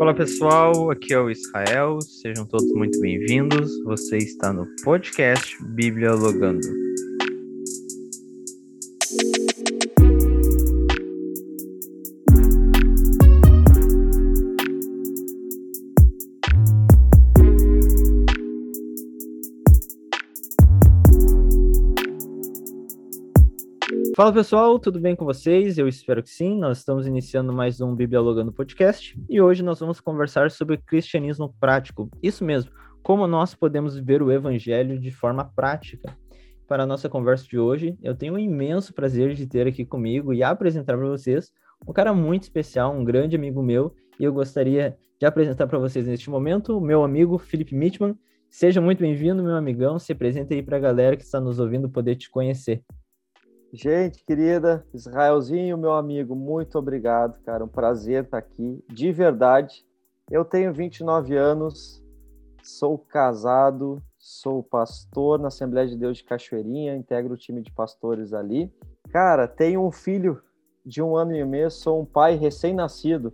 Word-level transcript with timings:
Fala 0.00 0.14
pessoal, 0.14 0.90
aqui 0.90 1.12
é 1.12 1.20
o 1.20 1.28
Israel, 1.28 2.00
sejam 2.00 2.46
todos 2.46 2.72
muito 2.72 2.98
bem-vindos. 3.00 3.70
Você 3.84 4.16
está 4.16 4.50
no 4.50 4.66
podcast 4.82 5.62
Bíblia 5.62 6.14
Logando. 6.14 6.66
Fala 24.20 24.34
pessoal, 24.34 24.78
tudo 24.78 25.00
bem 25.00 25.16
com 25.16 25.24
vocês? 25.24 25.78
Eu 25.78 25.88
espero 25.88 26.22
que 26.22 26.28
sim. 26.28 26.54
Nós 26.54 26.76
estamos 26.76 27.06
iniciando 27.06 27.54
mais 27.54 27.80
um 27.80 27.96
Bibliologando 27.96 28.52
Podcast 28.52 29.18
e 29.30 29.40
hoje 29.40 29.62
nós 29.62 29.80
vamos 29.80 29.98
conversar 29.98 30.50
sobre 30.50 30.76
cristianismo 30.76 31.54
prático. 31.58 32.10
Isso 32.22 32.44
mesmo, 32.44 32.70
como 33.02 33.26
nós 33.26 33.54
podemos 33.54 33.96
viver 33.96 34.20
o 34.22 34.30
evangelho 34.30 35.00
de 35.00 35.10
forma 35.10 35.46
prática. 35.56 36.14
Para 36.68 36.82
a 36.82 36.86
nossa 36.86 37.08
conversa 37.08 37.46
de 37.46 37.58
hoje, 37.58 37.96
eu 38.02 38.14
tenho 38.14 38.34
um 38.34 38.38
imenso 38.38 38.92
prazer 38.92 39.32
de 39.32 39.46
ter 39.46 39.66
aqui 39.66 39.86
comigo 39.86 40.34
e 40.34 40.42
apresentar 40.42 40.98
para 40.98 41.08
vocês 41.08 41.50
um 41.88 41.92
cara 41.94 42.12
muito 42.12 42.42
especial, 42.42 42.94
um 42.94 43.02
grande 43.02 43.36
amigo 43.36 43.62
meu, 43.62 43.94
e 44.18 44.24
eu 44.24 44.34
gostaria 44.34 44.98
de 45.18 45.24
apresentar 45.24 45.66
para 45.66 45.78
vocês 45.78 46.06
neste 46.06 46.28
momento 46.28 46.76
o 46.76 46.80
meu 46.82 47.02
amigo 47.02 47.38
Felipe 47.38 47.74
Mitman. 47.74 48.14
Seja 48.50 48.82
muito 48.82 48.98
bem-vindo, 48.98 49.42
meu 49.42 49.56
amigão. 49.56 49.98
Se 49.98 50.12
apresente 50.12 50.52
aí 50.52 50.62
para 50.62 50.76
a 50.76 50.80
galera 50.80 51.16
que 51.16 51.24
está 51.24 51.40
nos 51.40 51.58
ouvindo 51.58 51.88
poder 51.88 52.16
te 52.16 52.28
conhecer. 52.28 52.84
Gente 53.72 54.24
querida, 54.24 54.84
Israelzinho, 54.92 55.78
meu 55.78 55.92
amigo, 55.92 56.34
muito 56.34 56.76
obrigado, 56.76 57.40
cara. 57.44 57.64
Um 57.64 57.68
prazer 57.68 58.24
estar 58.24 58.38
aqui, 58.38 58.84
de 58.88 59.12
verdade. 59.12 59.86
Eu 60.28 60.44
tenho 60.44 60.72
29 60.72 61.36
anos, 61.36 62.02
sou 62.64 62.98
casado, 62.98 64.02
sou 64.18 64.60
pastor 64.60 65.38
na 65.38 65.48
Assembleia 65.48 65.86
de 65.86 65.96
Deus 65.96 66.16
de 66.16 66.24
Cachoeirinha, 66.24 66.96
integro 66.96 67.34
o 67.34 67.36
time 67.36 67.62
de 67.62 67.70
pastores 67.70 68.32
ali. 68.32 68.72
Cara, 69.08 69.46
tenho 69.46 69.86
um 69.86 69.92
filho 69.92 70.42
de 70.84 71.00
um 71.00 71.16
ano 71.16 71.36
e 71.36 71.44
meio, 71.44 71.70
sou 71.70 72.02
um 72.02 72.04
pai 72.04 72.34
recém-nascido. 72.34 73.32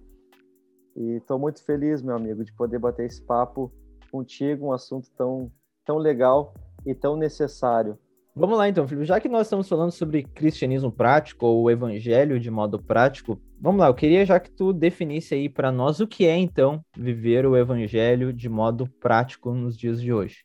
E 0.95 1.17
estou 1.17 1.39
muito 1.39 1.65
feliz, 1.65 2.03
meu 2.03 2.15
amigo, 2.15 2.45
de 2.45 2.53
poder 2.53 2.79
bater 2.79 3.07
esse 3.07 3.23
papo 3.23 3.73
contigo, 4.11 4.67
um 4.67 4.73
assunto 4.73 5.11
tão, 5.17 5.51
tão 5.83 5.97
legal 5.97 6.53
e 6.85 6.95
tão 6.95 7.17
necessário. 7.17 7.99
Vamos 8.39 8.59
lá 8.59 8.69
então, 8.69 8.87
Felipe. 8.87 9.07
Já 9.07 9.19
que 9.19 9.31
nós 9.31 9.47
estamos 9.47 9.67
falando 9.67 9.91
sobre 9.91 10.23
cristianismo 10.23 10.93
prático 10.93 11.47
ou 11.47 11.71
evangelho 11.71 12.39
de 12.39 12.51
modo 12.51 12.79
prático, 12.79 13.41
vamos 13.59 13.81
lá. 13.81 13.87
Eu 13.87 13.95
queria 13.95 14.27
já 14.27 14.39
que 14.39 14.51
tu 14.51 14.75
definisse 14.75 15.35
aí 15.35 15.49
para 15.49 15.73
nós 15.73 16.01
o 16.01 16.07
que 16.07 16.27
é 16.27 16.37
então 16.37 16.85
viver 16.95 17.47
o 17.47 17.57
evangelho 17.57 18.35
de 18.35 18.47
modo 18.47 18.87
prático 19.01 19.55
nos 19.55 19.75
dias 19.75 20.03
de 20.03 20.13
hoje. 20.13 20.45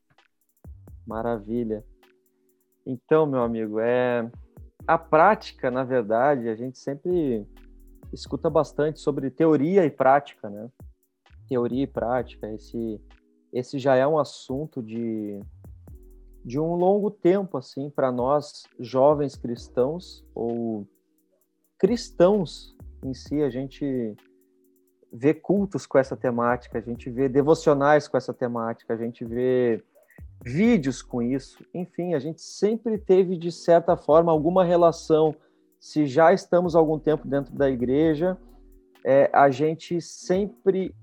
Maravilha. 1.06 1.84
Então, 2.86 3.26
meu 3.26 3.42
amigo, 3.42 3.78
é 3.82 4.32
a 4.88 4.98
prática, 4.98 5.70
na 5.70 5.84
verdade, 5.84 6.48
a 6.48 6.56
gente 6.56 6.80
sempre 6.80 7.46
escuta 8.14 8.50
bastante 8.50 9.02
sobre 9.02 9.30
teoria 9.30 9.86
e 9.86 9.90
prática, 9.90 10.50
né? 10.50 10.70
Teoria 11.46 11.84
e 11.84 11.88
prática, 11.88 12.50
esse 12.54 13.02
esse 13.52 13.78
já 13.78 13.98
é 13.98 14.08
um 14.08 14.18
assunto 14.18 14.82
de 14.82 15.42
de 16.44 16.60
um 16.60 16.76
longo 16.76 17.12
tempo 17.12 17.58
assim 17.58 17.90
para 17.90 18.12
nós 18.12 18.64
jovens 18.80 19.36
cristãos 19.36 20.26
ou 20.34 20.88
cristãos 21.78 22.76
em 23.04 23.14
si 23.14 23.42
a 23.42 23.50
gente 23.50 24.16
vê 25.14 25.34
cultos 25.34 25.86
com 25.86 25.98
essa 25.98 26.18
temática 26.18 26.80
a 26.80 26.82
gente 26.82 27.10
vê 27.10 27.30
devocionais 27.30 28.08
com 28.08 28.18
essa 28.18 28.34
temática 28.34 28.94
a 28.94 28.98
gente 28.98 29.24
vê 29.24 29.84
vídeos 30.44 31.02
com 31.02 31.22
isso. 31.22 31.64
Enfim 31.74 32.14
a 32.14 32.20
gente 32.20 32.42
sempre 32.42 32.98
teve 32.98 33.38
de 33.38 33.52
certa 33.52 33.96
forma 33.96 34.32
alguma 34.32 34.64
relação. 34.64 35.36
Se 35.80 36.06
já 36.06 36.34
estamos 36.34 36.76
algum 36.76 37.00
tempo 37.00 37.28
dentro 37.28 37.54
da 37.54 37.70
igreja 37.70 38.38
é, 39.04 39.30
a 39.34 39.50
gente 39.50 40.00
sempre 40.02 40.94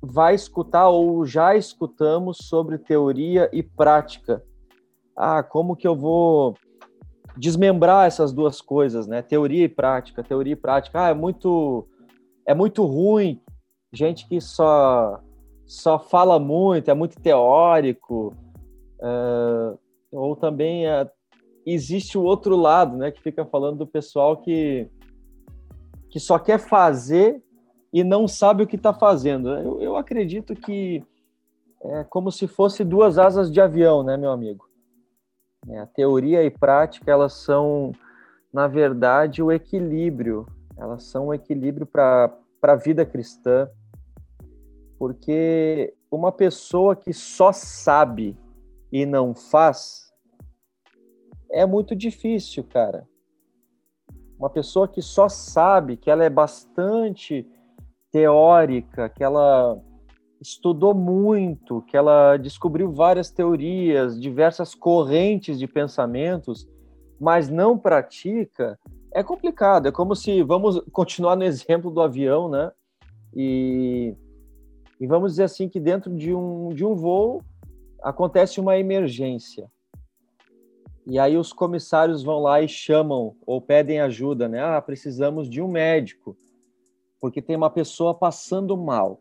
vai 0.00 0.34
escutar 0.34 0.88
ou 0.88 1.24
já 1.26 1.56
escutamos 1.56 2.38
sobre 2.42 2.78
teoria 2.78 3.50
e 3.52 3.62
prática 3.62 4.44
ah, 5.18 5.42
como 5.42 5.74
que 5.74 5.86
eu 5.86 5.96
vou 5.96 6.54
desmembrar 7.36 8.06
essas 8.06 8.32
duas 8.32 8.60
coisas, 8.60 9.08
né? 9.08 9.20
Teoria 9.20 9.64
e 9.64 9.68
prática, 9.68 10.22
teoria 10.22 10.52
e 10.52 10.56
prática. 10.56 11.04
Ah, 11.04 11.08
é 11.08 11.14
muito 11.14 11.88
é 12.46 12.54
muito 12.54 12.84
ruim. 12.84 13.42
Gente 13.92 14.28
que 14.28 14.40
só 14.40 15.20
só 15.66 15.98
fala 15.98 16.38
muito, 16.38 16.88
é 16.88 16.94
muito 16.94 17.20
teórico. 17.20 18.32
Uh, 19.00 19.78
ou 20.12 20.36
também 20.36 20.86
é, 20.86 21.08
existe 21.66 22.16
o 22.16 22.22
outro 22.22 22.56
lado, 22.56 22.96
né? 22.96 23.10
Que 23.10 23.20
fica 23.20 23.44
falando 23.44 23.78
do 23.78 23.86
pessoal 23.86 24.36
que 24.36 24.88
que 26.10 26.20
só 26.20 26.38
quer 26.38 26.58
fazer 26.58 27.42
e 27.92 28.04
não 28.04 28.28
sabe 28.28 28.62
o 28.62 28.66
que 28.66 28.76
está 28.76 28.94
fazendo. 28.94 29.50
Eu, 29.50 29.82
eu 29.82 29.96
acredito 29.96 30.54
que 30.54 31.02
é 31.82 32.04
como 32.04 32.30
se 32.30 32.46
fosse 32.46 32.84
duas 32.84 33.18
asas 33.18 33.50
de 33.50 33.60
avião, 33.60 34.02
né, 34.02 34.16
meu 34.16 34.30
amigo? 34.30 34.67
É, 35.66 35.78
a 35.78 35.86
teoria 35.86 36.44
e 36.44 36.50
prática, 36.50 37.10
elas 37.10 37.32
são, 37.32 37.92
na 38.52 38.68
verdade, 38.68 39.42
o 39.42 39.50
equilíbrio. 39.50 40.46
Elas 40.76 41.04
são 41.04 41.26
o 41.26 41.34
equilíbrio 41.34 41.86
para 41.86 42.32
a 42.62 42.76
vida 42.76 43.04
cristã, 43.04 43.68
porque 44.98 45.94
uma 46.10 46.30
pessoa 46.30 46.94
que 46.94 47.12
só 47.12 47.52
sabe 47.52 48.36
e 48.92 49.04
não 49.04 49.34
faz 49.34 50.08
é 51.50 51.64
muito 51.66 51.96
difícil, 51.96 52.64
cara. 52.64 53.08
Uma 54.38 54.50
pessoa 54.50 54.86
que 54.86 55.02
só 55.02 55.28
sabe, 55.28 55.96
que 55.96 56.10
ela 56.10 56.24
é 56.24 56.30
bastante 56.30 57.46
teórica, 58.10 59.08
que 59.08 59.24
ela 59.24 59.82
estudou 60.40 60.94
muito, 60.94 61.82
que 61.82 61.96
ela 61.96 62.36
descobriu 62.36 62.92
várias 62.92 63.30
teorias, 63.30 64.20
diversas 64.20 64.74
correntes 64.74 65.58
de 65.58 65.66
pensamentos, 65.66 66.68
mas 67.20 67.48
não 67.48 67.76
pratica, 67.76 68.78
é 69.12 69.22
complicado. 69.22 69.88
É 69.88 69.92
como 69.92 70.14
se 70.14 70.42
vamos 70.42 70.80
continuar 70.92 71.36
no 71.36 71.44
exemplo 71.44 71.90
do 71.90 72.00
avião, 72.00 72.48
né? 72.48 72.70
E, 73.34 74.14
e 75.00 75.06
vamos 75.06 75.32
dizer 75.32 75.44
assim 75.44 75.68
que 75.68 75.80
dentro 75.80 76.14
de 76.14 76.34
um 76.34 76.70
de 76.70 76.84
um 76.84 76.94
voo 76.94 77.42
acontece 78.02 78.60
uma 78.60 78.78
emergência. 78.78 79.70
E 81.06 81.18
aí 81.18 81.36
os 81.36 81.52
comissários 81.52 82.22
vão 82.22 82.38
lá 82.38 82.60
e 82.60 82.68
chamam 82.68 83.34
ou 83.46 83.60
pedem 83.60 84.00
ajuda, 84.00 84.46
né? 84.48 84.62
Ah, 84.62 84.80
precisamos 84.80 85.48
de 85.48 85.60
um 85.62 85.68
médico, 85.68 86.36
porque 87.20 87.40
tem 87.40 87.56
uma 87.56 87.70
pessoa 87.70 88.14
passando 88.14 88.76
mal. 88.76 89.20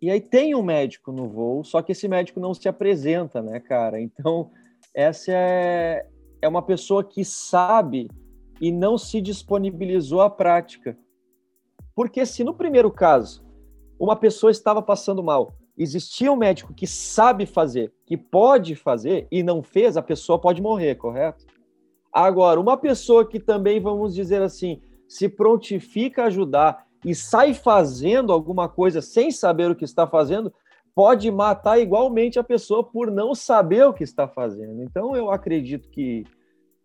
E 0.00 0.10
aí 0.10 0.20
tem 0.20 0.54
um 0.54 0.62
médico 0.62 1.10
no 1.10 1.28
voo, 1.28 1.64
só 1.64 1.82
que 1.82 1.92
esse 1.92 2.06
médico 2.06 2.38
não 2.38 2.54
se 2.54 2.68
apresenta, 2.68 3.42
né, 3.42 3.58
cara? 3.58 4.00
Então, 4.00 4.50
essa 4.94 5.32
é, 5.32 6.06
é 6.40 6.48
uma 6.48 6.62
pessoa 6.62 7.02
que 7.02 7.24
sabe 7.24 8.08
e 8.60 8.70
não 8.70 8.96
se 8.96 9.20
disponibilizou 9.20 10.20
à 10.20 10.30
prática. 10.30 10.96
Porque 11.94 12.24
se 12.24 12.44
no 12.44 12.54
primeiro 12.54 12.90
caso 12.90 13.44
uma 13.98 14.14
pessoa 14.14 14.52
estava 14.52 14.80
passando 14.80 15.22
mal, 15.22 15.52
existia 15.76 16.30
um 16.30 16.36
médico 16.36 16.72
que 16.72 16.86
sabe 16.86 17.44
fazer, 17.46 17.92
que 18.06 18.16
pode 18.16 18.76
fazer 18.76 19.26
e 19.30 19.42
não 19.42 19.62
fez, 19.62 19.96
a 19.96 20.02
pessoa 20.02 20.40
pode 20.40 20.62
morrer, 20.62 20.94
correto? 20.94 21.44
Agora, 22.12 22.60
uma 22.60 22.76
pessoa 22.76 23.26
que 23.26 23.38
também, 23.38 23.80
vamos 23.80 24.14
dizer 24.14 24.42
assim, 24.42 24.80
se 25.08 25.28
prontifica 25.28 26.22
a 26.22 26.26
ajudar 26.26 26.86
e 27.04 27.14
sai 27.14 27.54
fazendo 27.54 28.32
alguma 28.32 28.68
coisa 28.68 29.00
sem 29.00 29.30
saber 29.30 29.70
o 29.70 29.76
que 29.76 29.84
está 29.84 30.06
fazendo, 30.06 30.52
pode 30.94 31.30
matar 31.30 31.78
igualmente 31.78 32.38
a 32.38 32.44
pessoa 32.44 32.82
por 32.82 33.10
não 33.10 33.34
saber 33.34 33.86
o 33.86 33.92
que 33.92 34.02
está 34.02 34.26
fazendo. 34.26 34.82
Então, 34.82 35.14
eu 35.14 35.30
acredito 35.30 35.88
que 35.88 36.24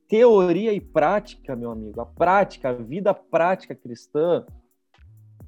teoria 0.08 0.72
e 0.72 0.80
prática, 0.80 1.56
meu 1.56 1.72
amigo, 1.72 2.00
a 2.00 2.06
prática, 2.06 2.70
a 2.70 2.74
vida 2.74 3.14
prática 3.14 3.74
cristã, 3.74 4.46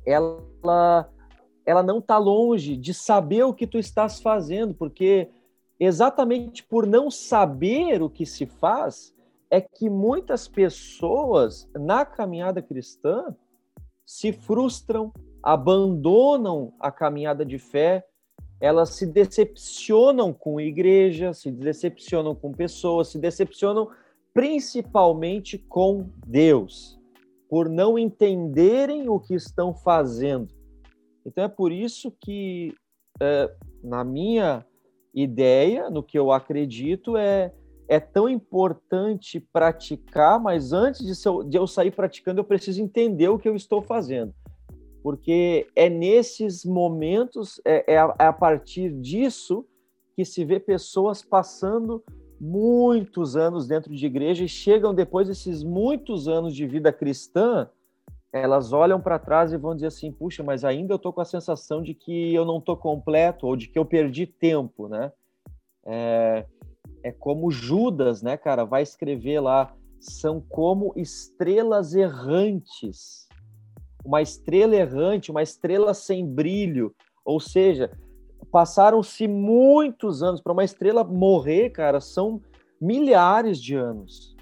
ela, 0.05 1.09
ela 1.65 1.83
não 1.83 1.99
está 1.99 2.17
longe 2.17 2.75
de 2.75 2.93
saber 2.93 3.43
o 3.43 3.53
que 3.53 3.67
tu 3.67 3.77
estás 3.77 4.19
fazendo, 4.19 4.73
porque 4.73 5.29
exatamente 5.79 6.63
por 6.63 6.87
não 6.87 7.11
saber 7.11 8.01
o 8.01 8.09
que 8.09 8.25
se 8.25 8.45
faz, 8.45 9.13
é 9.49 9.61
que 9.61 9.89
muitas 9.89 10.47
pessoas 10.47 11.69
na 11.75 12.05
caminhada 12.05 12.61
cristã 12.61 13.35
se 14.05 14.31
frustram, 14.31 15.11
abandonam 15.41 16.73
a 16.79 16.91
caminhada 16.91 17.45
de 17.45 17.57
fé, 17.57 18.05
elas 18.59 18.89
se 18.89 19.05
decepcionam 19.05 20.33
com 20.33 20.59
igreja, 20.59 21.33
se 21.33 21.51
decepcionam 21.51 22.33
com 22.33 22.51
pessoas, 22.51 23.09
se 23.09 23.19
decepcionam 23.19 23.89
principalmente 24.33 25.57
com 25.57 26.09
Deus, 26.25 26.99
por 27.49 27.69
não 27.69 27.97
entenderem 27.97 29.07
o 29.09 29.19
que 29.19 29.33
estão 29.33 29.73
fazendo. 29.73 30.53
Então 31.25 31.43
é 31.43 31.47
por 31.47 31.71
isso 31.71 32.11
que, 32.21 32.73
é, 33.19 33.49
na 33.83 34.03
minha 34.03 34.65
ideia, 35.13 35.89
no 35.89 36.03
que 36.03 36.19
eu 36.19 36.31
acredito, 36.31 37.15
é, 37.15 37.53
é 37.87 37.99
tão 37.99 38.27
importante 38.27 39.39
praticar, 39.39 40.39
mas 40.39 40.73
antes 40.73 41.05
de, 41.05 41.57
eu, 41.57 41.67
sair 41.67 41.91
praticando, 41.91 42.39
eu 42.39 42.43
preciso 42.43 42.81
entender 42.81 43.29
o 43.29 43.37
que 43.37 43.47
eu 43.47 43.55
estou 43.55 43.81
fazendo. 43.81 44.33
Porque 45.03 45.67
é 45.75 45.87
nesses 45.87 46.65
momentos, 46.65 47.61
é, 47.63 47.93
é, 47.93 47.95
é 47.95 48.25
a 48.25 48.33
partir 48.33 48.91
disso 48.91 49.65
que 50.15 50.25
se 50.25 50.43
vê 50.43 50.59
pessoas 50.59 51.21
passando 51.21 52.03
muitos 52.39 53.35
anos 53.35 53.67
dentro 53.67 53.93
de 53.93 54.05
igreja 54.05 54.43
e 54.43 54.49
chegam 54.49 54.93
depois 54.93 55.27
desses 55.27 55.63
muitos 55.63 56.27
anos 56.27 56.55
de 56.55 56.65
vida 56.65 56.91
cristã, 56.91 57.69
elas 58.31 58.73
olham 58.73 58.99
para 58.99 59.19
trás 59.19 59.53
e 59.53 59.57
vão 59.57 59.75
dizer 59.75 59.87
assim: 59.87 60.11
puxa, 60.11 60.43
mas 60.43 60.65
ainda 60.65 60.93
eu 60.93 60.97
estou 60.97 61.13
com 61.13 61.21
a 61.21 61.25
sensação 61.25 61.81
de 61.81 61.93
que 61.93 62.33
eu 62.33 62.43
não 62.43 62.57
estou 62.57 62.75
completo 62.75 63.47
ou 63.47 63.55
de 63.55 63.67
que 63.67 63.77
eu 63.77 63.85
perdi 63.85 64.25
tempo, 64.25 64.87
né? 64.87 65.11
É, 65.85 66.45
é 67.03 67.11
como 67.11 67.51
Judas, 67.51 68.21
né, 68.21 68.37
cara, 68.37 68.65
vai 68.65 68.81
escrever 68.81 69.39
lá: 69.39 69.73
são 69.99 70.41
como 70.41 70.93
estrelas 70.95 71.93
errantes. 71.93 73.27
Uma 74.03 74.21
estrela 74.21 74.75
errante, 74.75 75.31
uma 75.31 75.41
estrela 75.41 75.93
sem 75.93 76.25
brilho. 76.25 76.93
Ou 77.23 77.39
seja, 77.39 77.91
passaram-se 78.51 79.27
muitos 79.27 80.21
anos. 80.21 80.41
Para 80.41 80.53
uma 80.53 80.63
estrela 80.63 81.03
morrer, 81.03 81.71
cara, 81.71 81.99
são 81.99 82.39
milhares 82.79 83.59
de 83.59 83.75
anos. 83.75 84.35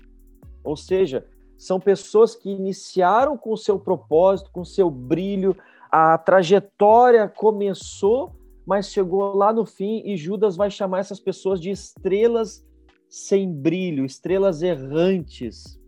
Ou 0.63 0.75
seja, 0.75 1.25
são 1.57 1.79
pessoas 1.79 2.35
que 2.35 2.49
iniciaram 2.49 3.37
com 3.37 3.53
o 3.53 3.57
seu 3.57 3.79
propósito, 3.79 4.51
com 4.51 4.61
o 4.61 4.65
seu 4.65 4.91
brilho, 4.91 5.55
a 5.95 6.17
trajetória 6.17 7.29
começou, 7.29 8.33
mas 8.65 8.91
chegou 8.91 9.35
lá 9.35 9.51
no 9.51 9.65
fim 9.65 10.01
e 10.05 10.15
Judas 10.15 10.55
vai 10.55 10.71
chamar 10.71 10.99
essas 10.99 11.19
pessoas 11.19 11.59
de 11.59 11.69
estrelas 11.69 12.65
sem 13.09 13.51
brilho, 13.51 14.05
estrelas 14.05 14.61
errantes. 14.61 15.79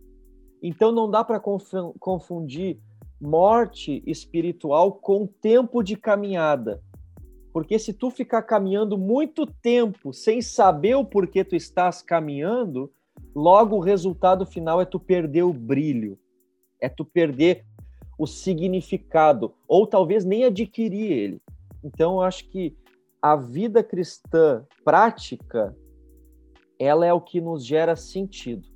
Então 0.62 0.92
não 0.92 1.10
dá 1.10 1.24
para 1.24 1.40
confundir 1.40 2.78
morte 3.20 4.02
espiritual 4.06 4.92
com 4.92 5.26
tempo 5.26 5.82
de 5.82 5.96
caminhada. 5.96 6.82
Porque 7.52 7.78
se 7.78 7.92
tu 7.92 8.10
ficar 8.10 8.42
caminhando 8.42 8.98
muito 8.98 9.46
tempo 9.46 10.12
sem 10.12 10.42
saber 10.42 10.94
o 10.94 11.04
porquê 11.04 11.42
tu 11.42 11.56
estás 11.56 12.02
caminhando, 12.02 12.92
logo 13.34 13.76
o 13.76 13.80
resultado 13.80 14.44
final 14.44 14.80
é 14.80 14.84
tu 14.84 15.00
perder 15.00 15.42
o 15.42 15.52
brilho, 15.52 16.18
é 16.80 16.88
tu 16.88 17.04
perder 17.04 17.64
o 18.18 18.26
significado, 18.26 19.54
ou 19.66 19.86
talvez 19.86 20.24
nem 20.24 20.44
adquirir 20.44 21.10
ele. 21.10 21.42
Então, 21.82 22.14
eu 22.14 22.22
acho 22.22 22.48
que 22.48 22.76
a 23.20 23.34
vida 23.36 23.82
cristã 23.82 24.64
prática, 24.84 25.76
ela 26.78 27.06
é 27.06 27.12
o 27.12 27.20
que 27.20 27.40
nos 27.40 27.64
gera 27.64 27.96
sentido. 27.96 28.68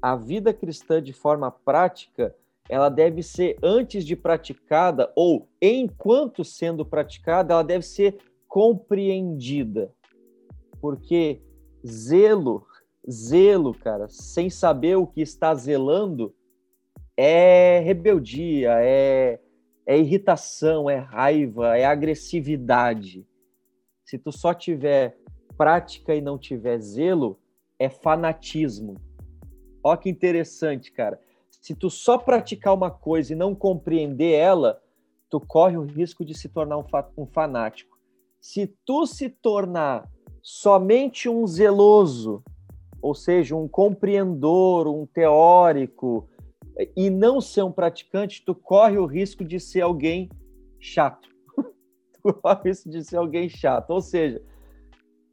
A 0.00 0.16
vida 0.16 0.52
cristã 0.52 1.02
de 1.02 1.12
forma 1.12 1.50
prática, 1.50 2.34
ela 2.68 2.88
deve 2.88 3.22
ser 3.22 3.56
antes 3.62 4.04
de 4.04 4.16
praticada 4.16 5.12
ou 5.16 5.48
enquanto 5.60 6.44
sendo 6.44 6.84
praticada, 6.84 7.54
ela 7.54 7.64
deve 7.64 7.84
ser 7.84 8.18
compreendida. 8.48 9.92
Porque 10.80 11.42
zelo, 11.86 12.66
zelo, 13.10 13.74
cara, 13.74 14.08
sem 14.08 14.48
saber 14.48 14.96
o 14.96 15.06
que 15.06 15.20
está 15.20 15.54
zelando, 15.54 16.34
é 17.16 17.80
rebeldia, 17.80 18.74
é, 18.80 19.40
é 19.86 19.98
irritação, 19.98 20.88
é 20.88 20.96
raiva, 20.96 21.76
é 21.76 21.84
agressividade. 21.84 23.26
Se 24.04 24.18
tu 24.18 24.32
só 24.32 24.54
tiver 24.54 25.18
prática 25.56 26.14
e 26.14 26.20
não 26.20 26.38
tiver 26.38 26.78
zelo, 26.78 27.38
é 27.78 27.88
fanatismo. 27.88 28.94
Ó 29.82 29.96
que 29.96 30.08
interessante, 30.08 30.92
cara 30.92 31.18
se 31.62 31.76
tu 31.76 31.88
só 31.88 32.18
praticar 32.18 32.74
uma 32.74 32.90
coisa 32.90 33.32
e 33.32 33.36
não 33.36 33.54
compreender 33.54 34.32
ela, 34.32 34.82
tu 35.30 35.40
corre 35.40 35.76
o 35.76 35.84
risco 35.84 36.24
de 36.24 36.36
se 36.36 36.48
tornar 36.48 36.76
um, 36.76 36.84
um 37.16 37.24
fanático. 37.24 37.96
Se 38.40 38.66
tu 38.84 39.06
se 39.06 39.28
tornar 39.28 40.10
somente 40.42 41.28
um 41.28 41.46
zeloso, 41.46 42.42
ou 43.00 43.14
seja, 43.14 43.54
um 43.54 43.68
compreendedor, 43.68 44.88
um 44.88 45.06
teórico, 45.06 46.28
e 46.96 47.10
não 47.10 47.40
ser 47.40 47.62
um 47.62 47.72
praticante, 47.72 48.42
tu 48.44 48.54
corre 48.54 48.98
o 48.98 49.06
risco 49.06 49.44
de 49.44 49.60
ser 49.60 49.82
alguém 49.82 50.28
chato. 50.80 51.28
tu 52.22 52.32
corre 52.34 52.60
o 52.60 52.64
risco 52.64 52.88
de 52.88 53.04
ser 53.04 53.16
alguém 53.16 53.48
chato. 53.48 53.90
Ou 53.90 54.00
seja, 54.00 54.42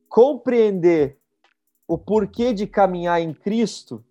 compreender 0.07 1.17
o 1.87 1.97
porquê 1.97 2.53
de 2.53 2.67
caminhar 2.67 3.21
em 3.21 3.33
Cristo 3.33 4.03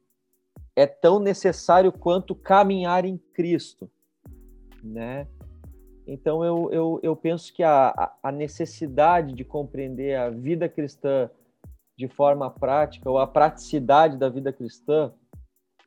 é 0.74 0.86
tão 0.86 1.18
necessário 1.18 1.92
quanto 1.92 2.34
caminhar 2.34 3.04
em 3.04 3.18
Cristo, 3.34 3.90
né? 4.82 5.26
Então 6.06 6.42
eu, 6.44 6.70
eu, 6.72 7.00
eu 7.02 7.16
penso 7.16 7.52
que 7.52 7.62
a, 7.62 8.12
a 8.22 8.32
necessidade 8.32 9.34
de 9.34 9.44
compreender 9.44 10.16
a 10.16 10.30
vida 10.30 10.68
cristã 10.68 11.28
de 11.98 12.06
forma 12.06 12.48
prática, 12.48 13.10
ou 13.10 13.18
a 13.18 13.26
praticidade 13.26 14.16
da 14.16 14.28
vida 14.28 14.52
cristã, 14.52 15.12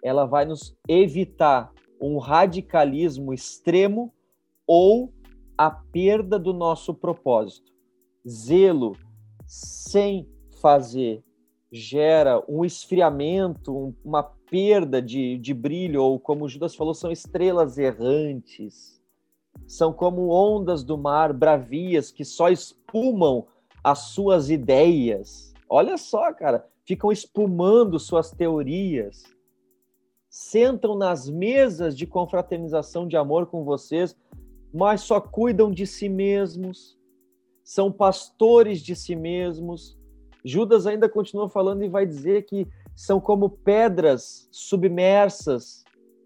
ela 0.03 0.25
vai 0.25 0.45
nos 0.45 0.75
evitar 0.88 1.71
um 2.00 2.18
radicalismo 2.18 3.33
extremo 3.33 4.13
ou 4.65 5.13
a 5.57 5.69
perda 5.69 6.39
do 6.39 6.53
nosso 6.53 6.94
propósito. 6.94 7.71
Zelo 8.27 8.95
sem 9.45 10.27
fazer 10.62 11.24
gera 11.71 12.44
um 12.50 12.65
esfriamento, 12.65 13.95
uma 14.03 14.24
perda 14.24 15.01
de, 15.01 15.38
de 15.38 15.53
brilho, 15.53 16.03
ou 16.03 16.19
como 16.19 16.50
Judas 16.50 16.75
falou, 16.75 16.94
são 16.94 17.12
estrelas 17.12 17.77
errantes, 17.77 19.01
são 19.65 19.94
como 19.94 20.30
ondas 20.30 20.83
do 20.83 20.98
mar 20.98 21.31
bravias 21.31 22.12
que 22.12 22.25
só 22.25 22.50
espumam 22.50 23.48
as 23.81 24.00
suas 24.00 24.50
ideias. 24.50 25.53
Olha 25.69 25.98
só, 25.98 26.33
cara, 26.33 26.68
ficam 26.86 27.12
espumando 27.12 27.98
suas 27.98 28.31
teorias, 28.31 29.24
sentam 30.31 30.95
nas 30.95 31.30
mesas 31.30 31.95
de 31.95 32.07
confraternização 32.07 33.06
de 33.06 33.18
amor 33.18 33.48
com 33.48 33.66
vocês, 33.66 34.16
mas 34.74 35.01
só 35.01 35.19
cuidam 35.19 35.69
de 35.69 35.86
si 35.86 36.07
mesmos, 36.07 36.98
são 37.62 37.91
pastores 37.91 38.79
de 38.79 38.96
si 38.96 39.13
mesmos. 39.13 40.00
Judas 40.44 40.88
ainda 40.88 41.10
continua 41.10 41.50
falando 41.50 41.84
e 41.84 41.89
vai 41.89 42.05
dizer 42.05 42.44
que 42.44 42.65
são 42.96 43.20
como 43.20 43.50
pedras 43.50 44.48
submersas. 44.51 45.84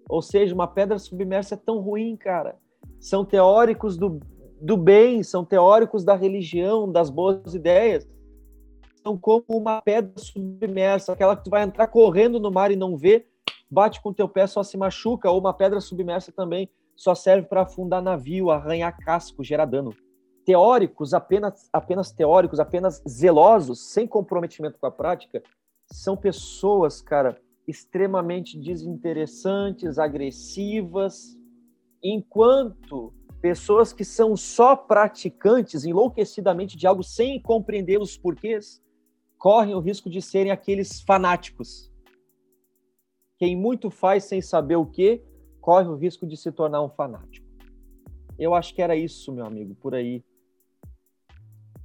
Ou 0.08 0.22
seja, 0.22 0.54
uma 0.54 0.68
pedra 0.68 1.00
submersa 1.00 1.56
é 1.56 1.58
tão 1.58 1.80
ruim, 1.80 2.16
cara. 2.16 2.60
São 3.00 3.26
teóricos 3.26 3.98
do, 3.98 4.20
do 4.62 4.78
bem, 4.78 5.24
são 5.24 5.44
teóricos 5.44 6.04
da 6.04 6.16
religião, 6.16 6.90
das 6.92 7.10
boas 7.10 7.56
ideias. 7.56 8.08
São 9.04 9.18
como 9.18 9.46
uma 9.50 9.82
pedra 9.82 10.14
submersa, 10.16 11.14
aquela 11.14 11.36
que 11.36 11.44
tu 11.44 11.50
vai 11.50 11.64
entrar 11.64 11.88
correndo 11.88 12.40
no 12.40 12.52
mar 12.52 12.72
e 12.72 12.76
não 12.76 12.96
vê, 12.96 13.26
bate 13.76 14.02
com 14.02 14.14
teu 14.14 14.30
pé, 14.30 14.48
só 14.48 14.64
se 14.64 14.78
machuca, 14.78 15.30
ou 15.30 15.38
uma 15.38 15.54
pedra 15.54 15.82
submersa 15.82 16.32
também 16.32 16.70
só 16.96 17.14
serve 17.14 17.46
para 17.50 17.64
afundar 17.64 18.02
navio, 18.02 18.50
arranhar 18.50 18.98
casco, 18.98 19.44
gerar 19.44 19.66
dano. 19.66 19.94
Teóricos, 20.46 21.14
apenas, 21.14 21.68
apenas 21.74 22.10
teóricos, 22.10 22.58
apenas 22.58 23.04
zelosos, 23.08 23.92
sem 23.92 24.08
comprometimento 24.08 24.80
com 24.80 24.88
a 24.88 24.92
prática, 24.92 25.44
são 25.92 26.16
pessoas, 26.16 27.02
cara, 27.02 27.38
extremamente 27.68 28.58
desinteressantes, 28.58 30.00
agressivas, 30.00 31.38
enquanto 32.02 33.14
pessoas 33.42 33.92
que 33.92 34.06
são 34.06 34.38
só 34.38 34.74
praticantes 34.74 35.84
enlouquecidamente 35.84 36.78
de 36.78 36.88
algo 36.88 37.04
sem 37.04 37.42
compreender 37.42 38.00
os 38.00 38.18
porquês, 38.18 38.82
correm 39.38 39.76
o 39.76 39.82
risco 39.82 40.10
de 40.10 40.22
serem 40.22 40.52
aqueles 40.52 41.02
fanáticos. 41.02 41.92
Quem 43.38 43.56
muito 43.56 43.90
faz 43.90 44.24
sem 44.24 44.42
saber 44.42 44.76
o 44.76 44.86
que, 44.86 45.22
corre 45.60 45.88
o 45.88 45.96
risco 45.96 46.28
de 46.28 46.38
se 46.38 46.52
tornar 46.52 46.84
um 46.84 46.90
fanático. 46.90 47.46
Eu 48.38 48.54
acho 48.54 48.74
que 48.76 48.82
era 48.82 48.96
isso, 48.96 49.34
meu 49.34 49.46
amigo, 49.46 49.74
por 49.76 49.96
aí. 49.96 50.24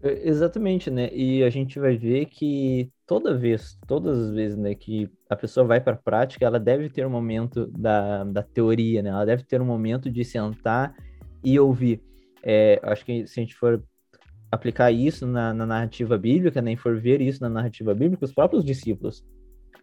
É, 0.02 0.28
exatamente, 0.28 0.90
né? 0.90 1.09
E 1.14 1.42
a 1.42 1.50
gente 1.50 1.78
vai 1.78 1.97
ver 1.97 2.26
que 2.26 2.90
toda 3.07 3.37
vez, 3.37 3.78
todas 3.87 4.19
as 4.19 4.30
vezes, 4.33 4.59
né, 4.59 4.75
que 4.75 5.11
a 5.28 5.37
pessoa 5.37 5.66
vai 5.66 5.80
para 5.80 5.95
a 5.95 5.97
prática, 5.99 6.45
ela 6.45 6.59
deve 6.59 6.90
ter 6.90 7.07
um 7.07 7.11
momento 7.11 7.66
da, 7.69 8.25
da 8.25 8.42
teoria, 8.42 9.02
né? 9.02 9.11
Ela 9.11 9.25
deve 9.25 9.45
ter 9.45 9.62
um 9.62 9.66
momento 9.66 10.11
de 10.11 10.25
sentar 10.25 10.95
e 11.42 11.59
ouvir. 11.59 12.02
É, 12.42 12.80
acho 12.83 13.04
que 13.04 13.26
se 13.26 13.40
a 13.40 13.42
gente 13.42 13.54
for 13.54 13.83
aplicar 14.50 14.90
isso 14.90 15.26
na, 15.26 15.54
na 15.54 15.64
narrativa 15.64 16.19
bíblica, 16.19 16.61
nem 16.61 16.75
né, 16.75 16.80
for 16.80 17.00
ver 17.00 17.21
isso 17.21 17.40
na 17.40 17.49
narrativa 17.49 17.95
bíblica, 17.95 18.25
os 18.25 18.33
próprios 18.33 18.64
discípulos, 18.64 19.25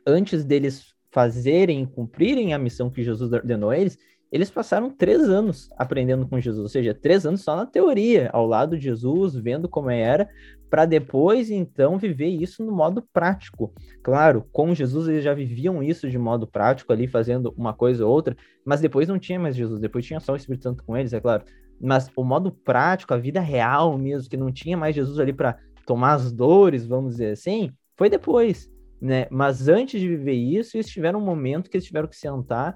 antes 0.06 0.44
deles 0.44 0.97
fazerem, 1.18 1.84
cumprirem 1.84 2.54
a 2.54 2.60
missão 2.60 2.92
que 2.92 3.02
Jesus 3.02 3.34
ordenou 3.34 3.72
a 3.72 3.78
eles, 3.80 3.98
eles 4.32 4.52
passaram 4.52 4.92
três 4.92 5.28
anos 5.28 5.68
aprendendo 5.76 6.28
com 6.28 6.40
Jesus, 6.40 6.62
ou 6.62 6.70
seja, 6.70 6.94
três 6.94 7.26
anos 7.26 7.42
só 7.42 7.56
na 7.56 7.66
teoria, 7.66 8.30
ao 8.32 8.46
lado 8.46 8.78
de 8.78 8.84
Jesus, 8.84 9.34
vendo 9.34 9.68
como 9.68 9.90
era, 9.90 10.30
para 10.70 10.86
depois 10.86 11.50
então 11.50 11.98
viver 11.98 12.28
isso 12.28 12.64
no 12.64 12.72
modo 12.72 13.02
prático. 13.12 13.74
Claro, 14.04 14.46
com 14.52 14.76
Jesus 14.76 15.08
eles 15.08 15.24
já 15.24 15.34
viviam 15.34 15.82
isso 15.82 16.08
de 16.08 16.20
modo 16.20 16.46
prático 16.46 16.94
ali, 16.94 17.08
fazendo 17.08 17.52
uma 17.58 17.74
coisa 17.74 18.06
ou 18.06 18.12
outra, 18.12 18.38
mas 18.64 18.80
depois 18.80 19.08
não 19.08 19.18
tinha 19.18 19.40
mais 19.40 19.56
Jesus, 19.56 19.80
depois 19.80 20.06
tinha 20.06 20.20
só 20.20 20.34
o 20.34 20.38
Espírito 20.38 20.62
Santo 20.62 20.84
com 20.84 20.96
eles, 20.96 21.14
é 21.14 21.20
claro. 21.20 21.44
Mas 21.82 22.12
o 22.16 22.24
modo 22.24 22.52
prático, 22.52 23.12
a 23.12 23.18
vida 23.18 23.40
real 23.40 23.98
mesmo, 23.98 24.30
que 24.30 24.38
não 24.38 24.52
tinha 24.52 24.78
mais 24.78 24.94
Jesus 24.94 25.20
ali 25.20 25.34
para 25.34 25.58
tomar 25.84 26.14
as 26.14 26.32
dores, 26.32 26.86
vamos 26.86 27.14
dizer 27.14 27.32
assim, 27.32 27.72
foi 27.96 28.08
depois, 28.08 28.70
né? 29.02 29.28
Mas 29.30 29.68
antes 29.68 30.00
de 30.00 30.08
viver 30.08 30.34
isso, 30.34 30.78
eles 30.78 30.88
tiveram 30.88 31.20
um 31.20 31.26
momento 31.26 31.70
que 31.70 31.78
eles 31.78 31.86
tiveram 31.86 32.08
que 32.08 32.16
sentar 32.16 32.76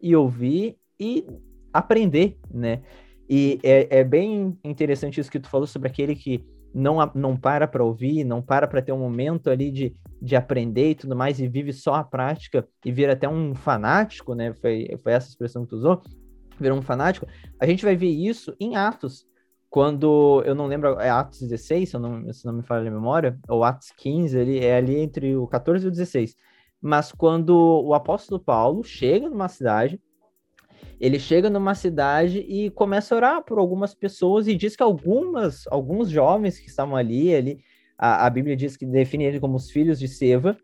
e 0.00 0.14
ouvir 0.14 0.76
e 0.98 1.26
aprender, 1.72 2.38
né? 2.50 2.82
E 3.28 3.58
é, 3.62 4.00
é 4.00 4.04
bem 4.04 4.58
interessante 4.62 5.20
isso 5.20 5.30
que 5.30 5.40
tu 5.40 5.48
falou 5.48 5.66
sobre 5.66 5.88
aquele 5.88 6.14
que 6.14 6.44
não, 6.74 6.98
não 7.14 7.36
para 7.36 7.66
para 7.66 7.84
ouvir, 7.84 8.24
não 8.24 8.42
para 8.42 8.66
para 8.66 8.82
ter 8.82 8.92
um 8.92 8.98
momento 8.98 9.50
ali 9.50 9.70
de, 9.70 9.94
de 10.20 10.36
aprender 10.36 10.90
e 10.90 10.94
tudo 10.94 11.16
mais, 11.16 11.40
e 11.40 11.48
vive 11.48 11.72
só 11.72 11.94
a 11.94 12.04
prática 12.04 12.66
e 12.84 12.90
vira 12.90 13.12
até 13.12 13.28
um 13.28 13.54
fanático, 13.54 14.34
né? 14.34 14.52
Foi, 14.54 14.88
foi 15.02 15.12
essa 15.12 15.28
expressão 15.28 15.64
que 15.64 15.70
tu 15.70 15.76
usou, 15.76 16.02
vira 16.58 16.74
um 16.74 16.82
fanático. 16.82 17.26
A 17.60 17.66
gente 17.66 17.84
vai 17.84 17.96
ver 17.96 18.10
isso 18.10 18.54
em 18.58 18.76
Atos, 18.76 19.26
quando, 19.72 20.42
eu 20.44 20.54
não 20.54 20.66
lembro, 20.66 21.00
é 21.00 21.08
Atos 21.08 21.40
16, 21.40 21.88
se, 21.88 21.96
eu 21.96 22.00
não, 22.00 22.30
se 22.30 22.44
não 22.44 22.52
me 22.52 22.62
falha 22.62 22.86
a 22.86 22.92
memória, 22.92 23.38
ou 23.48 23.64
Atos 23.64 23.90
15, 23.96 24.38
ele 24.38 24.62
é 24.62 24.76
ali 24.76 24.98
entre 24.98 25.34
o 25.34 25.46
14 25.46 25.86
e 25.86 25.88
o 25.88 25.90
16. 25.90 26.36
Mas 26.78 27.10
quando 27.10 27.56
o 27.82 27.94
apóstolo 27.94 28.38
Paulo 28.38 28.84
chega 28.84 29.30
numa 29.30 29.48
cidade, 29.48 29.98
ele 31.00 31.18
chega 31.18 31.48
numa 31.48 31.74
cidade 31.74 32.40
e 32.40 32.68
começa 32.72 33.14
a 33.14 33.16
orar 33.16 33.44
por 33.44 33.58
algumas 33.58 33.94
pessoas 33.94 34.46
e 34.46 34.54
diz 34.54 34.76
que 34.76 34.82
algumas, 34.82 35.66
alguns 35.68 36.10
jovens 36.10 36.58
que 36.58 36.68
estavam 36.68 36.94
ali, 36.94 37.34
ali 37.34 37.58
a, 37.96 38.26
a 38.26 38.28
Bíblia 38.28 38.54
diz 38.54 38.76
que 38.76 38.84
define 38.84 39.24
ele 39.24 39.40
como 39.40 39.56
os 39.56 39.70
filhos 39.70 39.98
de 39.98 40.06
Seva, 40.06 40.54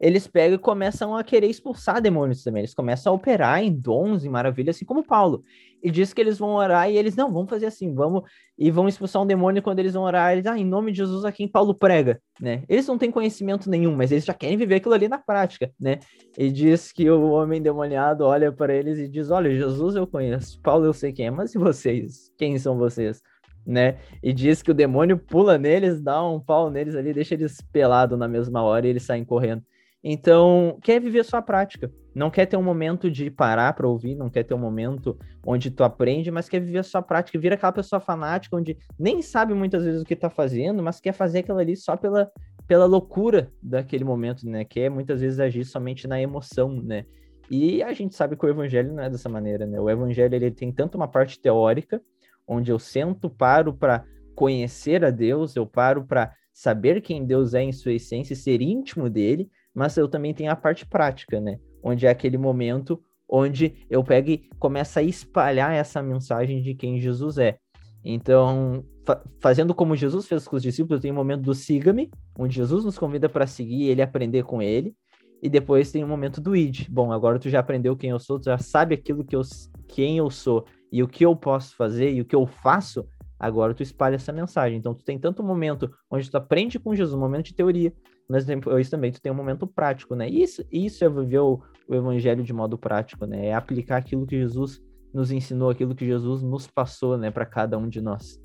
eles 0.00 0.26
pegam 0.26 0.56
e 0.56 0.58
começam 0.58 1.14
a 1.14 1.22
querer 1.22 1.48
expulsar 1.48 2.00
demônios 2.00 2.42
também. 2.42 2.60
Eles 2.60 2.74
começam 2.74 3.12
a 3.12 3.16
operar 3.16 3.62
em 3.62 3.72
dons, 3.72 4.24
em 4.24 4.28
maravilhas, 4.28 4.76
assim 4.76 4.84
como 4.84 5.04
Paulo. 5.04 5.42
E 5.84 5.90
diz 5.90 6.14
que 6.14 6.20
eles 6.22 6.38
vão 6.38 6.54
orar 6.54 6.90
e 6.90 6.96
eles, 6.96 7.14
não, 7.14 7.30
vamos 7.30 7.50
fazer 7.50 7.66
assim, 7.66 7.94
vamos, 7.94 8.22
e 8.56 8.70
vão 8.70 8.88
expulsar 8.88 9.20
um 9.20 9.26
demônio 9.26 9.62
quando 9.62 9.80
eles 9.80 9.92
vão 9.92 10.04
orar, 10.04 10.32
eles, 10.32 10.46
ah, 10.46 10.58
em 10.58 10.64
nome 10.64 10.90
de 10.90 10.96
Jesus, 10.96 11.26
a 11.26 11.30
quem 11.30 11.46
Paulo 11.46 11.74
prega, 11.74 12.18
né? 12.40 12.64
Eles 12.70 12.86
não 12.86 12.96
têm 12.96 13.10
conhecimento 13.10 13.68
nenhum, 13.68 13.94
mas 13.94 14.10
eles 14.10 14.24
já 14.24 14.32
querem 14.32 14.56
viver 14.56 14.76
aquilo 14.76 14.94
ali 14.94 15.08
na 15.08 15.18
prática, 15.18 15.70
né? 15.78 15.98
E 16.38 16.50
diz 16.50 16.90
que 16.90 17.10
o 17.10 17.32
homem 17.32 17.60
demoniado 17.60 18.22
olha 18.22 18.50
para 18.50 18.74
eles 18.74 18.98
e 18.98 19.06
diz, 19.06 19.30
olha, 19.30 19.54
Jesus 19.54 19.94
eu 19.94 20.06
conheço, 20.06 20.58
Paulo 20.62 20.86
eu 20.86 20.94
sei 20.94 21.12
quem 21.12 21.26
é, 21.26 21.30
mas 21.30 21.54
e 21.54 21.58
vocês? 21.58 22.32
Quem 22.38 22.58
são 22.58 22.78
vocês? 22.78 23.20
Né? 23.66 23.98
E 24.22 24.32
diz 24.32 24.62
que 24.62 24.70
o 24.70 24.74
demônio 24.74 25.18
pula 25.18 25.58
neles, 25.58 26.00
dá 26.00 26.26
um 26.26 26.40
pau 26.40 26.70
neles 26.70 26.96
ali, 26.96 27.12
deixa 27.12 27.34
eles 27.34 27.60
pelados 27.72 28.18
na 28.18 28.28
mesma 28.28 28.62
hora 28.62 28.86
e 28.86 28.90
eles 28.90 29.02
saem 29.02 29.24
correndo. 29.24 29.62
Então, 30.02 30.78
quer 30.82 30.98
viver 31.00 31.24
sua 31.24 31.42
prática. 31.42 31.90
Não 32.14 32.30
quer 32.30 32.46
ter 32.46 32.56
um 32.56 32.62
momento 32.62 33.10
de 33.10 33.30
parar 33.30 33.72
para 33.72 33.88
ouvir, 33.88 34.14
não 34.14 34.30
quer 34.30 34.44
ter 34.44 34.54
um 34.54 34.58
momento 34.58 35.18
onde 35.44 35.70
tu 35.70 35.82
aprende, 35.82 36.30
mas 36.30 36.48
quer 36.48 36.60
viver 36.60 36.78
a 36.78 36.82
sua 36.84 37.02
prática. 37.02 37.38
Vira 37.38 37.56
aquela 37.56 37.72
pessoa 37.72 37.98
fanática 37.98 38.56
onde 38.56 38.78
nem 38.98 39.20
sabe 39.20 39.52
muitas 39.52 39.84
vezes 39.84 40.02
o 40.02 40.04
que 40.04 40.14
tá 40.14 40.30
fazendo, 40.30 40.82
mas 40.82 41.00
quer 41.00 41.12
fazer 41.12 41.40
aquilo 41.40 41.58
ali 41.58 41.76
só 41.76 41.96
pela, 41.96 42.30
pela 42.68 42.84
loucura 42.84 43.50
daquele 43.60 44.04
momento, 44.04 44.48
né? 44.48 44.64
Quer 44.64 44.88
muitas 44.90 45.20
vezes 45.20 45.40
agir 45.40 45.64
somente 45.64 46.06
na 46.06 46.20
emoção, 46.20 46.80
né? 46.80 47.04
E 47.50 47.82
a 47.82 47.92
gente 47.92 48.14
sabe 48.14 48.36
que 48.36 48.46
o 48.46 48.48
evangelho 48.48 48.92
não 48.92 49.02
é 49.02 49.10
dessa 49.10 49.28
maneira, 49.28 49.66
né? 49.66 49.80
O 49.80 49.90
evangelho 49.90 50.34
ele 50.34 50.50
tem 50.50 50.72
tanto 50.72 50.94
uma 50.96 51.08
parte 51.08 51.40
teórica, 51.40 52.00
onde 52.46 52.70
eu 52.70 52.78
sento, 52.78 53.28
paro 53.28 53.74
para 53.74 54.04
conhecer 54.34 55.04
a 55.04 55.10
Deus, 55.10 55.56
eu 55.56 55.66
paro 55.66 56.04
para 56.04 56.32
saber 56.52 57.00
quem 57.00 57.26
Deus 57.26 57.54
é 57.54 57.62
em 57.62 57.72
sua 57.72 57.92
essência 57.92 58.32
e 58.32 58.36
ser 58.36 58.62
íntimo 58.62 59.10
dele, 59.10 59.50
mas 59.74 59.96
eu 59.96 60.08
também 60.08 60.32
tenho 60.32 60.52
a 60.52 60.56
parte 60.56 60.86
prática, 60.86 61.40
né? 61.40 61.58
Onde 61.84 62.06
é 62.06 62.10
aquele 62.10 62.38
momento 62.38 62.98
onde 63.28 63.74
eu 63.90 64.02
pego 64.02 64.30
e 64.30 64.48
começo 64.58 64.98
a 64.98 65.02
espalhar 65.02 65.72
essa 65.72 66.02
mensagem 66.02 66.62
de 66.62 66.74
quem 66.74 67.00
Jesus 67.00 67.38
é. 67.38 67.58
Então, 68.04 68.84
fa 69.04 69.22
fazendo 69.40 69.74
como 69.74 69.96
Jesus 69.96 70.26
fez 70.26 70.46
com 70.46 70.56
os 70.56 70.62
discípulos, 70.62 71.00
tem 71.00 71.10
o 71.10 71.14
momento 71.14 71.42
do 71.42 71.54
siga-me, 71.54 72.10
onde 72.38 72.54
Jesus 72.54 72.84
nos 72.84 72.98
convida 72.98 73.28
para 73.28 73.46
seguir 73.46 73.88
ele 73.88 74.02
aprender 74.02 74.44
com 74.44 74.60
ele, 74.60 74.94
e 75.42 75.48
depois 75.48 75.90
tem 75.90 76.04
o 76.04 76.08
momento 76.08 76.40
do 76.40 76.54
id. 76.54 76.88
Bom, 76.88 77.12
agora 77.12 77.38
tu 77.38 77.48
já 77.48 77.60
aprendeu 77.60 77.96
quem 77.96 78.10
eu 78.10 78.18
sou, 78.18 78.38
tu 78.38 78.44
já 78.44 78.58
sabe 78.58 78.94
aquilo 78.94 79.24
que 79.24 79.36
eu, 79.36 79.42
quem 79.88 80.18
eu 80.18 80.30
sou 80.30 80.64
e 80.92 81.02
o 81.02 81.08
que 81.08 81.24
eu 81.24 81.34
posso 81.34 81.74
fazer 81.76 82.12
e 82.12 82.20
o 82.20 82.24
que 82.24 82.36
eu 82.36 82.46
faço, 82.46 83.06
agora 83.38 83.74
tu 83.74 83.82
espalha 83.82 84.14
essa 84.14 84.32
mensagem. 84.32 84.78
Então, 84.78 84.94
tu 84.94 85.02
tem 85.02 85.18
tanto 85.18 85.42
momento 85.42 85.90
onde 86.10 86.30
tu 86.30 86.36
aprende 86.36 86.78
com 86.78 86.94
Jesus, 86.94 87.14
um 87.14 87.20
momento 87.20 87.46
de 87.46 87.54
teoria, 87.54 87.92
mas 88.28 88.44
depois 88.44 88.88
também 88.88 89.10
tu 89.10 89.20
tem 89.20 89.32
um 89.32 89.34
momento 89.34 89.66
prático, 89.66 90.14
né? 90.14 90.28
Isso, 90.28 90.64
isso 90.70 91.04
é 91.04 91.08
viver 91.08 91.40
o, 91.40 91.62
o 91.88 91.94
evangelho 91.94 92.42
de 92.42 92.52
modo 92.52 92.78
prático, 92.78 93.26
né? 93.26 93.46
É 93.46 93.54
aplicar 93.54 93.96
aquilo 93.96 94.26
que 94.26 94.38
Jesus 94.38 94.82
nos 95.12 95.30
ensinou, 95.30 95.70
aquilo 95.70 95.94
que 95.94 96.04
Jesus 96.04 96.42
nos 96.42 96.66
passou, 96.66 97.16
né, 97.16 97.30
para 97.30 97.46
cada 97.46 97.78
um 97.78 97.88
de 97.88 98.00
nós. 98.00 98.40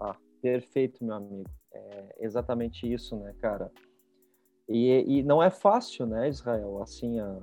Ah, 0.00 0.16
perfeito, 0.40 1.04
meu 1.04 1.14
amigo. 1.14 1.50
É 1.72 2.16
exatamente 2.20 2.90
isso, 2.90 3.14
né, 3.16 3.34
cara? 3.40 3.70
E, 4.66 5.18
e 5.18 5.22
não 5.22 5.42
é 5.42 5.50
fácil, 5.50 6.06
né, 6.06 6.28
Israel? 6.28 6.80
Assim, 6.82 7.20
a, 7.20 7.38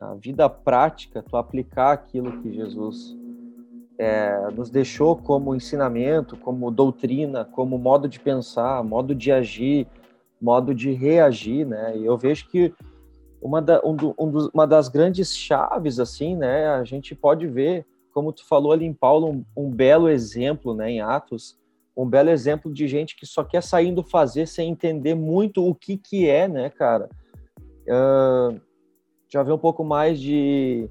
a 0.00 0.14
vida 0.14 0.48
prática, 0.48 1.22
tu 1.22 1.36
aplicar 1.36 1.92
aquilo 1.92 2.40
que 2.40 2.52
Jesus 2.52 3.16
é, 3.98 4.50
nos 4.52 4.70
deixou 4.70 5.16
como 5.16 5.54
ensinamento, 5.54 6.36
como 6.36 6.70
doutrina, 6.70 7.44
como 7.44 7.76
modo 7.76 8.08
de 8.08 8.20
pensar, 8.20 8.82
modo 8.84 9.14
de 9.14 9.32
agir, 9.32 9.88
modo 10.40 10.72
de 10.72 10.92
reagir, 10.92 11.66
né? 11.66 11.96
E 11.96 12.04
eu 12.04 12.16
vejo 12.16 12.48
que 12.48 12.72
uma, 13.40 13.62
da, 13.62 13.80
um, 13.84 13.94
do, 13.94 14.14
um 14.18 14.48
uma 14.52 14.66
das 14.66 14.88
grandes 14.88 15.36
chaves, 15.36 15.98
assim, 15.98 16.36
né? 16.36 16.68
A 16.68 16.84
gente 16.84 17.14
pode 17.14 17.46
ver, 17.46 17.86
como 18.12 18.32
tu 18.32 18.46
falou 18.46 18.72
ali 18.72 18.84
em 18.84 18.92
Paulo, 18.92 19.30
um, 19.30 19.44
um, 19.56 19.70
belo 19.70 20.08
exemplo, 20.08 20.74
né? 20.74 20.90
Em 20.90 21.00
Atos, 21.00 21.58
um 21.96 22.06
belo 22.06 22.30
exemplo 22.30 22.72
de 22.72 22.86
gente 22.86 23.16
que 23.16 23.26
só 23.26 23.42
quer 23.42 23.62
saindo 23.62 24.02
fazer 24.02 24.46
sem 24.46 24.70
entender 24.70 25.14
muito 25.14 25.66
o 25.66 25.74
que 25.74 25.96
que 25.96 26.28
é, 26.28 26.46
né, 26.48 26.70
cara? 26.70 27.08
Uh, 27.88 28.60
já 29.28 29.42
vê 29.42 29.52
um 29.52 29.58
pouco 29.58 29.82
mais 29.84 30.20
de, 30.20 30.88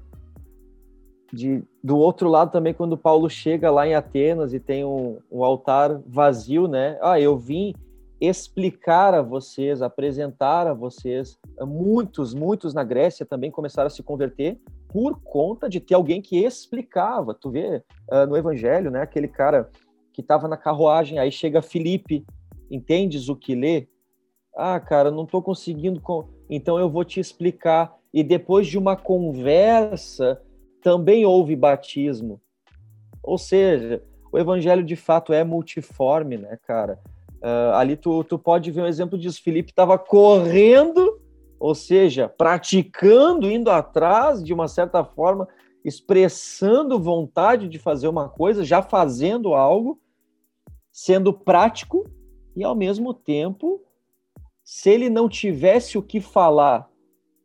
de 1.32 1.62
do 1.82 1.96
outro 1.96 2.28
lado 2.28 2.50
também 2.50 2.74
quando 2.74 2.98
Paulo 2.98 3.28
chega 3.28 3.70
lá 3.70 3.86
em 3.86 3.94
Atenas 3.94 4.52
e 4.52 4.60
tem 4.60 4.84
um, 4.84 5.18
um 5.30 5.44
altar 5.44 6.00
vazio, 6.06 6.68
né? 6.68 6.98
Ah, 7.00 7.20
eu 7.20 7.36
vim 7.36 7.74
explicar 8.20 9.14
a 9.14 9.22
vocês, 9.22 9.80
apresentar 9.80 10.66
a 10.66 10.74
vocês. 10.74 11.38
Muitos, 11.60 12.34
muitos 12.34 12.74
na 12.74 12.82
Grécia 12.82 13.24
também 13.24 13.50
começaram 13.50 13.86
a 13.86 13.90
se 13.90 14.02
converter 14.02 14.60
por 14.88 15.20
conta 15.22 15.68
de 15.68 15.80
ter 15.80 15.94
alguém 15.94 16.20
que 16.20 16.44
explicava. 16.44 17.34
Tu 17.34 17.50
vê 17.50 17.82
uh, 18.10 18.26
no 18.26 18.36
Evangelho, 18.36 18.90
né? 18.90 19.02
Aquele 19.02 19.28
cara 19.28 19.70
que 20.12 20.20
estava 20.20 20.48
na 20.48 20.56
carruagem, 20.56 21.18
aí 21.18 21.30
chega 21.30 21.62
Felipe, 21.62 22.26
entendes 22.70 23.28
o 23.28 23.36
que 23.36 23.54
lê? 23.54 23.86
Ah, 24.56 24.80
cara, 24.80 25.10
não 25.10 25.24
estou 25.24 25.40
conseguindo. 25.40 26.02
Então 26.50 26.78
eu 26.78 26.90
vou 26.90 27.04
te 27.04 27.20
explicar. 27.20 27.96
E 28.12 28.24
depois 28.24 28.66
de 28.66 28.78
uma 28.78 28.96
conversa, 28.96 30.42
também 30.82 31.24
houve 31.24 31.54
batismo. 31.54 32.40
Ou 33.22 33.38
seja, 33.38 34.02
o 34.32 34.38
evangelho 34.38 34.82
de 34.82 34.96
fato 34.96 35.32
é 35.32 35.44
multiforme, 35.44 36.38
né, 36.38 36.58
cara? 36.66 36.98
Uh, 37.38 37.74
ali 37.74 37.96
tu, 37.96 38.24
tu 38.24 38.38
pode 38.38 38.70
ver 38.70 38.82
um 38.82 38.86
exemplo 38.86 39.18
disso. 39.18 39.42
Felipe 39.42 39.70
estava 39.70 39.96
correndo, 39.98 41.20
ou 41.58 41.74
seja, 41.74 42.28
praticando, 42.28 43.50
indo 43.50 43.70
atrás, 43.70 44.42
de 44.42 44.52
uma 44.52 44.68
certa 44.68 45.04
forma, 45.04 45.46
expressando 45.84 46.98
vontade 46.98 47.68
de 47.68 47.78
fazer 47.78 48.08
uma 48.08 48.28
coisa, 48.28 48.64
já 48.64 48.82
fazendo 48.82 49.54
algo, 49.54 50.00
sendo 50.92 51.32
prático 51.32 52.04
e, 52.56 52.64
ao 52.64 52.74
mesmo 52.74 53.14
tempo, 53.14 53.80
se 54.64 54.90
ele 54.90 55.08
não 55.08 55.28
tivesse 55.28 55.96
o 55.96 56.02
que 56.02 56.20
falar 56.20 56.88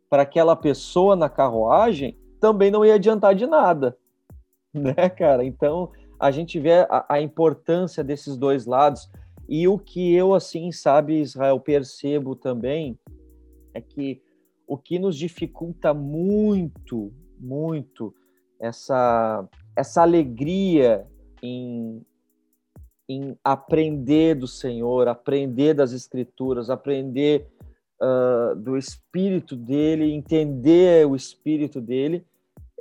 para 0.09 0.23
aquela 0.23 0.55
pessoa 0.55 1.15
na 1.15 1.29
carruagem, 1.29 2.17
também 2.39 2.69
não 2.69 2.83
ia 2.83 2.95
adiantar 2.95 3.33
de 3.33 3.45
nada, 3.45 3.97
né, 4.73 5.09
cara? 5.09 5.45
Então, 5.45 5.91
a 6.19 6.31
gente 6.31 6.59
vê 6.59 6.85
a, 6.89 7.05
a 7.07 7.21
importância 7.21 8.03
desses 8.03 8.35
dois 8.35 8.65
lados 8.65 9.09
e 9.55 9.67
o 9.67 9.77
que 9.77 10.15
eu, 10.15 10.33
assim, 10.33 10.71
sabe, 10.71 11.21
Israel, 11.21 11.59
percebo 11.59 12.35
também 12.35 12.97
é 13.71 13.79
que 13.79 14.19
o 14.67 14.75
que 14.75 14.97
nos 14.97 15.15
dificulta 15.15 15.93
muito, 15.93 17.13
muito 17.39 18.15
essa, 18.59 19.47
essa 19.75 20.01
alegria 20.01 21.05
em, 21.43 22.03
em 23.07 23.37
aprender 23.43 24.33
do 24.33 24.47
Senhor, 24.47 25.07
aprender 25.07 25.75
das 25.75 25.93
Escrituras, 25.93 26.71
aprender 26.71 27.47
uh, 28.01 28.55
do 28.55 28.75
Espírito 28.75 29.55
dele, 29.55 30.11
entender 30.11 31.05
o 31.05 31.15
Espírito 31.15 31.79
dele, 31.79 32.25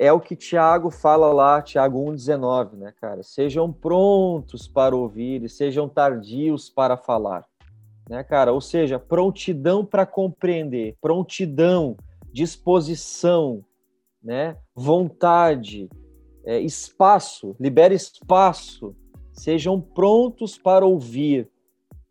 é 0.02 0.12
o 0.12 0.18
que 0.18 0.35
Tiago 0.35 0.90
fala 0.90 1.32
lá, 1.32 1.62
Tiago 1.62 2.04
1,19, 2.11 2.73
né, 2.73 2.92
cara? 3.00 3.23
Sejam 3.23 3.73
prontos 3.73 4.66
para 4.66 4.97
ouvir 4.97 5.44
e 5.44 5.49
sejam 5.49 5.88
tardios 5.88 6.68
para 6.68 6.97
falar, 6.97 7.47
né, 8.11 8.25
cara? 8.25 8.52
Ou 8.52 8.61
seja, 8.61 8.99
prontidão 8.99 9.87
para 9.87 10.04
compreender, 10.04 10.97
prontidão, 11.00 11.97
disposição, 12.32 13.64
né? 14.21 14.56
Vontade, 14.75 15.88
é, 16.44 16.59
espaço, 16.59 17.54
libere 17.61 17.94
espaço, 17.94 18.97
sejam 19.32 19.80
prontos 19.80 20.59
para 20.59 20.85
ouvir. 20.85 21.49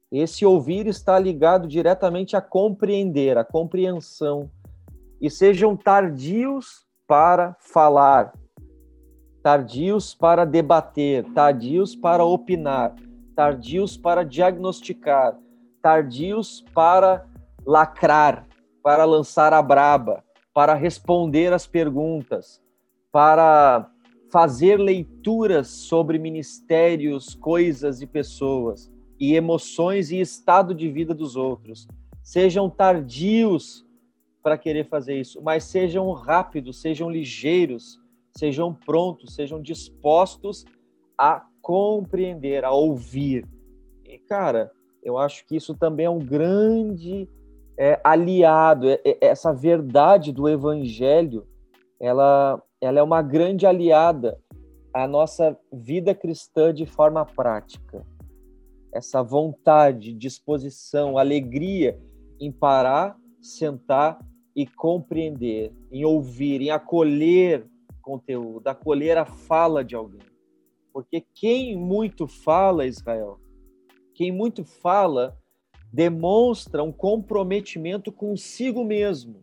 Esse 0.10 0.45
ouvir 0.45 0.88
está 0.88 1.19
ligado 1.19 1.67
diretamente 1.67 2.38
a 2.38 2.41
compreender, 2.41 3.38
a 3.38 3.43
compreensão. 3.43 4.50
E 5.19 5.29
sejam 5.29 5.75
tardios 5.75 6.89
para 7.12 7.58
falar, 7.60 8.32
tardios 9.44 10.15
para 10.15 10.46
debater, 10.46 11.25
tardios 11.34 11.94
para 11.94 12.24
opinar, 12.24 12.96
tardios 13.36 13.98
para 13.98 14.24
diagnosticar, 14.24 15.38
tardios 15.82 16.63
para 16.74 17.27
lacrar, 17.65 18.48
para 18.82 19.03
lançar 19.03 19.51
a 19.51 19.62
braba, 19.62 20.24
para 20.53 20.74
responder 20.74 21.51
as 21.51 21.68
perguntas, 21.68 22.62
para 23.12 23.91
fazer 24.32 24.77
leituras 24.77 25.68
sobre 25.68 26.18
ministérios, 26.18 27.36
coisas 27.36 28.01
e 28.01 28.08
pessoas, 28.08 28.89
e 29.20 29.36
emoções 29.36 30.12
e 30.12 30.22
estado 30.22 30.74
de 30.74 30.89
vida 30.89 31.13
dos 31.13 31.36
outros. 31.36 31.89
Sejam 32.24 32.70
tardios 32.70 33.86
para 34.41 34.57
querer 34.57 34.88
fazer 34.88 35.19
isso, 35.19 35.41
mas 35.41 35.63
sejam 35.63 36.12
rápidos, 36.12 36.81
sejam 36.81 37.10
ligeiros, 37.10 38.00
sejam 38.36 38.74
prontos, 38.74 39.36
sejam 39.36 39.62
dispostos 39.62 40.65
a 41.17 41.45
compreender, 41.62 42.65
a 42.65 42.71
ouvir. 42.71 43.48
E, 44.05 44.17
cara, 44.17 44.71
eu 45.03 45.17
acho 45.17 45.45
que 45.45 45.55
isso 45.55 45.75
também 45.75 46.05
é 46.05 46.10
um 46.10 46.19
grande 46.19 47.29
é, 47.77 48.00
aliado, 48.03 48.89
é, 48.89 49.00
é, 49.05 49.17
essa 49.21 49.53
verdade 49.53 50.31
do 50.31 50.50
evangelho, 50.50 51.48
ela, 52.00 52.62
ela 52.79 53.00
é 53.00 53.03
uma 53.03 53.21
grande 53.21 53.65
aliada 53.65 54.39
à 54.93 55.07
nossa 55.07 55.57
vida 55.71 56.13
cristã 56.13 56.74
de 56.74 56.86
forma 56.86 57.25
prática. 57.25 58.05
Essa 58.93 59.24
vontade, 59.24 60.13
disposição, 60.13 61.17
alegria 61.17 61.98
em 62.39 62.51
parar, 62.51 63.15
sentar 63.41 64.19
e 64.55 64.65
compreender, 64.65 65.74
em 65.91 66.03
ouvir, 66.05 66.62
em 66.62 66.70
acolher 66.70 67.65
conteúdo, 68.01 68.67
acolher 68.67 69.17
a 69.17 69.25
fala 69.25 69.84
de 69.84 69.96
alguém. 69.96 70.22
Porque 70.91 71.24
quem 71.34 71.75
muito 71.75 72.27
fala, 72.27 72.86
Israel, 72.86 73.39
quem 74.13 74.31
muito 74.31 74.65
fala, 74.65 75.38
demonstra 75.91 76.84
um 76.84 76.91
comprometimento 76.91 78.12
consigo 78.12 78.84
mesmo. 78.84 79.39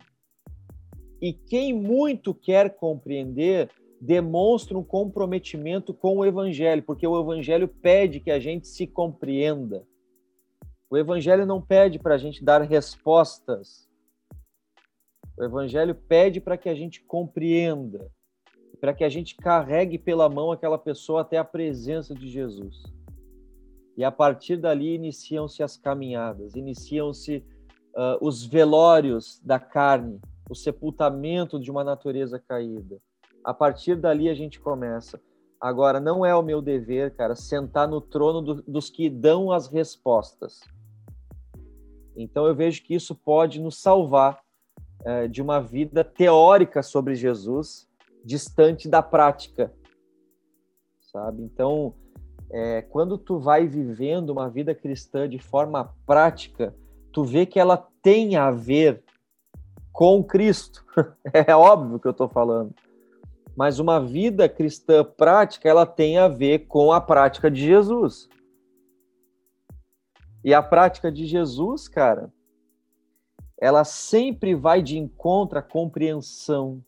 E 1.20 1.32
quem 1.32 1.72
muito 1.72 2.34
quer 2.34 2.76
compreender, 2.76 3.70
demonstra 4.00 4.78
um 4.78 4.84
comprometimento 4.84 5.92
com 5.92 6.18
o 6.18 6.24
evangelho, 6.24 6.82
porque 6.82 7.06
o 7.06 7.20
evangelho 7.20 7.66
pede 7.66 8.20
que 8.20 8.30
a 8.30 8.38
gente 8.38 8.68
se 8.68 8.86
compreenda. 8.86 9.84
O 10.90 10.96
evangelho 10.96 11.44
não 11.44 11.60
pede 11.60 11.98
para 11.98 12.14
a 12.14 12.18
gente 12.18 12.44
dar 12.44 12.62
respostas 12.62 13.87
o 15.38 15.44
Evangelho 15.44 15.94
pede 15.94 16.40
para 16.40 16.56
que 16.56 16.68
a 16.68 16.74
gente 16.74 17.00
compreenda, 17.00 18.10
para 18.80 18.92
que 18.92 19.04
a 19.04 19.08
gente 19.08 19.36
carregue 19.36 19.96
pela 19.96 20.28
mão 20.28 20.50
aquela 20.50 20.76
pessoa 20.76 21.20
até 21.20 21.38
a 21.38 21.44
presença 21.44 22.12
de 22.12 22.28
Jesus. 22.28 22.82
E 23.96 24.02
a 24.02 24.10
partir 24.10 24.56
dali 24.56 24.94
iniciam-se 24.94 25.62
as 25.62 25.76
caminhadas, 25.76 26.56
iniciam-se 26.56 27.44
uh, 27.94 28.18
os 28.20 28.44
velórios 28.44 29.40
da 29.44 29.60
carne, 29.60 30.20
o 30.50 30.56
sepultamento 30.56 31.60
de 31.60 31.70
uma 31.70 31.84
natureza 31.84 32.38
caída. 32.40 33.00
A 33.44 33.54
partir 33.54 33.94
dali 33.94 34.28
a 34.28 34.34
gente 34.34 34.58
começa. 34.58 35.20
Agora, 35.60 36.00
não 36.00 36.26
é 36.26 36.34
o 36.34 36.42
meu 36.42 36.60
dever, 36.60 37.14
cara, 37.14 37.36
sentar 37.36 37.86
no 37.86 38.00
trono 38.00 38.42
do, 38.42 38.62
dos 38.62 38.90
que 38.90 39.08
dão 39.08 39.52
as 39.52 39.68
respostas. 39.68 40.60
Então 42.16 42.46
eu 42.46 42.54
vejo 42.56 42.82
que 42.82 42.94
isso 42.94 43.14
pode 43.14 43.60
nos 43.60 43.80
salvar 43.80 44.40
é, 45.04 45.28
de 45.28 45.40
uma 45.40 45.60
vida 45.60 46.02
teórica 46.02 46.82
sobre 46.82 47.14
Jesus, 47.14 47.88
distante 48.24 48.88
da 48.88 49.02
prática, 49.02 49.72
sabe? 51.00 51.42
Então, 51.42 51.94
é, 52.50 52.82
quando 52.82 53.18
tu 53.18 53.38
vai 53.38 53.66
vivendo 53.66 54.30
uma 54.30 54.48
vida 54.48 54.74
cristã 54.74 55.28
de 55.28 55.38
forma 55.38 55.94
prática, 56.06 56.74
tu 57.12 57.24
vê 57.24 57.46
que 57.46 57.58
ela 57.58 57.76
tem 58.02 58.36
a 58.36 58.50
ver 58.50 59.02
com 59.92 60.22
Cristo. 60.22 60.84
é 61.32 61.54
óbvio 61.54 61.98
que 61.98 62.06
eu 62.06 62.12
estou 62.12 62.28
falando. 62.28 62.74
Mas 63.56 63.78
uma 63.78 64.00
vida 64.00 64.48
cristã 64.48 65.04
prática, 65.04 65.68
ela 65.68 65.84
tem 65.84 66.16
a 66.16 66.28
ver 66.28 66.66
com 66.66 66.92
a 66.92 67.00
prática 67.00 67.50
de 67.50 67.60
Jesus. 67.60 68.28
E 70.44 70.54
a 70.54 70.62
prática 70.62 71.10
de 71.10 71.26
Jesus, 71.26 71.88
cara, 71.88 72.32
ela 73.60 73.84
sempre 73.84 74.54
vai 74.54 74.82
de 74.82 74.96
encontro 74.96 75.58
à 75.58 75.62
compreensão, 75.62 76.82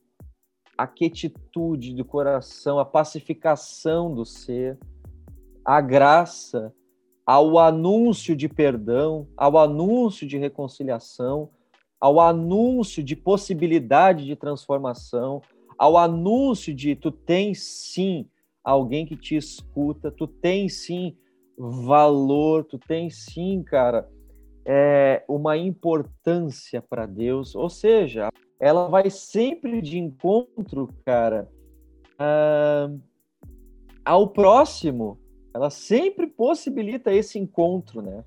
à 0.79 0.87
quietude 0.87 1.95
do 1.95 2.05
coração, 2.05 2.79
à 2.79 2.85
pacificação 2.85 4.15
do 4.15 4.25
ser, 4.25 4.79
à 5.65 5.81
graça, 5.81 6.73
ao 7.27 7.59
anúncio 7.59 8.35
de 8.35 8.49
perdão, 8.49 9.27
ao 9.37 9.59
anúncio 9.59 10.27
de 10.27 10.39
reconciliação, 10.39 11.51
ao 12.01 12.19
anúncio 12.19 13.03
de 13.03 13.15
possibilidade 13.15 14.25
de 14.25 14.35
transformação, 14.35 15.43
ao 15.77 15.97
anúncio 15.97 16.75
de 16.75 16.95
tu 16.95 17.11
tens 17.11 17.63
sim 17.63 18.27
alguém 18.65 19.05
que 19.05 19.17
te 19.17 19.37
escuta, 19.37 20.11
tu 20.11 20.27
tens 20.27 20.85
sim 20.85 21.17
valor, 21.59 22.65
tu 22.65 22.79
tens 22.79 23.25
sim, 23.25 23.63
cara, 23.63 24.09
é, 24.73 25.25
uma 25.29 25.57
importância 25.57 26.81
para 26.81 27.05
Deus, 27.05 27.57
ou 27.57 27.69
seja, 27.69 28.29
ela 28.61 28.87
vai 28.87 29.11
sempre 29.11 29.83
de 29.83 29.99
encontro, 29.99 30.95
cara, 31.05 31.49
uh, 32.15 33.01
ao 34.05 34.29
próximo. 34.29 35.19
Ela 35.53 35.71
sempre 35.71 36.29
possibilita 36.29 37.13
esse 37.13 37.37
encontro, 37.37 38.01
né? 38.01 38.23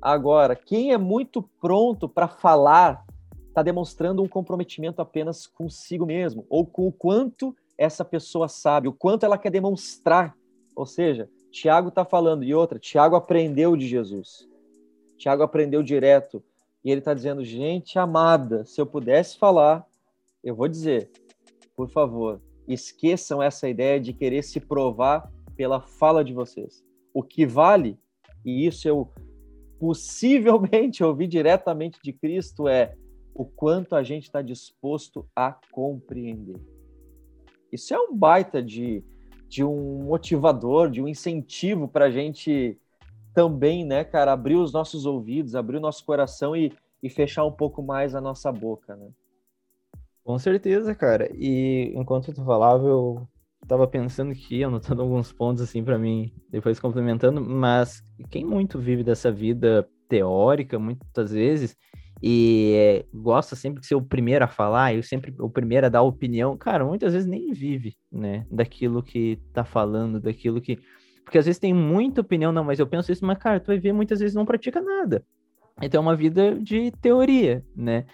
Agora, 0.00 0.54
quem 0.54 0.92
é 0.92 0.98
muito 0.98 1.42
pronto 1.60 2.08
para 2.08 2.28
falar 2.28 3.04
está 3.48 3.60
demonstrando 3.60 4.22
um 4.22 4.28
comprometimento 4.28 5.02
apenas 5.02 5.48
consigo 5.48 6.06
mesmo, 6.06 6.46
ou 6.48 6.64
com 6.64 6.86
o 6.86 6.92
quanto 6.92 7.56
essa 7.76 8.04
pessoa 8.04 8.46
sabe, 8.46 8.86
o 8.86 8.92
quanto 8.92 9.26
ela 9.26 9.36
quer 9.36 9.50
demonstrar. 9.50 10.36
Ou 10.76 10.86
seja, 10.86 11.28
Tiago 11.50 11.88
está 11.88 12.04
falando, 12.04 12.44
e 12.44 12.54
outra, 12.54 12.78
Tiago 12.78 13.16
aprendeu 13.16 13.76
de 13.76 13.88
Jesus. 13.88 14.51
Tiago 15.22 15.44
aprendeu 15.44 15.84
direto. 15.84 16.42
E 16.84 16.90
ele 16.90 16.98
está 16.98 17.14
dizendo: 17.14 17.44
gente 17.44 17.98
amada, 17.98 18.64
se 18.64 18.80
eu 18.80 18.86
pudesse 18.86 19.38
falar, 19.38 19.86
eu 20.42 20.54
vou 20.54 20.66
dizer, 20.66 21.10
por 21.76 21.88
favor, 21.88 22.40
esqueçam 22.66 23.40
essa 23.40 23.68
ideia 23.68 24.00
de 24.00 24.12
querer 24.12 24.42
se 24.42 24.58
provar 24.58 25.30
pela 25.54 25.80
fala 25.80 26.24
de 26.24 26.32
vocês. 26.32 26.84
O 27.14 27.22
que 27.22 27.46
vale, 27.46 27.96
e 28.44 28.66
isso 28.66 28.88
eu 28.88 29.08
possivelmente 29.78 31.02
ouvi 31.04 31.28
diretamente 31.28 32.00
de 32.02 32.12
Cristo, 32.12 32.66
é 32.66 32.96
o 33.32 33.44
quanto 33.44 33.94
a 33.94 34.02
gente 34.02 34.24
está 34.24 34.42
disposto 34.42 35.24
a 35.36 35.56
compreender. 35.70 36.60
Isso 37.70 37.94
é 37.94 37.98
um 37.98 38.14
baita 38.14 38.60
de, 38.60 39.04
de 39.48 39.64
um 39.64 40.02
motivador, 40.02 40.90
de 40.90 41.00
um 41.00 41.06
incentivo 41.06 41.86
para 41.86 42.06
a 42.06 42.10
gente 42.10 42.76
também, 43.34 43.84
né, 43.84 44.04
cara, 44.04 44.32
abrir 44.32 44.56
os 44.56 44.72
nossos 44.72 45.06
ouvidos, 45.06 45.54
abrir 45.54 45.76
o 45.76 45.80
nosso 45.80 46.04
coração 46.04 46.54
e, 46.56 46.72
e 47.02 47.08
fechar 47.08 47.44
um 47.44 47.52
pouco 47.52 47.82
mais 47.82 48.14
a 48.14 48.20
nossa 48.20 48.52
boca, 48.52 48.96
né? 48.96 49.08
Com 50.24 50.38
certeza, 50.38 50.94
cara. 50.94 51.28
E 51.34 51.92
enquanto 51.96 52.32
tu 52.32 52.44
falava, 52.44 52.86
eu 52.86 53.26
tava 53.66 53.86
pensando 53.86 54.34
que 54.34 54.62
anotando 54.62 55.02
alguns 55.02 55.32
pontos 55.32 55.62
assim 55.62 55.82
para 55.82 55.98
mim, 55.98 56.32
depois 56.50 56.78
complementando, 56.78 57.40
mas 57.40 58.02
quem 58.30 58.44
muito 58.44 58.78
vive 58.78 59.02
dessa 59.02 59.30
vida 59.30 59.88
teórica, 60.08 60.78
muitas 60.78 61.32
vezes, 61.32 61.76
e 62.22 62.72
é, 62.76 63.04
gosta 63.12 63.56
sempre 63.56 63.80
de 63.80 63.86
ser 63.86 63.94
o 63.94 64.02
primeiro 64.02 64.44
a 64.44 64.48
falar, 64.48 64.94
e 64.94 65.02
sempre 65.02 65.34
o 65.40 65.50
primeiro 65.50 65.86
a 65.86 65.90
dar 65.90 66.02
opinião, 66.02 66.56
cara, 66.56 66.84
muitas 66.84 67.12
vezes 67.12 67.28
nem 67.28 67.52
vive, 67.52 67.96
né, 68.10 68.46
daquilo 68.50 69.02
que 69.02 69.40
tá 69.52 69.64
falando, 69.64 70.20
daquilo 70.20 70.60
que 70.60 70.78
porque 71.24 71.38
às 71.38 71.46
vezes 71.46 71.58
tem 71.58 71.72
muita 71.72 72.20
opinião, 72.20 72.52
não, 72.52 72.64
mas 72.64 72.78
eu 72.78 72.86
penso 72.86 73.12
isso, 73.12 73.24
mas, 73.24 73.38
cara, 73.38 73.60
tu 73.60 73.68
vai 73.68 73.78
ver 73.78 73.92
muitas 73.92 74.20
vezes 74.20 74.34
não 74.34 74.44
pratica 74.44 74.80
nada. 74.80 75.24
Então 75.80 76.00
é 76.00 76.02
uma 76.02 76.16
vida 76.16 76.54
de 76.60 76.90
teoria, 77.00 77.64
né? 77.74 78.04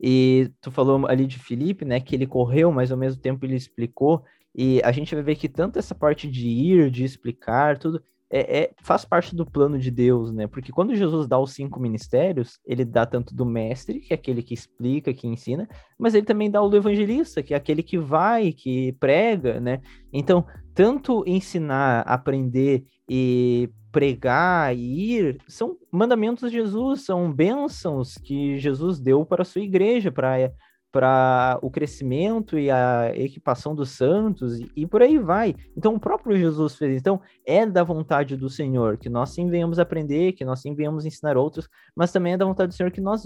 E 0.00 0.50
tu 0.60 0.70
falou 0.70 1.06
ali 1.06 1.26
de 1.26 1.38
Felipe, 1.38 1.84
né, 1.84 1.98
que 1.98 2.14
ele 2.14 2.26
correu, 2.26 2.70
mas 2.70 2.92
ao 2.92 2.98
mesmo 2.98 3.20
tempo 3.20 3.44
ele 3.44 3.56
explicou. 3.56 4.22
E 4.54 4.80
a 4.84 4.92
gente 4.92 5.14
vai 5.14 5.24
ver 5.24 5.34
que 5.34 5.48
tanto 5.48 5.78
essa 5.78 5.94
parte 5.94 6.28
de 6.28 6.46
ir, 6.48 6.90
de 6.90 7.04
explicar, 7.04 7.78
tudo, 7.78 8.02
é, 8.30 8.58
é, 8.60 8.70
faz 8.82 9.04
parte 9.04 9.34
do 9.34 9.46
plano 9.46 9.78
de 9.78 9.90
Deus, 9.90 10.32
né? 10.32 10.46
Porque 10.46 10.70
quando 10.70 10.94
Jesus 10.94 11.26
dá 11.26 11.38
os 11.38 11.52
cinco 11.52 11.80
ministérios, 11.80 12.58
ele 12.64 12.84
dá 12.84 13.06
tanto 13.06 13.34
do 13.34 13.46
mestre, 13.46 14.00
que 14.00 14.12
é 14.12 14.16
aquele 14.16 14.42
que 14.42 14.52
explica, 14.52 15.14
que 15.14 15.26
ensina, 15.26 15.68
mas 15.98 16.14
ele 16.14 16.26
também 16.26 16.50
dá 16.50 16.60
o 16.60 16.68
do 16.68 16.76
evangelista, 16.76 17.42
que 17.42 17.54
é 17.54 17.56
aquele 17.56 17.82
que 17.82 17.98
vai, 17.98 18.52
que 18.52 18.92
prega, 19.00 19.58
né? 19.60 19.80
Então, 20.12 20.46
tanto 20.74 21.24
ensinar, 21.26 22.00
aprender 22.02 22.84
e 23.08 23.70
pregar 23.90 24.76
e 24.76 25.16
ir 25.16 25.38
são 25.48 25.76
mandamentos 25.90 26.50
de 26.50 26.58
Jesus, 26.58 27.06
são 27.06 27.32
bênçãos 27.32 28.14
que 28.18 28.58
Jesus 28.58 29.00
deu 29.00 29.24
para 29.24 29.42
a 29.42 29.44
sua 29.44 29.62
igreja, 29.62 30.12
para 30.12 30.52
para 30.90 31.58
o 31.60 31.70
crescimento 31.70 32.58
e 32.58 32.70
a 32.70 33.12
equipação 33.14 33.74
dos 33.74 33.90
santos 33.90 34.58
e, 34.58 34.70
e, 34.74 34.86
por 34.86 35.02
aí 35.02 35.18
vai. 35.18 35.54
Então 35.76 35.94
o 35.94 36.00
próprio 36.00 36.36
Jesus 36.36 36.76
fez. 36.76 36.96
Então 36.96 37.20
é 37.46 37.66
da 37.66 37.84
vontade 37.84 38.36
do 38.36 38.48
Senhor 38.48 38.96
que 38.96 39.08
nós 39.08 39.30
sim 39.30 39.48
venhamos 39.50 39.78
aprender, 39.78 40.32
que 40.32 40.44
nós 40.44 40.60
sim 40.60 40.74
venhamos 40.74 41.04
ensinar 41.04 41.36
outros, 41.36 41.68
mas 41.94 42.10
também 42.10 42.32
é 42.32 42.36
da 42.36 42.46
vontade 42.46 42.68
do 42.68 42.74
Senhor 42.74 42.90
que 42.90 43.00
nós 43.00 43.24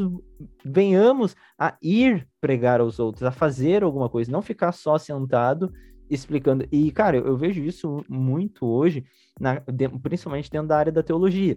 venhamos 0.64 1.36
a 1.58 1.76
ir 1.80 2.26
pregar 2.40 2.80
aos 2.80 2.98
outros, 2.98 3.22
a 3.22 3.30
fazer 3.30 3.84
alguma 3.84 4.08
coisa, 4.08 4.32
não 4.32 4.42
ficar 4.42 4.72
só 4.72 4.98
sentado 4.98 5.72
explicando. 6.10 6.66
E 6.72 6.90
cara, 6.90 7.16
eu, 7.16 7.26
eu 7.26 7.36
vejo 7.36 7.62
isso 7.62 8.04
muito 8.08 8.66
hoje, 8.66 9.04
na, 9.40 9.60
de, 9.60 9.88
principalmente 9.88 10.50
dentro 10.50 10.68
da 10.68 10.78
área 10.78 10.92
da 10.92 11.02
teologia, 11.02 11.56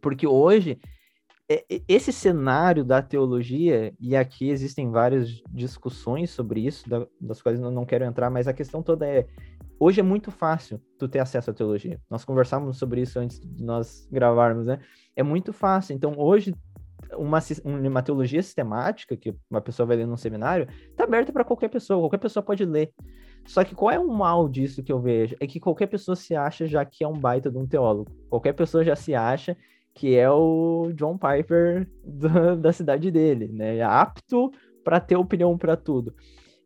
porque 0.00 0.26
hoje 0.26 0.78
esse 1.88 2.12
cenário 2.12 2.84
da 2.84 3.02
teologia, 3.02 3.92
e 3.98 4.14
aqui 4.14 4.50
existem 4.50 4.88
várias 4.88 5.42
discussões 5.50 6.30
sobre 6.30 6.60
isso, 6.60 6.88
das 7.20 7.42
quais 7.42 7.58
eu 7.58 7.72
não 7.72 7.84
quero 7.84 8.04
entrar, 8.04 8.30
mas 8.30 8.46
a 8.46 8.52
questão 8.52 8.82
toda 8.82 9.04
é: 9.04 9.26
hoje 9.78 9.98
é 9.98 10.02
muito 10.02 10.30
fácil 10.30 10.80
tu 10.96 11.08
ter 11.08 11.18
acesso 11.18 11.50
à 11.50 11.54
teologia. 11.54 12.00
Nós 12.08 12.24
conversávamos 12.24 12.78
sobre 12.78 13.00
isso 13.00 13.18
antes 13.18 13.40
de 13.40 13.64
nós 13.64 14.06
gravarmos, 14.12 14.66
né? 14.66 14.78
É 15.16 15.24
muito 15.24 15.52
fácil. 15.52 15.92
Então, 15.92 16.14
hoje, 16.16 16.54
uma, 17.16 17.40
uma 17.64 18.02
teologia 18.02 18.40
sistemática, 18.40 19.16
que 19.16 19.34
uma 19.50 19.60
pessoa 19.60 19.86
vai 19.86 19.96
ler 19.96 20.06
num 20.06 20.16
seminário, 20.16 20.68
está 20.88 21.02
aberta 21.02 21.32
para 21.32 21.44
qualquer 21.44 21.68
pessoa, 21.68 21.98
qualquer 21.98 22.18
pessoa 22.18 22.44
pode 22.44 22.64
ler. 22.64 22.92
Só 23.44 23.64
que 23.64 23.74
qual 23.74 23.90
é 23.90 23.98
o 23.98 24.06
mal 24.06 24.48
disso 24.48 24.84
que 24.84 24.92
eu 24.92 25.00
vejo? 25.00 25.34
É 25.40 25.48
que 25.48 25.58
qualquer 25.58 25.88
pessoa 25.88 26.14
se 26.14 26.36
acha 26.36 26.66
já 26.68 26.84
que 26.84 27.02
é 27.02 27.08
um 27.08 27.18
baita 27.18 27.50
de 27.50 27.58
um 27.58 27.66
teólogo. 27.66 28.08
Qualquer 28.28 28.52
pessoa 28.52 28.84
já 28.84 28.94
se 28.94 29.14
acha 29.16 29.56
que 29.94 30.16
é 30.16 30.30
o 30.30 30.92
John 30.94 31.18
Piper 31.18 31.88
do, 32.04 32.56
da 32.56 32.72
cidade 32.72 33.10
dele, 33.10 33.48
né? 33.48 33.76
É 33.76 33.82
apto 33.82 34.50
para 34.84 35.00
ter 35.00 35.16
opinião 35.16 35.56
para 35.58 35.76
tudo. 35.76 36.14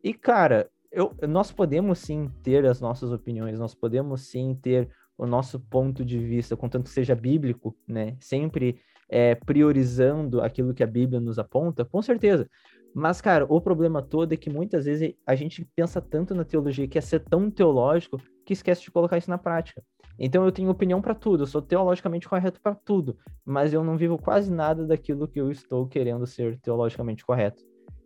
E, 0.03 0.13
cara, 0.13 0.69
eu, 0.91 1.13
nós 1.27 1.51
podemos 1.51 1.99
sim 1.99 2.29
ter 2.41 2.65
as 2.65 2.79
nossas 2.79 3.11
opiniões, 3.11 3.59
nós 3.59 3.75
podemos 3.75 4.27
sim 4.27 4.57
ter 4.61 4.89
o 5.17 5.25
nosso 5.25 5.59
ponto 5.59 6.03
de 6.03 6.19
vista, 6.19 6.57
contanto 6.57 6.85
que 6.85 6.89
seja 6.89 7.15
bíblico, 7.15 7.75
né? 7.87 8.15
Sempre 8.19 8.79
é, 9.09 9.35
priorizando 9.35 10.41
aquilo 10.41 10.73
que 10.73 10.83
a 10.83 10.87
Bíblia 10.87 11.19
nos 11.19 11.39
aponta, 11.39 11.85
com 11.85 12.01
certeza. 12.01 12.49
Mas, 12.93 13.19
cara, 13.19 13.45
o 13.49 13.59
problema 13.59 14.01
todo 14.01 14.33
é 14.33 14.37
que 14.37 14.49
muitas 14.49 14.85
vezes 14.85 15.13
a 15.25 15.35
gente 15.35 15.65
pensa 15.75 16.01
tanto 16.01 16.33
na 16.33 16.45
teologia 16.45 16.87
que 16.87 16.97
é 16.97 17.01
ser 17.01 17.19
tão 17.19 17.51
teológico 17.51 18.21
que 18.45 18.53
esquece 18.53 18.81
de 18.81 18.91
colocar 18.91 19.17
isso 19.17 19.29
na 19.29 19.37
prática. 19.37 19.83
Então 20.17 20.45
eu 20.45 20.51
tenho 20.51 20.69
opinião 20.69 21.01
para 21.01 21.13
tudo, 21.13 21.43
eu 21.43 21.47
sou 21.47 21.61
teologicamente 21.61 22.27
correto 22.27 22.61
para 22.61 22.73
tudo, 22.73 23.17
mas 23.43 23.73
eu 23.73 23.83
não 23.83 23.97
vivo 23.97 24.17
quase 24.17 24.51
nada 24.51 24.85
daquilo 24.85 25.27
que 25.27 25.41
eu 25.41 25.51
estou 25.51 25.87
querendo 25.87 26.25
ser 26.25 26.57
teologicamente 26.61 27.25
correto, 27.25 27.63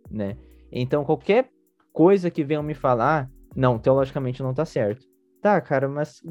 né? 0.09 0.35
Então 0.71 1.03
qualquer 1.03 1.49
coisa 1.93 2.31
que 2.31 2.43
venham 2.43 2.63
me 2.63 2.73
falar, 2.73 3.29
não, 3.55 3.77
teologicamente 3.77 4.41
não 4.41 4.53
tá 4.53 4.65
certo. 4.65 5.05
Tá, 5.41 5.61
cara, 5.61 5.87
mas 5.87 6.21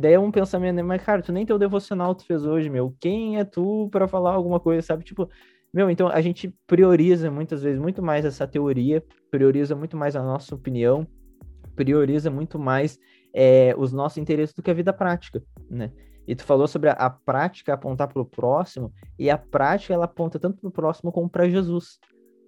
daí 0.00 0.14
é 0.14 0.18
um 0.18 0.30
pensamento, 0.30 0.76
né? 0.76 0.82
mas 0.82 1.02
cara, 1.02 1.22
tu 1.22 1.32
nem 1.32 1.46
teu 1.46 1.58
devocional 1.58 2.14
tu 2.14 2.26
fez 2.26 2.44
hoje, 2.44 2.68
meu. 2.68 2.94
Quem 3.00 3.38
é 3.38 3.44
tu 3.44 3.88
para 3.90 4.08
falar 4.08 4.32
alguma 4.32 4.58
coisa, 4.58 4.82
sabe? 4.82 5.04
Tipo, 5.04 5.28
meu, 5.72 5.88
então 5.88 6.08
a 6.08 6.20
gente 6.20 6.54
prioriza 6.66 7.30
muitas 7.30 7.62
vezes 7.62 7.80
muito 7.80 8.02
mais 8.02 8.24
essa 8.24 8.46
teoria, 8.46 9.02
prioriza 9.30 9.74
muito 9.74 9.96
mais 9.96 10.14
a 10.14 10.22
nossa 10.22 10.54
opinião, 10.54 11.06
prioriza 11.74 12.30
muito 12.30 12.58
mais 12.58 12.98
é, 13.34 13.74
os 13.76 13.92
nossos 13.92 14.18
interesses 14.18 14.54
do 14.54 14.62
que 14.62 14.70
a 14.70 14.74
vida 14.74 14.92
prática, 14.92 15.42
né? 15.70 15.92
E 16.26 16.36
tu 16.36 16.44
falou 16.44 16.68
sobre 16.68 16.88
a, 16.88 16.92
a 16.92 17.10
prática 17.10 17.74
apontar 17.74 18.08
para 18.08 18.22
o 18.22 18.24
próximo, 18.24 18.92
e 19.18 19.28
a 19.28 19.36
prática 19.36 19.94
ela 19.94 20.04
aponta 20.04 20.38
tanto 20.38 20.60
para 20.60 20.68
o 20.68 20.72
próximo 20.72 21.10
como 21.10 21.28
para 21.28 21.48
Jesus. 21.48 21.98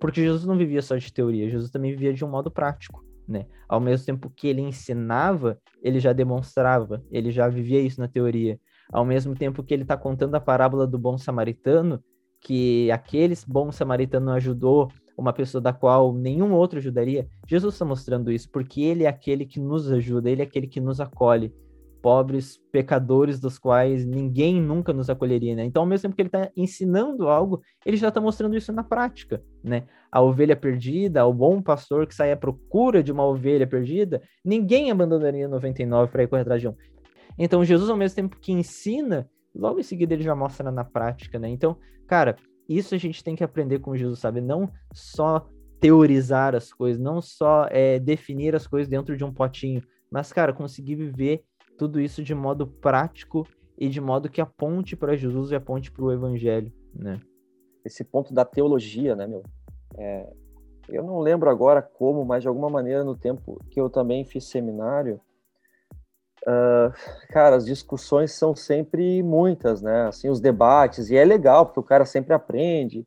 Porque 0.00 0.22
Jesus 0.22 0.44
não 0.44 0.56
vivia 0.56 0.82
só 0.82 0.96
de 0.96 1.12
teoria, 1.12 1.50
Jesus 1.50 1.70
também 1.70 1.90
vivia 1.92 2.12
de 2.12 2.24
um 2.24 2.28
modo 2.28 2.50
prático, 2.50 3.04
né? 3.26 3.46
Ao 3.68 3.80
mesmo 3.80 4.06
tempo 4.06 4.30
que 4.30 4.48
ele 4.48 4.60
ensinava, 4.60 5.58
ele 5.82 5.98
já 5.98 6.12
demonstrava, 6.12 7.02
ele 7.10 7.30
já 7.30 7.48
vivia 7.48 7.80
isso 7.80 8.00
na 8.00 8.08
teoria. 8.08 8.58
Ao 8.92 9.04
mesmo 9.04 9.34
tempo 9.34 9.62
que 9.62 9.72
ele 9.72 9.82
está 9.82 9.96
contando 9.96 10.34
a 10.34 10.40
parábola 10.40 10.86
do 10.86 10.98
bom 10.98 11.16
samaritano, 11.16 12.02
que 12.40 12.90
aquele 12.92 13.34
bom 13.46 13.72
samaritano 13.72 14.30
ajudou 14.32 14.90
uma 15.16 15.32
pessoa 15.32 15.60
da 15.60 15.72
qual 15.72 16.12
nenhum 16.12 16.52
outro 16.52 16.78
ajudaria, 16.78 17.26
Jesus 17.46 17.74
está 17.74 17.84
mostrando 17.84 18.30
isso, 18.32 18.50
porque 18.50 18.82
ele 18.82 19.04
é 19.04 19.06
aquele 19.06 19.46
que 19.46 19.60
nos 19.60 19.90
ajuda, 19.90 20.30
ele 20.30 20.42
é 20.42 20.44
aquele 20.44 20.66
que 20.66 20.80
nos 20.80 21.00
acolhe, 21.00 21.52
pobres 22.02 22.60
pecadores 22.70 23.40
dos 23.40 23.58
quais 23.58 24.04
ninguém 24.04 24.60
nunca 24.60 24.92
nos 24.92 25.08
acolheria, 25.08 25.54
né? 25.54 25.64
Então, 25.64 25.82
ao 25.82 25.88
mesmo 25.88 26.02
tempo 26.02 26.16
que 26.16 26.20
ele 26.20 26.28
está 26.28 26.50
ensinando 26.54 27.28
algo, 27.28 27.62
ele 27.86 27.96
já 27.96 28.08
está 28.08 28.20
mostrando 28.20 28.54
isso 28.54 28.70
na 28.72 28.84
prática, 28.84 29.42
né? 29.62 29.84
A 30.12 30.20
ovelha 30.20 30.54
perdida, 30.54 31.24
o 31.24 31.32
bom 31.32 31.62
pastor 31.62 32.06
que 32.06 32.14
sai 32.14 32.30
à 32.30 32.36
procura 32.36 33.02
de 33.02 33.10
uma 33.10 33.24
ovelha 33.24 33.66
perdida, 33.66 34.20
ninguém 34.44 34.90
abandonaria 34.90 35.48
99 35.48 36.12
para 36.12 36.22
ir 36.22 36.26
correr 36.28 36.42
atrás 36.42 36.60
de 36.60 36.68
um. 36.68 36.74
Então, 37.38 37.64
Jesus, 37.64 37.88
ao 37.88 37.96
mesmo 37.96 38.16
tempo 38.16 38.36
que 38.38 38.52
ensina, 38.52 39.26
logo 39.54 39.80
em 39.80 39.82
seguida 39.82 40.12
ele 40.12 40.22
já 40.22 40.34
mostra 40.34 40.70
na 40.70 40.84
prática, 40.84 41.38
né? 41.38 41.48
Então, 41.48 41.76
cara, 42.06 42.36
isso 42.68 42.94
a 42.94 42.98
gente 42.98 43.22
tem 43.22 43.36
que 43.36 43.44
aprender 43.44 43.78
com 43.78 43.96
Jesus, 43.96 44.18
sabe? 44.18 44.40
Não 44.40 44.70
só 44.92 45.46
teorizar 45.80 46.54
as 46.54 46.72
coisas, 46.72 47.00
não 47.00 47.20
só 47.20 47.66
é, 47.70 47.98
definir 47.98 48.54
as 48.54 48.66
coisas 48.66 48.88
dentro 48.88 49.16
de 49.16 49.24
um 49.24 49.32
potinho, 49.32 49.82
mas, 50.10 50.32
cara, 50.32 50.52
conseguir 50.52 50.94
viver 50.94 51.44
tudo 51.76 52.00
isso 52.00 52.22
de 52.22 52.34
modo 52.34 52.66
prático 52.66 53.46
e 53.76 53.88
de 53.88 54.00
modo 54.00 54.30
que 54.30 54.40
aponte 54.40 54.96
para 54.96 55.16
Jesus 55.16 55.50
e 55.50 55.54
aponte 55.54 55.90
para 55.90 56.04
o 56.04 56.12
Evangelho, 56.12 56.72
né? 56.94 57.20
Esse 57.84 58.04
ponto 58.04 58.32
da 58.32 58.44
teologia, 58.44 59.14
né, 59.14 59.26
meu? 59.26 59.42
É, 59.96 60.32
eu 60.88 61.02
não 61.02 61.18
lembro 61.18 61.50
agora 61.50 61.82
como, 61.82 62.24
mas 62.24 62.42
de 62.42 62.48
alguma 62.48 62.70
maneira 62.70 63.04
no 63.04 63.16
tempo 63.16 63.58
que 63.70 63.80
eu 63.80 63.90
também 63.90 64.24
fiz 64.24 64.44
seminário, 64.44 65.20
Uh, 66.46 66.92
cara, 67.30 67.56
as 67.56 67.64
discussões 67.64 68.32
são 68.32 68.54
sempre 68.54 69.22
muitas, 69.22 69.80
né? 69.80 70.08
Assim, 70.08 70.28
os 70.28 70.40
debates, 70.40 71.10
e 71.10 71.16
é 71.16 71.24
legal, 71.24 71.66
porque 71.66 71.80
o 71.80 71.84
cara 71.84 72.04
sempre 72.04 72.34
aprende. 72.34 73.06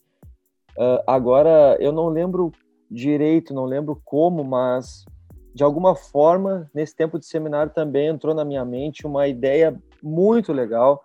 Uh, 0.78 1.02
agora, 1.06 1.78
eu 1.80 1.92
não 1.92 2.08
lembro 2.08 2.52
direito, 2.90 3.54
não 3.54 3.66
lembro 3.66 4.02
como, 4.04 4.44
mas 4.44 5.06
de 5.54 5.64
alguma 5.64 5.96
forma, 5.96 6.70
nesse 6.74 6.96
tempo 6.96 7.18
de 7.18 7.26
seminário 7.26 7.74
também 7.74 8.08
entrou 8.08 8.36
na 8.36 8.46
minha 8.46 8.64
mente 8.64 9.08
uma 9.08 9.28
ideia 9.28 9.76
muito 10.04 10.54
legal 10.54 11.04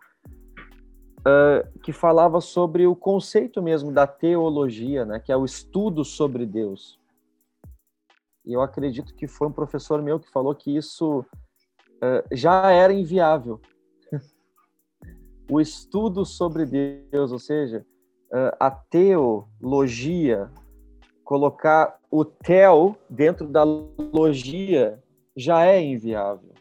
uh, 1.21 1.81
que 1.81 1.93
falava 1.93 2.41
sobre 2.41 2.87
o 2.87 2.95
conceito 2.95 3.63
mesmo 3.63 3.91
da 3.91 4.07
teologia, 4.07 5.05
né? 5.05 5.19
Que 5.19 5.33
é 5.33 5.37
o 5.37 5.45
estudo 5.45 6.05
sobre 6.05 6.45
Deus. 6.45 6.99
E 8.45 8.53
eu 8.53 8.61
acredito 8.61 9.15
que 9.15 9.27
foi 9.27 9.49
um 9.49 9.53
professor 9.53 10.03
meu 10.03 10.21
que 10.21 10.31
falou 10.31 10.55
que 10.55 10.77
isso 10.77 11.25
já 12.33 12.71
era 12.71 12.93
inviável. 12.93 13.61
o 15.51 15.61
estudo 15.61 16.25
sobre 16.25 16.65
Deus, 16.65 17.33
ou 17.33 17.39
seja, 17.39 17.85
uh, 18.33 18.57
a 18.59 18.71
teologia, 18.71 20.51
colocar 21.25 21.99
o 22.11 22.25
tel 22.25 22.97
dentro 23.09 23.47
da 23.47 23.63
logia 23.65 24.99
já 25.37 25.67
é 25.67 25.83
inviável. 25.83 26.53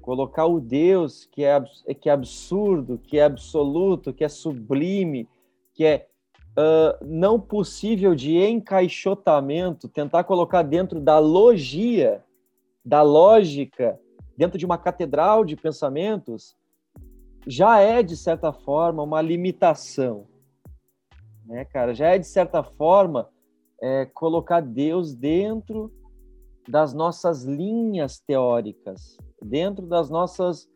Colocar 0.00 0.46
o 0.46 0.60
Deus 0.60 1.26
que 1.26 1.44
é, 1.44 1.62
que 2.00 2.08
é 2.08 2.12
absurdo, 2.12 2.98
que 2.98 3.18
é 3.18 3.24
absoluto, 3.24 4.12
que 4.12 4.24
é 4.24 4.28
sublime, 4.28 5.28
que 5.74 5.84
é 5.84 6.08
uh, 6.58 7.04
não 7.04 7.38
possível 7.38 8.14
de 8.14 8.36
encaixotamento, 8.36 9.88
tentar 9.88 10.24
colocar 10.24 10.62
dentro 10.62 11.00
da 11.00 11.18
logia, 11.18 12.22
da 12.84 13.02
lógica, 13.02 13.98
dentro 14.36 14.58
de 14.58 14.64
uma 14.64 14.78
catedral 14.78 15.44
de 15.44 15.56
pensamentos, 15.56 16.56
já 17.46 17.80
é, 17.80 18.02
de 18.02 18.16
certa 18.16 18.52
forma, 18.52 19.02
uma 19.02 19.20
limitação. 19.20 20.26
Né, 21.44 21.64
cara? 21.64 21.94
Já 21.94 22.08
é, 22.08 22.18
de 22.18 22.26
certa 22.26 22.62
forma, 22.62 23.28
é, 23.80 24.06
colocar 24.06 24.60
Deus 24.60 25.14
dentro 25.14 25.92
das 26.68 26.94
nossas 26.94 27.42
linhas 27.44 28.20
teóricas, 28.20 29.16
dentro 29.42 29.84
das 29.86 30.08
nossas 30.08 30.68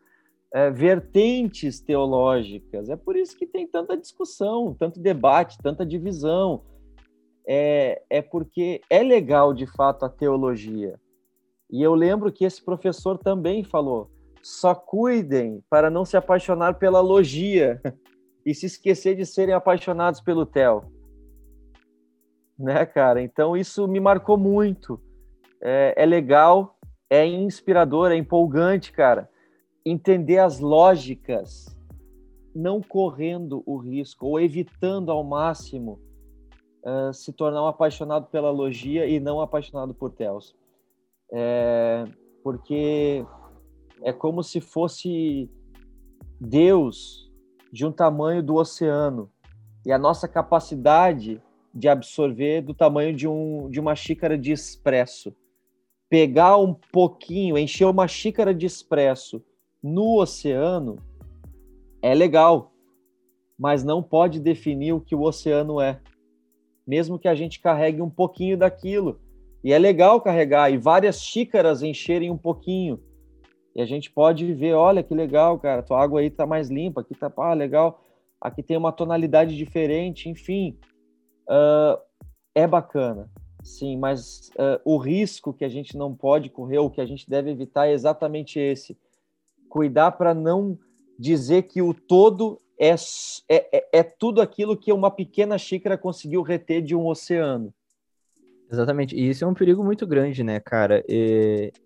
é, 0.53 0.69
vertentes 0.69 1.79
teológicas. 1.79 2.89
É 2.89 2.97
por 2.97 3.15
isso 3.15 3.37
que 3.37 3.47
tem 3.47 3.65
tanta 3.65 3.97
discussão, 3.97 4.75
tanto 4.77 4.99
debate, 4.99 5.57
tanta 5.59 5.85
divisão. 5.85 6.63
é, 7.47 8.03
é 8.09 8.21
porque 8.21 8.81
é 8.89 9.01
legal 9.01 9.53
de 9.53 9.65
fato 9.65 10.03
a 10.03 10.09
teologia. 10.09 10.99
E 11.69 11.81
eu 11.81 11.93
lembro 11.93 12.31
que 12.31 12.45
esse 12.45 12.63
professor 12.63 13.17
também 13.17 13.63
falou: 13.63 14.09
só 14.41 14.73
cuidem 14.73 15.63
para 15.69 15.89
não 15.89 16.05
se 16.05 16.15
apaixonar 16.15 16.75
pela 16.75 17.01
logia 17.01 17.81
e 18.45 18.53
se 18.53 18.65
esquecer 18.65 19.15
de 19.15 19.25
serem 19.25 19.53
apaixonados 19.53 20.21
pelo 20.21 20.45
Theo. 20.45 20.83
Né, 22.57 22.85
cara? 22.85 23.21
Então 23.21 23.55
isso 23.55 23.87
me 23.87 23.99
marcou 23.99 24.37
muito. 24.37 24.99
É, 25.61 25.93
é 25.97 26.05
legal, 26.05 26.77
é 27.09 27.25
inspirador, 27.25 28.11
é 28.11 28.15
empolgante, 28.15 28.91
cara. 28.91 29.29
Entender 29.85 30.39
as 30.39 30.59
lógicas, 30.59 31.77
não 32.55 32.81
correndo 32.81 33.63
o 33.65 33.77
risco 33.77 34.25
ou 34.25 34.39
evitando 34.39 35.11
ao 35.11 35.23
máximo 35.23 35.99
uh, 36.83 37.13
se 37.13 37.31
tornar 37.33 37.63
um 37.63 37.67
apaixonado 37.67 38.27
pela 38.27 38.49
logia 38.49 39.05
e 39.05 39.19
não 39.19 39.41
apaixonado 39.41 39.93
por 39.93 40.11
Theos. 40.11 40.55
É, 41.31 42.05
porque 42.43 43.25
é 44.01 44.13
como 44.13 44.43
se 44.43 44.61
fosse 44.61 45.49
Deus 46.39 47.31
de 47.71 47.85
um 47.85 47.91
tamanho 47.91 48.41
do 48.41 48.55
oceano 48.55 49.29
e 49.85 49.91
a 49.91 49.97
nossa 49.97 50.27
capacidade 50.27 51.41
de 51.73 51.87
absorver 51.87 52.61
do 52.61 52.73
tamanho 52.73 53.15
de, 53.15 53.27
um, 53.27 53.69
de 53.69 53.79
uma 53.79 53.95
xícara 53.95 54.37
de 54.37 54.51
espresso. 54.51 55.35
Pegar 56.09 56.57
um 56.57 56.73
pouquinho, 56.73 57.57
encher 57.57 57.85
uma 57.85 58.07
xícara 58.07 58.53
de 58.53 58.65
espresso 58.65 59.43
no 59.83 60.19
oceano 60.19 60.97
é 62.01 62.13
legal, 62.13 62.71
mas 63.57 63.83
não 63.83 64.01
pode 64.01 64.39
definir 64.39 64.93
o 64.93 65.01
que 65.01 65.15
o 65.15 65.21
oceano 65.21 65.79
é. 65.81 65.99
Mesmo 66.85 67.19
que 67.19 67.27
a 67.27 67.35
gente 67.35 67.59
carregue 67.59 68.01
um 68.01 68.09
pouquinho 68.09 68.57
daquilo. 68.57 69.19
E 69.67 69.73
é 69.73 69.77
legal 69.77 70.21
carregar 70.21 70.71
e 70.71 70.77
várias 70.77 71.21
xícaras 71.21 71.83
encherem 71.83 72.31
um 72.31 72.37
pouquinho. 72.37 73.03
E 73.75 73.81
a 73.81 73.85
gente 73.85 74.09
pode 74.09 74.53
ver, 74.53 74.71
olha 74.71 75.03
que 75.03 75.13
legal, 75.13 75.59
cara, 75.59 75.83
tua 75.83 76.01
água 76.01 76.21
aí 76.21 76.29
tá 76.29 76.45
mais 76.45 76.69
limpa, 76.69 77.01
aqui 77.01 77.13
tá, 77.13 77.29
ah, 77.35 77.53
legal, 77.53 78.01
aqui 78.39 78.63
tem 78.63 78.77
uma 78.77 78.93
tonalidade 78.93 79.57
diferente, 79.57 80.29
enfim. 80.29 80.79
Uh, 81.49 81.99
é 82.55 82.65
bacana, 82.65 83.29
sim, 83.61 83.97
mas 83.97 84.51
uh, 84.51 84.79
o 84.85 84.95
risco 84.95 85.51
que 85.51 85.65
a 85.65 85.69
gente 85.69 85.97
não 85.97 86.15
pode 86.15 86.49
correr, 86.49 86.77
ou 86.77 86.89
que 86.89 87.01
a 87.01 87.05
gente 87.05 87.29
deve 87.29 87.51
evitar 87.51 87.89
é 87.89 87.91
exatamente 87.91 88.57
esse. 88.57 88.97
Cuidar 89.67 90.13
para 90.13 90.33
não 90.33 90.79
dizer 91.19 91.63
que 91.63 91.81
o 91.81 91.93
todo 91.93 92.57
é, 92.79 92.95
é, 93.49 93.77
é, 93.77 93.89
é 93.99 94.03
tudo 94.03 94.39
aquilo 94.39 94.77
que 94.77 94.93
uma 94.93 95.11
pequena 95.11 95.57
xícara 95.57 95.97
conseguiu 95.97 96.41
reter 96.41 96.81
de 96.81 96.95
um 96.95 97.05
oceano. 97.05 97.73
Exatamente, 98.69 99.15
e 99.15 99.29
isso 99.29 99.45
é 99.45 99.47
um 99.47 99.53
perigo 99.53 99.83
muito 99.83 100.05
grande, 100.05 100.43
né, 100.43 100.59
cara? 100.59 101.03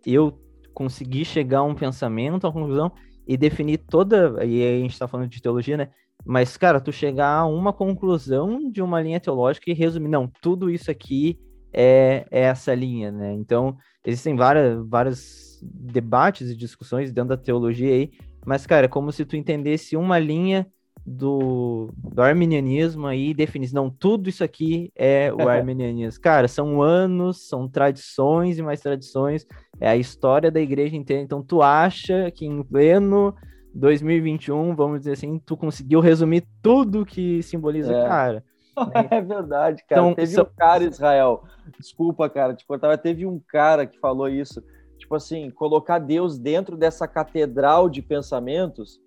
Eu 0.06 0.40
consegui 0.74 1.24
chegar 1.24 1.60
a 1.60 1.64
um 1.64 1.76
pensamento, 1.76 2.46
a 2.46 2.50
uma 2.50 2.54
conclusão, 2.54 2.92
e 3.28 3.38
definir 3.38 3.78
toda. 3.78 4.44
E 4.44 4.64
aí 4.64 4.80
a 4.80 4.82
gente 4.82 4.98
tá 4.98 5.08
falando 5.08 5.30
de 5.30 5.42
teologia, 5.42 5.78
né? 5.78 5.90
Mas, 6.26 6.58
cara, 6.58 6.80
tu 6.80 6.92
chegar 6.92 7.30
a 7.30 7.46
uma 7.46 7.72
conclusão 7.74 8.70
de 8.72 8.82
uma 8.82 9.02
linha 9.02 9.20
teológica 9.20 9.70
e 9.70 9.74
resumir, 9.74 10.10
não, 10.10 10.32
tudo 10.42 10.70
isso 10.70 10.90
aqui 10.90 11.40
é, 11.74 12.26
é 12.32 12.42
essa 12.42 12.74
linha, 12.74 13.12
né? 13.12 13.34
Então, 13.34 13.78
existem 14.06 14.36
várias, 14.36 14.88
vários 14.88 15.60
debates 15.64 16.50
e 16.50 16.56
discussões 16.56 17.12
dentro 17.12 17.30
da 17.30 17.38
teologia 17.38 17.94
aí, 17.94 18.12
mas, 18.46 18.66
cara, 18.66 18.86
é 18.86 18.90
como 18.90 19.12
se 19.12 19.24
tu 19.26 19.36
entendesse 19.36 19.96
uma 19.96 20.18
linha 20.18 20.68
do, 21.06 21.90
do 21.96 22.22
arminianismo 22.22 23.08
aí 23.08 23.30
e 23.30 23.34
definisse, 23.34 23.74
não, 23.74 23.90
tudo 23.90 24.30
isso 24.30 24.44
aqui 24.44 24.92
é 24.96 25.32
o 25.34 25.48
arminianismo. 25.50 26.22
Cara, 26.22 26.48
são 26.48 26.82
anos, 26.82 27.48
são 27.48 27.68
tradições 27.68 28.58
e 28.58 28.62
mais 28.62 28.82
tradições, 28.82 29.46
é 29.80 29.90
a 29.90 29.96
história 29.96 30.52
da 30.52 30.60
igreja 30.60 30.96
inteira. 30.96 31.22
Então, 31.22 31.42
tu 31.42 31.62
acha 31.62 32.30
que 32.32 32.46
em 32.46 32.64
pleno 32.64 33.36
2021, 33.74 34.76
vamos 34.76 35.00
dizer 35.00 35.14
assim, 35.14 35.40
tu 35.40 35.58
conseguiu 35.58 36.00
resumir 36.00 36.46
tudo 36.62 37.06
que 37.06 37.42
simboliza, 37.44 37.96
é. 37.96 38.08
cara. 38.08 38.44
É 39.12 39.22
verdade, 39.22 39.84
cara. 39.88 40.02
Então, 40.02 40.16
teve 40.16 40.42
um 40.42 40.46
cara, 40.58 40.84
Israel, 40.86 41.44
desculpa, 41.78 42.30
cara, 42.30 42.56
te 42.56 42.66
cortava, 42.66 42.98
teve 42.98 43.26
um 43.26 43.40
cara 43.48 43.86
que 43.86 44.00
falou 44.00 44.30
isso 44.30 44.64
tipo 45.02 45.16
assim, 45.16 45.50
colocar 45.50 46.00
Deus 46.00 46.40
dentro 46.40 46.78
dessa 46.78 47.08
catedral 47.08 47.90
de 47.90 48.02
pensamentos 48.02 49.02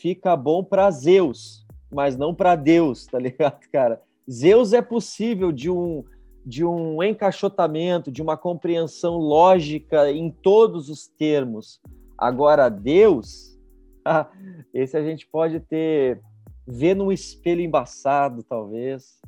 fica 0.00 0.36
bom 0.36 0.62
para 0.62 0.90
Zeus, 0.90 1.66
mas 1.90 2.16
não 2.16 2.34
para 2.34 2.54
Deus, 2.56 3.06
tá 3.06 3.18
ligado, 3.20 3.60
cara? 3.72 4.02
Zeus 4.30 4.72
é 4.72 4.82
possível 4.82 5.52
de 5.52 5.70
um 5.70 6.04
de 6.46 6.64
um 6.64 7.02
encaixotamento, 7.02 8.10
de 8.10 8.22
uma 8.22 8.34
compreensão 8.34 9.18
lógica 9.18 10.10
em 10.10 10.30
todos 10.30 10.88
os 10.88 11.06
termos. 11.06 11.78
Agora 12.16 12.70
Deus, 12.70 13.58
esse 14.72 14.96
a 14.96 15.02
gente 15.02 15.26
pode 15.26 15.60
ter 15.60 16.22
ver 16.66 16.94
num 16.94 17.12
espelho 17.12 17.60
embaçado, 17.60 18.42
talvez, 18.42 19.20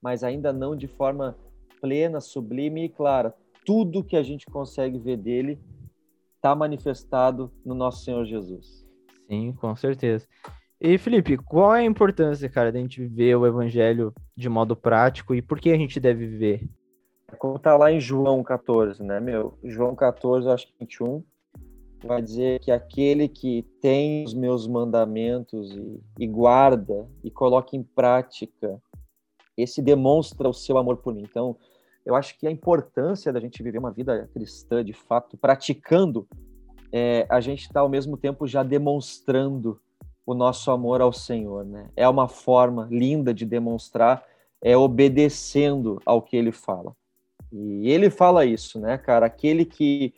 mas 0.00 0.24
ainda 0.24 0.54
não 0.54 0.74
de 0.74 0.88
forma 0.88 1.36
plena, 1.82 2.18
sublime 2.18 2.84
e 2.84 2.88
clara 2.88 3.34
tudo 3.64 4.04
que 4.04 4.16
a 4.16 4.22
gente 4.22 4.46
consegue 4.46 4.98
ver 4.98 5.16
dele 5.16 5.58
está 6.36 6.54
manifestado 6.54 7.50
no 7.64 7.74
nosso 7.74 8.04
Senhor 8.04 8.24
Jesus. 8.24 8.83
Sim, 9.28 9.52
com 9.52 9.74
certeza. 9.74 10.26
E 10.80 10.98
Felipe, 10.98 11.36
qual 11.36 11.74
é 11.74 11.80
a 11.80 11.84
importância, 11.84 12.48
cara, 12.48 12.70
da 12.70 12.78
gente 12.78 13.00
viver 13.00 13.34
o 13.36 13.46
evangelho 13.46 14.12
de 14.36 14.48
modo 14.48 14.76
prático 14.76 15.34
e 15.34 15.40
por 15.40 15.58
que 15.58 15.70
a 15.70 15.76
gente 15.76 15.98
deve 15.98 16.26
viver? 16.26 16.68
É 17.32 17.36
como 17.36 17.58
tá 17.58 17.76
lá 17.76 17.90
em 17.90 18.00
João 18.00 18.42
14, 18.42 19.02
né, 19.02 19.18
meu? 19.18 19.58
João 19.64 19.94
14, 19.94 20.48
acho 20.48 20.66
que 20.66 20.74
21, 20.80 21.24
vai 22.04 22.20
dizer 22.20 22.60
que 22.60 22.70
aquele 22.70 23.28
que 23.28 23.62
tem 23.80 24.24
os 24.24 24.34
meus 24.34 24.66
mandamentos 24.66 25.74
e, 25.74 26.02
e 26.18 26.26
guarda 26.26 27.08
e 27.22 27.30
coloca 27.30 27.74
em 27.74 27.82
prática, 27.82 28.80
esse 29.56 29.80
demonstra 29.80 30.48
o 30.48 30.52
seu 30.52 30.76
amor 30.76 30.98
por 30.98 31.14
mim. 31.14 31.22
Então, 31.22 31.56
eu 32.04 32.14
acho 32.14 32.38
que 32.38 32.46
a 32.46 32.50
importância 32.50 33.32
da 33.32 33.40
gente 33.40 33.62
viver 33.62 33.78
uma 33.78 33.90
vida 33.90 34.28
cristã, 34.32 34.84
de 34.84 34.92
fato, 34.92 35.36
praticando, 35.38 36.28
é, 36.96 37.26
a 37.28 37.40
gente 37.40 37.62
está 37.62 37.80
ao 37.80 37.88
mesmo 37.88 38.16
tempo 38.16 38.46
já 38.46 38.62
demonstrando 38.62 39.80
o 40.24 40.32
nosso 40.32 40.70
amor 40.70 41.00
ao 41.00 41.12
Senhor, 41.12 41.64
né? 41.64 41.90
É 41.96 42.08
uma 42.08 42.28
forma 42.28 42.86
linda 42.88 43.34
de 43.34 43.44
demonstrar, 43.44 44.24
é 44.62 44.76
obedecendo 44.76 46.00
ao 46.06 46.22
que 46.22 46.36
Ele 46.36 46.52
fala. 46.52 46.94
E 47.52 47.90
Ele 47.90 48.08
fala 48.10 48.44
isso, 48.44 48.78
né, 48.78 48.96
cara? 48.96 49.26
Aquele 49.26 49.64
que 49.64 50.14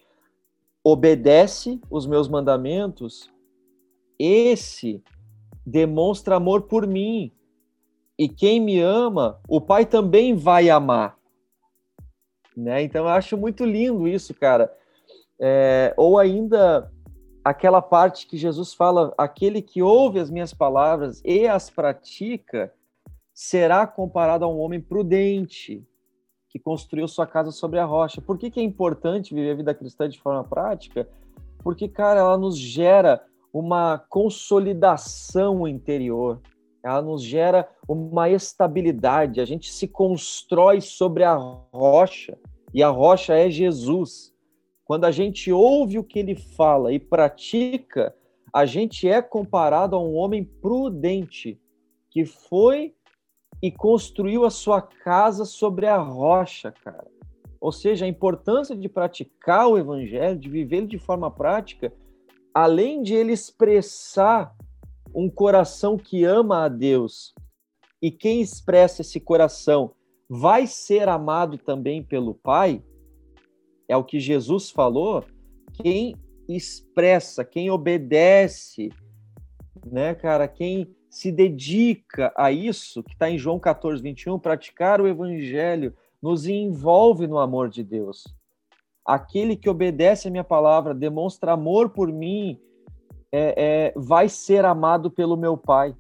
obedece 0.85 1.81
os 1.91 2.07
meus 2.07 2.29
mandamentos, 2.29 3.33
esse 4.19 5.03
demonstra 5.65 6.37
amor 6.37 6.63
por 6.63 6.87
mim. 6.87 7.33
E 8.19 8.29
quem 8.29 8.61
me 8.61 8.81
ama, 8.81 9.41
o 9.49 9.63
Pai 9.63 9.87
também 9.87 10.35
vai 10.35 10.69
amar 10.69 11.17
né? 12.57 12.83
Então 12.83 13.05
eu 13.05 13.11
acho 13.11 13.37
muito 13.37 13.65
lindo 13.65 14.09
isso, 14.09 14.33
cara. 14.33 14.73
É, 15.39 15.93
ou 15.97 16.19
ainda 16.19 16.91
aquela 17.45 17.81
parte 17.81 18.27
que 18.27 18.37
Jesus 18.37 18.75
fala: 18.75 19.15
aquele 19.17 19.63
que 19.63 19.83
ouve 19.83 20.19
as 20.19 20.31
minhas 20.31 20.53
palavras 20.53 21.23
e 21.25 21.47
as 21.47 21.71
pratica 21.71 22.73
será 23.33 23.87
comparado 23.87 24.45
a 24.45 24.49
um 24.49 24.59
homem 24.59 24.81
prudente 24.81 25.87
que 26.49 26.59
construiu 26.59 27.07
sua 27.07 27.27
casa 27.27 27.51
sobre 27.51 27.79
a 27.79 27.85
rocha. 27.85 28.21
Por 28.21 28.39
que, 28.39 28.51
que 28.51 28.59
é 28.59 28.63
importante 28.63 29.35
viver 29.35 29.51
a 29.51 29.57
vida 29.57 29.75
cristã 29.75 30.09
de 30.09 30.19
forma 30.19 30.43
prática? 30.43 31.07
Porque, 31.63 31.87
cara, 31.87 32.21
ela 32.21 32.39
nos 32.39 32.57
gera 32.57 33.23
uma 33.53 33.99
consolidação 34.09 35.67
interior, 35.67 36.41
ela 36.83 37.03
nos 37.03 37.23
gera 37.23 37.69
uma 37.89 38.29
estabilidade, 38.29 39.41
a 39.41 39.45
gente 39.45 39.73
se 39.73 39.89
constrói 39.89 40.81
sobre 40.81 41.25
a 41.25 41.35
rocha, 41.35 42.39
e 42.73 42.83
a 42.83 42.89
rocha 42.89 43.35
é 43.35 43.51
Jesus. 43.51 44.36
Quando 44.87 45.05
a 45.05 45.11
gente 45.11 45.53
ouve 45.53 45.99
o 45.99 46.05
que 46.05 46.21
ele 46.21 46.37
fala 46.37 46.93
e 46.93 46.99
pratica, 47.01 48.15
a 48.53 48.65
gente 48.65 49.09
é 49.09 49.21
comparado 49.21 49.97
a 49.97 50.01
um 50.01 50.15
homem 50.15 50.45
prudente 50.45 51.61
que 52.09 52.25
foi 52.25 52.95
e 53.61 53.71
construiu 53.73 54.45
a 54.45 54.51
sua 54.51 54.81
casa 54.81 55.45
sobre 55.45 55.87
a 55.87 55.99
rocha, 55.99 56.71
cara. 56.71 57.09
Ou 57.61 57.73
seja, 57.73 58.05
a 58.05 58.09
importância 58.09 58.77
de 58.77 58.89
praticar 58.89 59.67
o 59.67 59.77
evangelho, 59.77 60.39
de 60.39 60.49
viver 60.49 60.87
de 60.87 60.99
forma 60.99 61.33
prática, 61.33 61.93
além 62.55 63.03
de 63.03 63.13
ele 63.13 63.33
expressar 63.33 64.55
um 65.13 65.29
coração 65.29 65.99
que 65.99 66.25
ama 66.25 66.65
a 66.65 66.69
Deus. 66.69 67.35
E 68.01 68.09
quem 68.09 68.41
expressa 68.41 69.03
esse 69.03 69.19
coração 69.19 69.93
vai 70.29 70.65
ser 70.65 71.09
amado 71.09 71.59
também 71.59 72.05
pelo 72.05 72.35
Pai, 72.35 72.85
é 73.89 73.97
o 73.97 74.05
que 74.05 74.19
Jesus 74.19 74.71
falou, 74.71 75.25
quem 75.83 76.17
expressa, 76.49 77.45
quem 77.45 77.71
obedece, 77.71 78.91
né, 79.85 80.15
cara, 80.15 80.49
quem 80.49 80.95
se 81.11 81.33
dedica 81.33 82.33
a 82.37 82.53
isso, 82.53 83.03
que 83.03 83.13
está 83.13 83.31
em 83.31 83.39
João 83.39 83.59
14, 83.59 84.03
21, 84.03 84.39
praticar 84.39 85.01
o 85.01 85.09
evangelho 85.09 85.95
nos 86.21 86.47
envolve 86.47 87.27
no 87.27 87.39
amor 87.39 87.69
de 87.69 87.83
Deus. 87.83 88.25
Aquele 89.05 89.57
que 89.57 89.69
obedece 89.69 90.29
a 90.29 90.31
minha 90.31 90.45
palavra, 90.45 90.95
demonstra 90.95 91.53
amor 91.53 91.91
por 91.91 92.13
mim, 92.13 92.61
é, 93.31 93.55
é, 93.57 93.93
vai 93.97 94.29
ser 94.29 94.65
amado 94.65 95.11
pelo 95.11 95.37
meu 95.37 95.57
Pai. 95.57 95.95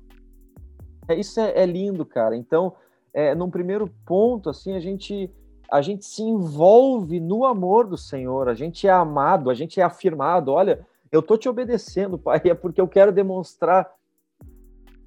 É, 1.09 1.14
isso 1.14 1.38
é, 1.40 1.53
é 1.57 1.66
lindo, 1.66 2.05
cara. 2.05 2.37
Então, 2.37 2.75
é, 3.14 3.35
num 3.35 3.51
primeiro 3.51 3.88
ponto, 4.05 4.51
assim, 4.51 4.75
a 4.75 4.81
gente 4.81 5.31
a 5.70 5.83
gente 5.83 6.05
se 6.05 6.22
envolve 6.22 7.18
no 7.20 7.44
amor 7.44 7.87
do 7.87 7.96
Senhor, 7.96 8.48
a 8.48 8.55
gente 8.55 8.87
é 8.87 8.90
amado, 8.90 9.50
a 9.50 9.55
gente 9.55 9.81
é 9.81 9.83
afirmado. 9.83 10.52
Olha, 10.52 10.87
eu 11.11 11.22
tô 11.22 11.37
te 11.37 11.48
obedecendo, 11.48 12.18
Pai, 12.18 12.40
é 12.44 12.55
porque 12.55 12.81
eu 12.81 12.88
quero 12.88 13.12
demonstrar 13.12 13.92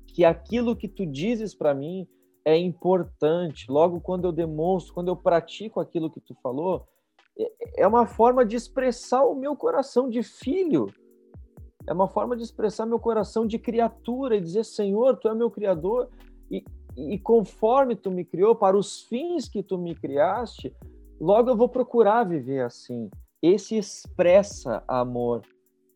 que 0.08 0.26
aquilo 0.26 0.76
que 0.76 0.88
tu 0.88 1.06
dizes 1.06 1.54
para 1.54 1.74
mim 1.74 2.08
é 2.44 2.58
importante. 2.58 3.70
Logo, 3.70 4.02
quando 4.02 4.26
eu 4.26 4.32
demonstro, 4.32 4.94
quando 4.94 5.08
eu 5.08 5.16
pratico 5.16 5.80
aquilo 5.80 6.10
que 6.10 6.20
tu 6.20 6.36
falou, 6.42 6.88
é, 7.38 7.84
é 7.84 7.88
uma 7.88 8.06
forma 8.06 8.46
de 8.46 8.56
expressar 8.56 9.24
o 9.24 9.36
meu 9.36 9.56
coração 9.56 10.10
de 10.10 10.24
filho. 10.24 10.88
É 11.88 11.94
uma 11.94 12.08
forma 12.08 12.36
de 12.36 12.44
expressar 12.44 12.86
meu 12.86 13.00
coração 13.00 13.48
de 13.48 13.58
criatura 13.58 14.36
e 14.36 14.42
dizer: 14.42 14.66
Senhor, 14.66 15.18
tu 15.18 15.28
é 15.28 15.34
meu 15.34 15.50
criador 15.50 16.10
e, 16.52 16.64
e 17.00 17.18
conforme 17.18 17.96
tu 17.96 18.12
me 18.12 18.26
criou, 18.26 18.56
para 18.56 18.78
os 18.78 19.02
fins 19.02 19.48
que 19.48 19.64
tu 19.64 19.78
me 19.78 19.96
criaste, 19.96 20.76
logo 21.20 21.50
eu 21.50 21.56
vou 21.56 21.70
procurar 21.70 22.24
viver 22.24 22.62
assim. 22.62 23.10
Esse 23.42 23.78
expressa 23.78 24.84
amor. 24.88 25.42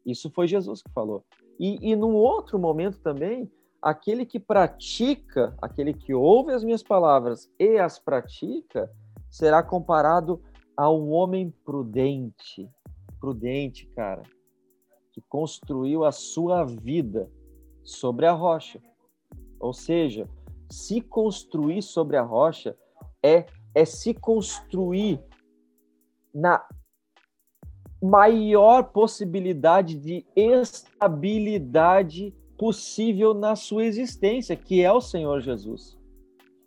Isso 0.05 0.29
foi 0.29 0.47
Jesus 0.47 0.81
que 0.81 0.91
falou. 0.91 1.23
E, 1.59 1.91
e 1.91 1.95
num 1.95 2.13
outro 2.13 2.57
momento 2.57 2.99
também, 2.99 3.51
aquele 3.81 4.25
que 4.25 4.39
pratica, 4.39 5.55
aquele 5.61 5.93
que 5.93 6.13
ouve 6.13 6.51
as 6.51 6.63
minhas 6.63 6.81
palavras 6.81 7.51
e 7.59 7.77
as 7.77 7.99
pratica, 7.99 8.89
será 9.29 9.61
comparado 9.61 10.41
a 10.75 10.89
um 10.89 11.11
homem 11.11 11.53
prudente. 11.65 12.69
Prudente, 13.19 13.87
cara, 13.95 14.23
que 15.11 15.21
construiu 15.29 16.03
a 16.03 16.11
sua 16.11 16.63
vida 16.63 17.29
sobre 17.83 18.25
a 18.25 18.31
rocha. 18.31 18.81
Ou 19.59 19.73
seja, 19.73 20.27
se 20.73 21.01
construir 21.01 21.81
sobre 21.81 22.17
a 22.17 22.23
rocha 22.23 22.75
é, 23.21 23.45
é 23.75 23.85
se 23.85 24.13
construir 24.13 25.21
na 26.33 26.65
maior 28.01 28.85
possibilidade 28.85 29.95
de 29.95 30.25
estabilidade 30.35 32.35
possível 32.57 33.33
na 33.33 33.55
sua 33.55 33.85
existência, 33.85 34.55
que 34.55 34.81
é 34.81 34.91
o 34.91 34.99
Senhor 34.99 35.39
Jesus. 35.41 35.97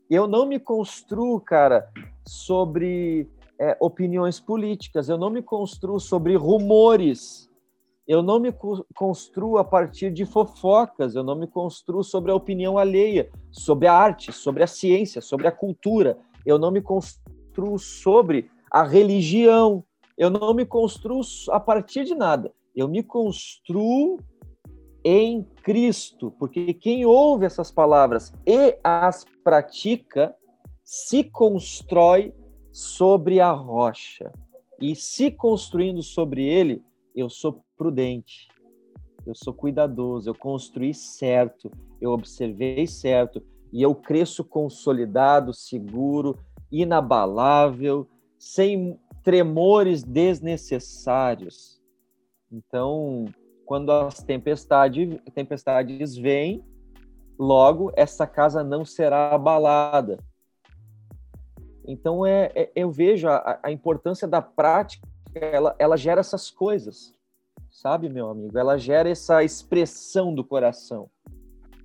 Eu 0.09 0.29
não 0.29 0.47
me 0.47 0.61
construo, 0.61 1.41
cara, 1.41 1.91
sobre 2.25 3.29
é, 3.59 3.77
opiniões 3.81 4.39
políticas, 4.39 5.09
eu 5.09 5.19
não 5.19 5.31
me 5.31 5.43
construo 5.43 5.99
sobre 5.99 6.37
rumores, 6.37 7.51
eu 8.07 8.23
não 8.23 8.39
me 8.39 8.53
construo 8.95 9.59
a 9.59 9.65
partir 9.65 10.13
de 10.13 10.25
fofocas, 10.25 11.15
eu 11.15 11.25
não 11.25 11.35
me 11.35 11.47
construo 11.47 12.05
sobre 12.05 12.31
a 12.31 12.35
opinião 12.35 12.79
alheia, 12.79 13.31
sobre 13.51 13.89
a 13.89 13.93
arte, 13.93 14.33
sobre 14.33 14.63
a 14.63 14.67
ciência, 14.67 15.21
sobre 15.21 15.49
a 15.49 15.53
cultura, 15.53 16.17
eu 16.45 16.59
não 16.59 16.71
me 16.71 16.81
construo 16.81 17.79
sobre 17.79 18.49
a 18.71 18.85
religião, 18.85 19.85
eu 20.17 20.31
não 20.31 20.55
me 20.55 20.65
construo 20.65 21.21
a 21.51 21.59
partir 21.59 22.05
de 22.05 22.15
nada, 22.15 22.53
eu 22.75 22.87
me 22.87 23.03
construo 23.03 24.19
em 25.05 25.45
Cristo, 25.63 26.33
porque 26.39 26.75
quem 26.75 27.05
ouve 27.05 27.45
essas 27.47 27.71
palavras 27.71 28.33
e 28.47 28.79
as 28.83 29.25
pratica 29.43 30.35
se 30.85 31.25
constrói 31.25 32.33
sobre 32.73 33.41
a 33.41 33.51
rocha. 33.51 34.33
E 34.81 34.95
se 34.95 35.31
construindo 35.31 36.03
sobre 36.03 36.45
ele, 36.45 36.83
eu 37.17 37.31
sou 37.31 37.65
prudente, 37.77 38.49
eu 39.27 39.35
sou 39.35 39.53
cuidadoso, 39.55 40.29
eu 40.31 40.35
construí 40.35 40.93
certo, 40.93 41.71
eu 42.01 42.13
observei 42.13 42.87
certo 42.87 43.43
e 43.73 43.83
eu 43.83 43.95
cresço 43.95 44.45
consolidado, 44.45 45.53
seguro, 45.53 46.39
inabalável, 46.71 48.07
sem 48.39 49.01
tremores 49.25 50.05
desnecessários. 50.05 51.81
Então, 52.53 53.25
quando 53.65 53.91
as 53.91 54.23
tempestades, 54.23 55.19
tempestades 55.35 56.17
vêm, 56.17 56.65
logo 57.39 57.93
essa 57.97 58.27
casa 58.27 58.63
não 58.63 58.85
será 58.85 59.35
abalada. 59.35 60.19
Então 61.87 62.25
é, 62.25 62.51
é 62.55 62.73
eu 62.75 62.91
vejo 62.91 63.29
a, 63.29 63.61
a, 63.63 63.71
importância 63.71 64.27
da 64.27 64.43
prática, 64.43 65.07
ela, 65.41 65.75
ela 65.79 65.97
gera 65.97 66.21
essas 66.21 66.51
coisas, 66.51 67.15
sabe, 67.71 68.09
meu 68.09 68.29
amigo? 68.29 68.59
Ela 68.59 68.79
gera 68.79 69.09
essa 69.09 69.43
expressão 69.43 70.35
do 70.35 70.45
coração. 70.45 71.11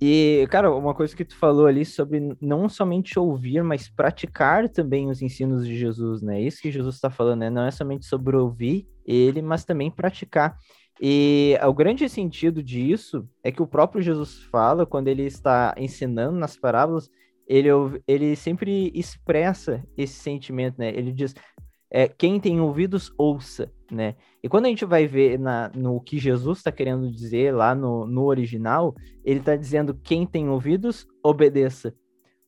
E, 0.04 0.48
cara, 0.50 0.74
uma 0.74 0.94
coisa 0.94 1.14
que 1.14 1.24
tu 1.24 1.36
falou 1.36 1.64
ali 1.64 1.84
sobre 1.84 2.36
não 2.40 2.68
somente 2.68 3.16
ouvir, 3.20 3.62
mas 3.62 3.88
praticar 3.88 4.68
também 4.68 5.08
os 5.08 5.22
ensinos 5.22 5.64
de 5.64 5.78
Jesus, 5.78 6.20
né? 6.20 6.40
Isso 6.40 6.60
que 6.60 6.72
Jesus 6.72 6.96
está 6.96 7.08
falando, 7.08 7.38
né? 7.38 7.50
Não 7.50 7.64
é 7.64 7.70
somente 7.70 8.06
sobre 8.06 8.36
ouvir 8.36 8.88
ele, 9.06 9.40
mas 9.40 9.64
também 9.64 9.92
praticar. 9.92 10.56
E 11.00 11.56
o 11.62 11.72
grande 11.72 12.08
sentido 12.08 12.62
disso 12.62 13.28
é 13.44 13.52
que 13.52 13.62
o 13.62 13.66
próprio 13.66 14.02
Jesus 14.02 14.42
fala, 14.50 14.84
quando 14.84 15.06
ele 15.06 15.22
está 15.22 15.72
ensinando 15.78 16.36
nas 16.36 16.56
parábolas, 16.56 17.08
ele, 17.46 17.68
ele 18.08 18.34
sempre 18.34 18.90
expressa 18.94 19.84
esse 19.96 20.14
sentimento, 20.14 20.78
né? 20.78 20.88
Ele 20.88 21.12
diz, 21.12 21.34
é, 21.94 22.08
quem 22.08 22.40
tem 22.40 22.58
ouvidos, 22.58 23.12
ouça, 23.18 23.70
né? 23.90 24.14
E 24.42 24.48
quando 24.48 24.64
a 24.64 24.68
gente 24.70 24.86
vai 24.86 25.06
ver 25.06 25.38
na, 25.38 25.70
no 25.74 26.00
que 26.00 26.18
Jesus 26.18 26.58
está 26.58 26.72
querendo 26.72 27.12
dizer 27.12 27.54
lá 27.54 27.74
no, 27.74 28.06
no 28.06 28.24
original, 28.24 28.94
ele 29.22 29.40
está 29.40 29.54
dizendo, 29.54 29.94
quem 30.02 30.26
tem 30.26 30.48
ouvidos, 30.48 31.06
obedeça. 31.22 31.94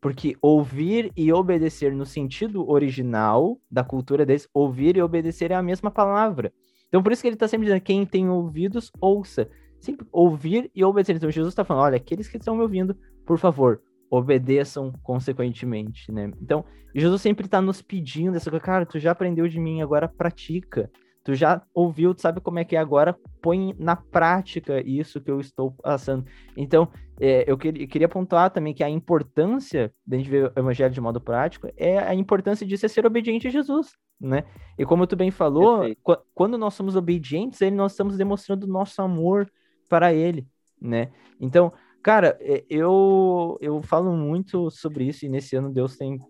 Porque 0.01 0.35
ouvir 0.41 1.13
e 1.15 1.31
obedecer 1.31 1.93
no 1.93 2.07
sentido 2.07 2.67
original 2.71 3.61
da 3.71 3.85
cultura 3.85 4.25
deles, 4.25 4.49
ouvir 4.53 4.97
e 4.97 5.03
obedecer 5.03 5.51
é 5.51 5.55
a 5.55 5.63
mesma 5.63 5.91
palavra. 5.91 6.51
Então, 6.89 7.03
por 7.03 7.13
isso 7.13 7.21
que 7.21 7.29
ele 7.29 7.37
está 7.37 7.47
sempre 7.47 7.67
dizendo: 7.67 7.83
quem 7.83 8.07
tem 8.07 8.31
ouvidos, 8.31 8.91
ouça. 9.01 9.49
Sempre 9.79 10.07
ouvir 10.11 10.71
e 10.75 10.83
obedecer. 10.83 11.17
Então, 11.17 11.31
Jesus 11.31 11.53
está 11.53 11.65
falando: 11.65 11.85
olha, 11.85 11.97
aqueles 11.97 12.29
que 12.29 12.37
estão 12.39 12.57
me 12.57 12.63
ouvindo, 12.63 12.97
por 13.27 13.39
favor, 13.39 13.83
obedeçam 14.11 14.93
consequentemente, 15.03 16.11
né? 16.13 16.31
Então, 16.41 16.65
Jesus 16.95 17.23
sempre 17.23 17.47
está 17.47 17.61
nos 17.61 17.83
pedindo 17.83 18.37
essa 18.37 18.51
coisa, 18.51 18.65
cara, 18.65 18.87
tu 18.87 18.99
já 18.99 19.11
aprendeu 19.13 19.49
de 19.49 19.59
mim, 19.59 19.83
agora 19.83 20.09
pratica. 20.09 20.91
Tu 21.25 21.35
já 21.35 21.63
ouviu, 21.73 22.15
tu 22.15 22.21
sabe 22.21 22.41
como 22.41 22.59
é 22.59 22.65
que 22.65 22.77
é 22.77 22.79
agora, 22.79 23.17
põe 23.41 23.75
na 23.79 23.97
prática 23.97 24.81
isso 24.87 25.21
que 25.23 25.31
eu 25.31 25.41
estou 25.41 25.73
passando. 25.73 26.27
Então, 26.55 26.87
é, 27.19 27.51
eu, 27.51 27.57
que, 27.57 27.69
eu 27.69 27.89
queria 27.89 28.09
pontuar 28.09 28.51
também 28.51 28.75
que 28.75 28.85
a 28.85 28.91
importância 28.91 29.91
de 30.07 30.17
a 30.17 30.19
gente 30.19 30.31
ver 30.31 30.53
o 30.55 30.61
evangelho 30.61 30.93
de 30.93 31.01
modo 31.01 31.21
prático 31.21 31.67
é 31.77 31.99
a 31.99 32.15
importância 32.15 32.67
de 32.67 32.77
ser 32.77 33.07
obediente 33.07 33.49
a 33.49 33.51
Jesus 33.51 33.97
né? 34.21 34.45
E 34.79 34.85
como 34.85 35.07
tu 35.07 35.17
bem 35.17 35.31
falou, 35.31 35.95
qu 36.03 36.17
quando 36.35 36.57
nós 36.59 36.75
somos 36.75 36.97
obedientes, 36.97 37.61
ele 37.61 37.77
nós 37.77 37.93
estamos 37.93 38.17
demonstrando 38.17 38.67
nosso 38.67 39.01
amor 39.03 39.51
para 39.89 40.13
ele, 40.13 40.47
né? 40.81 41.11
Então, 41.41 41.73
cara, 42.05 42.39
eu 42.69 43.59
eu 43.61 43.83
falo 43.83 44.15
muito 44.15 44.71
sobre 44.71 45.05
isso 45.05 45.25
e 45.25 45.29
nesse 45.29 45.57
ano 45.57 45.73
Deus 45.73 45.97
tem 45.97 46.21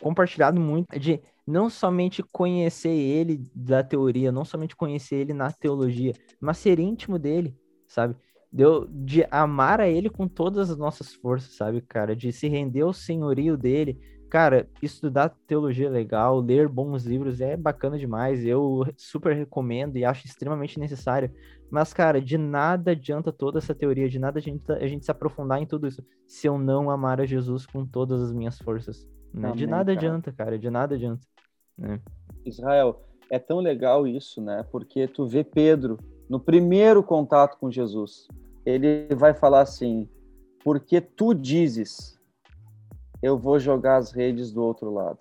compartilhado 0.00 0.60
muito 0.60 0.86
de 0.98 1.18
não 1.46 1.70
somente 1.70 2.22
conhecer 2.30 2.90
ele 2.90 3.42
da 3.54 3.82
teoria, 3.82 4.30
não 4.30 4.44
somente 4.44 4.76
conhecer 4.76 5.16
ele 5.16 5.32
na 5.32 5.50
teologia, 5.50 6.12
mas 6.38 6.58
ser 6.58 6.78
íntimo 6.78 7.18
dele, 7.18 7.56
sabe? 7.88 8.14
De 8.52 9.26
amar 9.30 9.80
a 9.80 9.88
ele 9.88 10.10
com 10.10 10.28
todas 10.28 10.70
as 10.70 10.76
nossas 10.76 11.14
forças, 11.14 11.56
sabe, 11.56 11.80
cara? 11.80 12.14
De 12.14 12.30
se 12.30 12.46
render 12.46 12.82
ao 12.82 12.92
senhorio 12.92 13.56
dele, 13.56 13.98
cara, 14.30 14.68
estudar 14.82 15.34
teologia 15.46 15.86
é 15.86 15.90
legal, 15.90 16.38
ler 16.40 16.68
bons 16.68 17.04
livros 17.04 17.40
é 17.40 17.56
bacana 17.56 17.98
demais. 17.98 18.44
Eu 18.44 18.84
super 18.96 19.34
recomendo 19.34 19.96
e 19.96 20.04
acho 20.04 20.26
extremamente 20.26 20.78
necessário. 20.78 21.32
Mas, 21.70 21.92
cara, 21.92 22.20
de 22.20 22.38
nada 22.38 22.92
adianta 22.92 23.32
toda 23.32 23.58
essa 23.58 23.74
teoria, 23.74 24.08
de 24.08 24.18
nada 24.18 24.38
a 24.38 24.42
gente, 24.42 24.70
a 24.70 24.86
gente 24.86 25.04
se 25.04 25.10
aprofundar 25.10 25.60
em 25.60 25.66
tudo 25.66 25.88
isso 25.88 26.04
se 26.26 26.46
eu 26.46 26.58
não 26.58 26.90
amar 26.90 27.20
a 27.20 27.26
Jesus 27.26 27.66
com 27.66 27.84
todas 27.84 28.22
as 28.22 28.32
minhas 28.32 28.58
forças. 28.58 29.08
Né? 29.32 29.48
Amém, 29.48 29.56
de 29.56 29.66
nada 29.66 29.94
cara. 29.94 30.06
adianta, 30.06 30.32
cara, 30.32 30.58
de 30.58 30.70
nada 30.70 30.94
adianta. 30.94 31.26
Né? 31.76 32.00
Israel, 32.44 33.02
é 33.30 33.38
tão 33.38 33.58
legal 33.58 34.06
isso, 34.06 34.40
né? 34.40 34.64
Porque 34.70 35.08
tu 35.08 35.26
vê 35.26 35.42
Pedro 35.42 35.98
no 36.28 36.38
primeiro 36.38 37.02
contato 37.02 37.58
com 37.58 37.70
Jesus. 37.70 38.28
Ele 38.64 39.08
vai 39.14 39.34
falar 39.34 39.62
assim: 39.62 40.08
porque 40.62 41.00
tu 41.00 41.34
dizes 41.34 42.14
eu 43.24 43.38
vou 43.38 43.58
jogar 43.58 43.96
as 43.96 44.12
redes 44.12 44.52
do 44.52 44.62
outro 44.62 44.92
lado. 44.92 45.18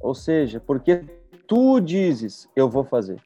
Ou 0.00 0.12
seja, 0.12 0.58
porque 0.58 1.04
tu 1.46 1.78
dizes, 1.78 2.48
eu 2.56 2.68
vou 2.68 2.82
fazer. 2.82 3.22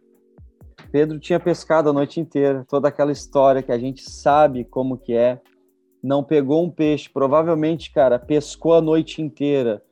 Pedro 0.90 1.18
tinha 1.18 1.40
pescado 1.40 1.90
a 1.90 1.92
noite 1.92 2.20
inteira, 2.20 2.64
toda 2.68 2.88
aquela 2.88 3.12
história 3.12 3.62
que 3.62 3.72
a 3.72 3.78
gente 3.78 4.08
sabe 4.08 4.64
como 4.64 4.98
que 4.98 5.14
é. 5.14 5.40
não 6.02 6.22
pegou 6.24 6.64
um 6.64 6.70
peixe, 6.70 7.08
provavelmente, 7.08 7.92
cara, 7.92 8.18
pescou 8.18 8.74
a 8.74 8.80
noite 8.80 9.22
inteira 9.22 9.82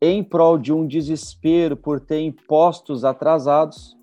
em 0.00 0.22
prol 0.22 0.58
de 0.58 0.72
um 0.72 0.86
desespero 0.86 1.76
por 1.76 2.00
ter 2.00 2.20
impostos 2.20 3.04
atrasados. 3.04 3.96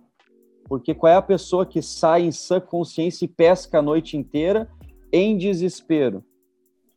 Porque 0.67 0.93
qual 0.93 1.13
é 1.13 1.15
a 1.15 1.21
pessoa 1.21 1.65
que 1.65 1.81
sai 1.81 2.23
em 2.23 2.31
sã 2.31 2.59
consciência 2.59 3.25
e 3.25 3.27
pesca 3.27 3.79
a 3.79 3.81
noite 3.81 4.17
inteira 4.17 4.67
em 5.11 5.37
desespero? 5.37 6.23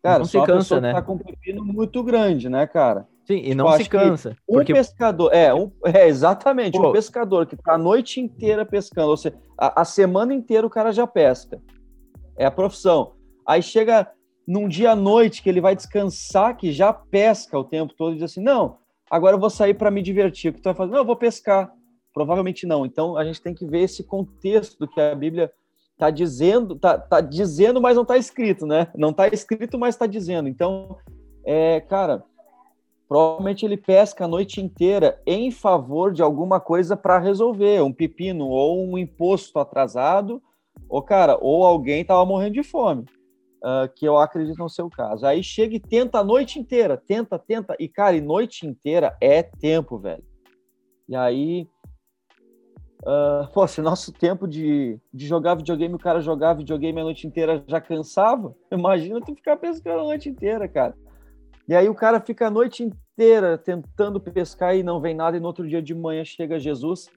Cara, 0.03 0.21
não 0.21 0.25
se 0.25 0.41
cansa, 0.43 0.81
né? 0.81 0.93
tá 0.93 1.03
com 1.03 1.15
um 1.15 1.19
pepino 1.19 1.65
muito 1.65 2.03
grande, 2.03 2.49
né, 2.49 2.67
cara? 2.67 3.07
Sim, 3.27 3.41
e 3.45 3.55
não 3.55 3.71
se 3.73 3.89
cansa. 3.89 4.37
Um 4.49 4.55
porque... 4.55 4.73
pescador, 4.73 5.35
é, 5.35 5.53
um, 5.53 5.71
é 5.85 6.07
exatamente, 6.07 6.79
Pô. 6.79 6.91
um 6.91 6.93
pescador 6.93 7.45
que 7.45 7.57
tá 7.57 7.75
a 7.75 7.79
noite 7.79 8.21
inteira 8.21 8.65
pescando, 8.65 9.11
ou 9.11 9.17
seja, 9.17 9.37
a, 9.59 9.83
a, 9.83 9.85
semana 9.85 10.33
inteira 10.33 10.67
o 10.67 10.71
cara 10.71 10.93
já 10.93 11.07
pesca. 11.07 11.61
É 12.39 12.47
a 12.47 12.51
profissão. 12.51 13.15
Aí 13.45 13.61
chega 13.63 14.09
num 14.47 14.69
dia 14.69 14.93
à 14.93 14.97
noite 14.97 15.43
que 15.43 15.49
ele 15.49 15.61
vai 15.61 15.75
descansar, 15.75 16.57
que 16.57 16.71
já 16.71 16.93
pesca 16.93 17.59
o 17.59 17.65
tempo 17.65 17.95
todo, 17.97 18.13
e 18.13 18.15
diz 18.15 18.31
assim: 18.31 18.43
não, 18.43 18.79
agora 19.11 19.35
eu 19.35 19.41
vou 19.41 19.51
sair 19.51 19.75
para 19.75 19.91
me 19.91 20.03
divertir. 20.03 20.51
O 20.51 20.55
que 20.55 20.61
tu 20.61 20.65
vai 20.65 20.75
fazer? 20.75 20.93
Não, 20.93 20.99
eu 20.99 21.05
vou 21.05 21.17
pescar. 21.17 21.73
Provavelmente 22.15 22.65
não. 22.65 22.87
Então 22.87 23.17
a 23.17 23.25
gente 23.25 23.43
tem 23.43 23.55
que 23.55 23.67
ver 23.67 23.81
esse 23.81 24.05
contexto 24.05 24.79
do 24.79 24.89
que 24.89 25.01
a 25.01 25.15
Bíblia 25.15 25.51
está 25.93 26.11
dizendo, 26.11 26.77
tá, 26.77 26.97
tá 26.97 27.21
dizendo, 27.21 27.81
mas 27.81 27.97
não 27.97 28.03
está 28.03 28.17
escrito, 28.17 28.67
né? 28.67 28.89
Não 28.95 29.11
está 29.11 29.27
escrito, 29.29 29.79
mas 29.79 29.95
está 29.95 30.07
dizendo. 30.07 30.49
Então, 30.49 30.97
é, 31.45 31.81
cara, 31.81 32.23
provavelmente 33.09 33.65
ele 33.65 33.77
pesca 33.77 34.25
a 34.25 34.29
noite 34.29 34.61
inteira 34.61 35.21
em 35.27 35.51
favor 35.51 36.13
de 36.13 36.23
alguma 36.23 36.61
coisa 36.61 36.97
para 36.97 37.19
resolver, 37.19 37.83
um 37.83 37.93
pepino 37.93 38.47
ou 38.49 38.85
um 38.85 38.99
imposto 38.99 39.59
atrasado, 39.59 40.43
ou 40.89 41.03
cara, 41.03 41.39
ou 41.41 41.65
alguém 41.65 42.03
estava 42.03 42.25
morrendo 42.25 42.55
de 42.55 42.63
fome, 42.63 43.05
uh, 43.63 43.89
que 43.95 44.07
eu 44.07 44.19
acredito 44.19 44.59
no 44.59 44.69
seu 44.69 44.91
caso. 44.91 45.27
Aí 45.27 45.43
chega 45.43 45.77
e 45.77 45.81
tenta 45.81 46.19
a 46.19 46.25
noite 46.25 46.59
inteira, 46.59 46.97
tenta, 46.97 47.39
tenta, 47.39 47.77
e 47.79 47.89
cara, 47.89 48.17
e 48.17 48.21
noite 48.21 48.67
inteira 48.67 49.17
é 49.21 49.43
tempo, 49.43 49.99
velho. 49.99 50.25
E 51.09 51.15
aí, 51.15 51.69
uh, 53.03 53.51
pô, 53.53 53.67
se 53.69 53.81
nosso 53.81 54.13
tempo 54.13 54.49
de, 54.49 54.99
de 55.15 55.27
jogar 55.27 55.55
videogame, 55.55 55.95
o 55.95 55.99
cara 55.99 56.21
jogar 56.21 56.55
videogame 56.55 57.01
a 57.01 57.05
noite 57.05 57.27
inteira 57.27 57.63
já 57.69 57.81
cansava, 57.81 58.55
imagina 58.73 59.21
tu 59.21 59.35
ficar 59.35 59.57
pescando 59.57 60.01
a 60.01 60.05
noite 60.05 60.29
inteira, 60.29 60.67
cara. 60.69 60.95
E 61.69 61.75
aí 61.75 61.89
o 61.89 61.95
cara 61.95 62.21
fica 62.21 62.47
a 62.47 62.51
noite 62.51 62.85
inteira 62.85 63.59
tentando 63.59 64.21
pescar 64.21 64.77
e 64.77 64.85
não 64.85 65.01
vem 65.01 65.15
nada, 65.15 65.37
e 65.37 65.41
no 65.41 65.47
outro 65.49 65.69
dia 65.69 65.83
de 65.83 65.95
manhã 65.95 66.25
chega 66.25 66.61
Jesus. 66.61 67.09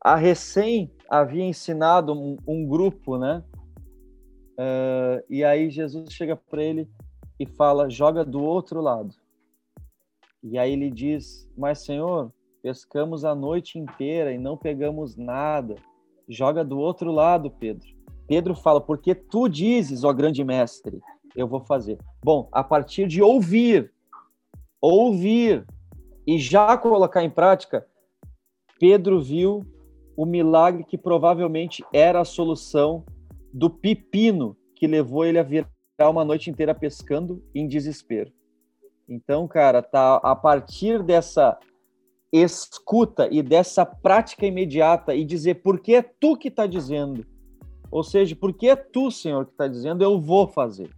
A 0.00 0.14
recém 0.14 0.92
havia 1.08 1.42
ensinado 1.42 2.12
um, 2.12 2.36
um 2.46 2.66
grupo, 2.66 3.18
né? 3.18 3.42
Uh, 4.52 5.24
e 5.28 5.42
aí 5.42 5.70
Jesus 5.70 6.12
chega 6.12 6.36
para 6.36 6.62
ele 6.62 6.88
e 7.40 7.46
fala: 7.46 7.90
joga 7.90 8.24
do 8.24 8.40
outro 8.42 8.80
lado. 8.80 9.12
E 10.40 10.56
aí 10.56 10.72
ele 10.72 10.90
diz: 10.90 11.50
Mas 11.56 11.84
Senhor, 11.84 12.32
pescamos 12.62 13.24
a 13.24 13.34
noite 13.34 13.76
inteira 13.76 14.32
e 14.32 14.38
não 14.38 14.56
pegamos 14.56 15.16
nada. 15.16 15.74
Joga 16.28 16.64
do 16.64 16.78
outro 16.78 17.10
lado, 17.10 17.50
Pedro. 17.50 17.88
Pedro 18.28 18.54
fala: 18.54 18.80
Porque 18.80 19.16
tu 19.16 19.48
dizes, 19.48 20.04
ó 20.04 20.12
grande 20.12 20.44
mestre 20.44 21.02
eu 21.34 21.48
vou 21.48 21.60
fazer. 21.60 21.98
Bom, 22.22 22.48
a 22.52 22.62
partir 22.62 23.06
de 23.06 23.22
ouvir, 23.22 23.92
ouvir 24.80 25.66
e 26.26 26.38
já 26.38 26.76
colocar 26.76 27.22
em 27.22 27.30
prática, 27.30 27.86
Pedro 28.78 29.20
viu 29.20 29.64
o 30.16 30.24
milagre 30.24 30.84
que 30.84 30.96
provavelmente 30.96 31.84
era 31.92 32.20
a 32.20 32.24
solução 32.24 33.04
do 33.52 33.68
pepino 33.68 34.56
que 34.74 34.86
levou 34.86 35.24
ele 35.24 35.38
a 35.38 35.42
virar 35.42 35.68
uma 36.10 36.24
noite 36.24 36.50
inteira 36.50 36.74
pescando 36.74 37.42
em 37.54 37.66
desespero. 37.66 38.32
Então, 39.08 39.46
cara, 39.46 39.82
tá 39.82 40.16
a 40.16 40.34
partir 40.34 41.02
dessa 41.02 41.58
escuta 42.32 43.28
e 43.30 43.42
dessa 43.42 43.86
prática 43.86 44.46
imediata 44.46 45.14
e 45.14 45.24
dizer 45.24 45.62
por 45.62 45.78
que 45.80 45.94
é 45.94 46.02
tu 46.02 46.36
que 46.36 46.48
está 46.48 46.66
dizendo, 46.66 47.24
ou 47.90 48.02
seja, 48.02 48.34
porque 48.34 48.68
é 48.68 48.76
tu, 48.76 49.10
Senhor, 49.10 49.46
que 49.46 49.52
está 49.52 49.68
dizendo, 49.68 50.02
eu 50.02 50.20
vou 50.20 50.48
fazer. 50.48 50.90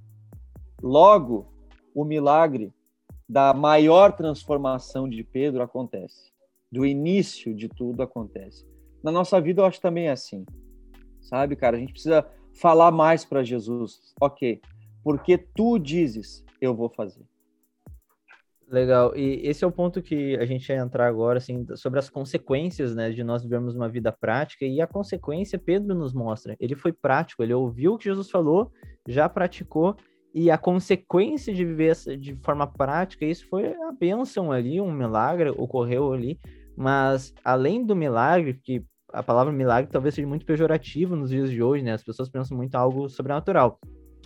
Logo, 0.83 1.47
o 1.95 2.05
milagre 2.05 2.73
da 3.29 3.53
maior 3.53 4.13
transformação 4.13 5.09
de 5.09 5.25
Pedro 5.25 5.63
acontece. 5.63 6.33
Do 6.71 6.85
início 6.85 7.55
de 7.55 7.69
tudo 7.69 8.03
acontece. 8.03 8.67
Na 9.03 9.11
nossa 9.11 9.41
vida, 9.41 9.63
eu 9.63 9.67
acho 9.67 9.81
também 9.81 10.09
é 10.09 10.13
assim. 10.13 10.45
Sabe, 11.21 11.57
cara? 11.57 11.77
A 11.77 11.81
gente 11.81 11.93
precisa 11.93 12.27
falar 12.55 12.91
mais 12.91 13.25
para 13.25 13.43
Jesus. 13.43 14.15
Ok, 14.21 14.61
porque 15.03 15.39
tu 15.39 15.79
dizes, 15.79 16.45
eu 16.61 16.75
vou 16.75 16.89
fazer. 16.89 17.25
Legal. 18.69 19.17
E 19.17 19.47
esse 19.47 19.65
é 19.65 19.67
o 19.67 19.73
ponto 19.73 20.03
que 20.03 20.37
a 20.37 20.45
gente 20.45 20.67
vai 20.67 20.77
entrar 20.77 21.07
agora, 21.07 21.39
assim, 21.39 21.65
sobre 21.77 22.01
as 22.01 22.11
consequências, 22.11 22.97
né, 22.97 23.11
de 23.11 23.23
nós 23.23 23.43
vivermos 23.43 23.77
uma 23.77 23.89
vida 23.89 24.11
prática. 24.11 24.65
E 24.65 24.81
a 24.81 24.87
consequência, 24.87 25.59
Pedro 25.59 25.95
nos 25.95 26.13
mostra. 26.13 26.57
Ele 26.59 26.75
foi 26.75 26.93
prático, 26.93 27.43
ele 27.43 27.55
ouviu 27.55 27.95
o 27.95 27.99
que 27.99 28.05
Jesus 28.05 28.29
falou, 28.29 28.73
já 29.07 29.29
praticou 29.29 29.97
e 30.37 30.51
a 30.51 30.59
consequência 30.59 31.55
de 31.55 31.65
viver 31.65 31.97
de 32.19 32.37
forma 32.43 32.67
prática, 32.67 33.25
isso 33.25 33.49
foi 33.49 33.73
a 33.73 33.91
bênção 33.91 34.53
ali, 34.53 34.79
um 34.79 34.93
milagre 34.93 35.49
ocorreu 35.49 36.13
ali, 36.13 36.39
mas 36.77 37.35
além 37.43 37.83
do 37.83 37.97
milagre, 37.97 38.53
que 38.53 38.85
a 39.15 39.23
palavra 39.23 39.51
milagre 39.51 39.91
talvez 39.91 40.15
seja 40.15 40.29
muito 40.29 40.45
pejorativa 40.45 41.17
nos 41.17 41.31
dias 41.31 41.51
de 41.51 41.63
hoje, 41.63 41.83
né? 41.83 41.95
As 41.95 42.05
pessoas 42.05 42.29
pensam 42.29 42.55
muito 42.55 42.75
algo 42.75 43.09
sobrenatural. 43.09 43.81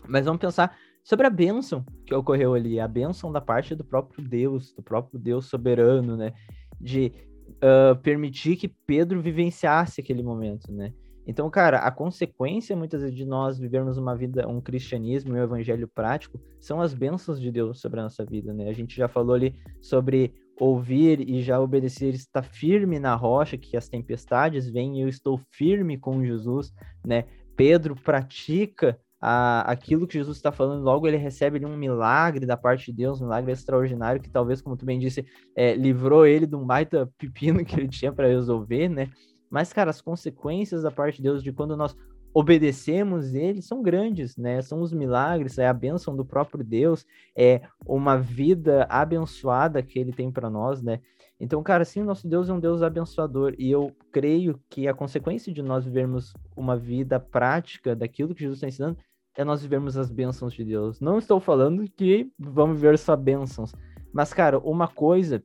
Mas 0.08 0.24
vamos 0.24 0.40
pensar 0.40 0.76
sobre 1.04 1.28
a 1.28 1.30
bênção 1.30 1.86
que 2.04 2.12
ocorreu 2.12 2.54
ali, 2.54 2.80
a 2.80 2.88
bênção 2.88 3.30
da 3.30 3.40
parte 3.40 3.76
do 3.76 3.84
próprio 3.84 4.26
Deus, 4.28 4.72
do 4.72 4.82
próprio 4.82 5.16
Deus 5.16 5.46
soberano, 5.46 6.16
né? 6.16 6.32
De 6.80 7.12
uh, 7.50 7.94
permitir 8.02 8.56
que 8.56 8.66
Pedro 8.66 9.20
vivenciasse 9.20 10.00
aquele 10.00 10.24
momento, 10.24 10.72
né? 10.72 10.92
Então, 11.26 11.48
cara, 11.50 11.78
a 11.78 11.90
consequência 11.90 12.74
muitas 12.74 13.02
vezes 13.02 13.16
de 13.16 13.24
nós 13.24 13.58
vivermos 13.58 13.98
uma 13.98 14.16
vida, 14.16 14.48
um 14.48 14.60
cristianismo 14.60 15.36
e 15.36 15.40
um 15.40 15.42
evangelho 15.42 15.86
prático, 15.86 16.40
são 16.58 16.80
as 16.80 16.94
bênçãos 16.94 17.40
de 17.40 17.50
Deus 17.52 17.80
sobre 17.80 18.00
a 18.00 18.04
nossa 18.04 18.24
vida, 18.24 18.52
né? 18.52 18.68
A 18.68 18.72
gente 18.72 18.96
já 18.96 19.06
falou 19.06 19.34
ali 19.34 19.54
sobre 19.80 20.32
ouvir 20.58 21.20
e 21.20 21.42
já 21.42 21.60
obedecer, 21.60 22.14
estar 22.14 22.42
firme 22.42 22.98
na 22.98 23.14
rocha, 23.14 23.56
que 23.56 23.76
as 23.76 23.88
tempestades 23.88 24.68
vêm 24.68 24.98
e 24.98 25.02
eu 25.02 25.08
estou 25.08 25.40
firme 25.50 25.98
com 25.98 26.24
Jesus, 26.24 26.72
né? 27.06 27.24
Pedro 27.56 27.94
pratica 27.94 28.98
a, 29.20 29.60
aquilo 29.70 30.06
que 30.06 30.14
Jesus 30.14 30.38
está 30.38 30.50
falando, 30.50 30.82
logo 30.82 31.06
ele 31.06 31.18
recebe 31.18 31.64
um 31.64 31.76
milagre 31.76 32.46
da 32.46 32.56
parte 32.56 32.86
de 32.86 32.96
Deus, 32.96 33.20
um 33.20 33.24
milagre 33.24 33.52
extraordinário, 33.52 34.20
que 34.20 34.30
talvez, 34.30 34.62
como 34.62 34.76
tu 34.76 34.86
bem 34.86 34.98
disse, 34.98 35.26
é, 35.54 35.74
livrou 35.74 36.26
ele 36.26 36.46
de 36.46 36.56
um 36.56 36.64
baita 36.64 37.10
pepino 37.18 37.62
que 37.64 37.78
ele 37.78 37.88
tinha 37.88 38.12
para 38.12 38.28
resolver, 38.28 38.88
né? 38.88 39.10
Mas, 39.50 39.72
cara, 39.72 39.90
as 39.90 40.00
consequências 40.00 40.82
da 40.82 40.90
parte 40.90 41.16
de 41.16 41.22
Deus 41.22 41.42
de 41.42 41.52
quando 41.52 41.76
nós 41.76 41.96
obedecemos 42.32 43.34
ele 43.34 43.60
são 43.60 43.82
grandes, 43.82 44.36
né? 44.36 44.62
São 44.62 44.80
os 44.80 44.92
milagres, 44.92 45.58
é 45.58 45.66
a 45.66 45.74
bênção 45.74 46.14
do 46.14 46.24
próprio 46.24 46.64
Deus, 46.64 47.04
é 47.36 47.62
uma 47.84 48.16
vida 48.16 48.86
abençoada 48.88 49.82
que 49.82 49.98
ele 49.98 50.12
tem 50.12 50.30
para 50.30 50.48
nós, 50.48 50.80
né? 50.80 51.00
Então, 51.40 51.62
cara, 51.62 51.84
sim, 51.84 52.02
nosso 52.02 52.28
Deus 52.28 52.48
é 52.48 52.52
um 52.52 52.60
Deus 52.60 52.82
abençoador 52.82 53.54
e 53.58 53.70
eu 53.70 53.96
creio 54.12 54.60
que 54.68 54.86
a 54.86 54.94
consequência 54.94 55.52
de 55.52 55.62
nós 55.62 55.84
vivermos 55.84 56.34
uma 56.54 56.76
vida 56.76 57.18
prática 57.18 57.96
daquilo 57.96 58.34
que 58.34 58.42
Jesus 58.42 58.58
está 58.58 58.68
ensinando 58.68 58.98
é 59.36 59.42
nós 59.42 59.62
vivermos 59.62 59.96
as 59.96 60.10
bênçãos 60.10 60.52
de 60.52 60.64
Deus. 60.64 61.00
Não 61.00 61.18
estou 61.18 61.40
falando 61.40 61.88
que 61.96 62.30
vamos 62.38 62.78
viver 62.80 62.98
só 62.98 63.16
bênçãos, 63.16 63.74
mas, 64.12 64.34
cara, 64.34 64.58
uma 64.58 64.86
coisa 64.86 65.42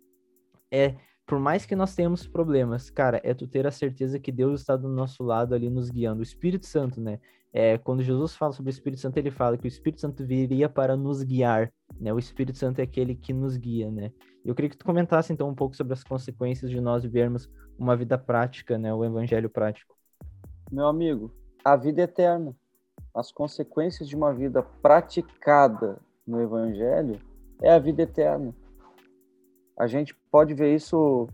é 0.69 0.95
por 1.25 1.39
mais 1.39 1.65
que 1.65 1.75
nós 1.75 1.95
tenhamos 1.95 2.27
problemas, 2.27 2.89
cara, 2.89 3.19
é 3.23 3.33
tu 3.33 3.47
ter 3.47 3.65
a 3.65 3.71
certeza 3.71 4.19
que 4.19 4.31
Deus 4.31 4.61
está 4.61 4.77
do 4.77 4.87
nosso 4.87 5.23
lado 5.23 5.55
ali 5.55 5.69
nos 5.69 5.89
guiando. 5.89 6.19
O 6.19 6.23
Espírito 6.23 6.67
Santo, 6.67 7.01
né? 7.01 7.19
É, 7.51 7.77
quando 7.77 8.03
Jesus 8.03 8.35
fala 8.35 8.51
sobre 8.51 8.69
o 8.69 8.73
Espírito 8.73 8.99
Santo, 8.99 9.17
ele 9.17 9.31
fala 9.31 9.57
que 9.57 9.65
o 9.65 9.67
Espírito 9.67 10.01
Santo 10.01 10.25
viria 10.25 10.69
para 10.69 10.95
nos 10.95 11.23
guiar, 11.23 11.71
né? 11.99 12.13
O 12.13 12.19
Espírito 12.19 12.57
Santo 12.57 12.79
é 12.79 12.83
aquele 12.83 13.15
que 13.15 13.33
nos 13.33 13.57
guia, 13.57 13.89
né? 13.89 14.11
Eu 14.43 14.53
queria 14.53 14.69
que 14.69 14.77
tu 14.77 14.85
comentasse 14.85 15.33
então 15.33 15.49
um 15.49 15.55
pouco 15.55 15.75
sobre 15.75 15.93
as 15.93 16.03
consequências 16.03 16.69
de 16.69 16.79
nós 16.79 17.01
vivermos 17.01 17.49
uma 17.79 17.95
vida 17.95 18.17
prática, 18.17 18.77
né? 18.77 18.93
O 18.93 19.03
evangelho 19.03 19.49
prático. 19.49 19.95
Meu 20.71 20.87
amigo, 20.87 21.31
a 21.63 21.75
vida 21.75 22.01
eterna. 22.01 22.55
As 23.13 23.31
consequências 23.31 24.07
de 24.07 24.15
uma 24.15 24.33
vida 24.33 24.61
praticada 24.61 25.97
no 26.27 26.41
evangelho 26.41 27.19
é 27.61 27.71
a 27.71 27.79
vida 27.79 28.03
eterna 28.03 28.53
a 29.77 29.87
gente 29.87 30.15
pode 30.31 30.53
ver 30.53 30.73
isso 30.73 31.27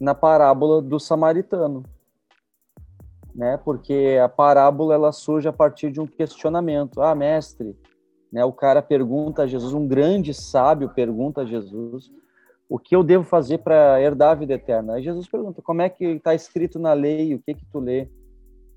na 0.00 0.14
parábola 0.14 0.82
do 0.82 0.98
samaritano, 0.98 1.84
né? 3.34 3.56
Porque 3.58 4.18
a 4.22 4.28
parábola 4.28 4.94
ela 4.94 5.12
surge 5.12 5.48
a 5.48 5.52
partir 5.52 5.90
de 5.90 6.00
um 6.00 6.06
questionamento. 6.06 7.00
Ah, 7.00 7.14
mestre, 7.14 7.76
né? 8.32 8.44
O 8.44 8.52
cara 8.52 8.82
pergunta 8.82 9.42
a 9.42 9.46
Jesus, 9.46 9.72
um 9.72 9.86
grande 9.86 10.34
sábio 10.34 10.90
pergunta 10.90 11.42
a 11.42 11.46
Jesus, 11.46 12.10
o 12.68 12.78
que 12.78 12.96
eu 12.96 13.04
devo 13.04 13.24
fazer 13.24 13.58
para 13.58 14.00
herdar 14.00 14.32
a 14.32 14.34
vida 14.34 14.54
eterna? 14.54 14.94
Aí 14.94 15.02
Jesus 15.02 15.28
pergunta, 15.28 15.62
como 15.62 15.82
é 15.82 15.88
que 15.88 16.04
está 16.04 16.34
escrito 16.34 16.78
na 16.78 16.92
lei? 16.92 17.34
O 17.34 17.40
que 17.40 17.54
que 17.54 17.64
tu 17.66 17.78
lê? 17.78 18.08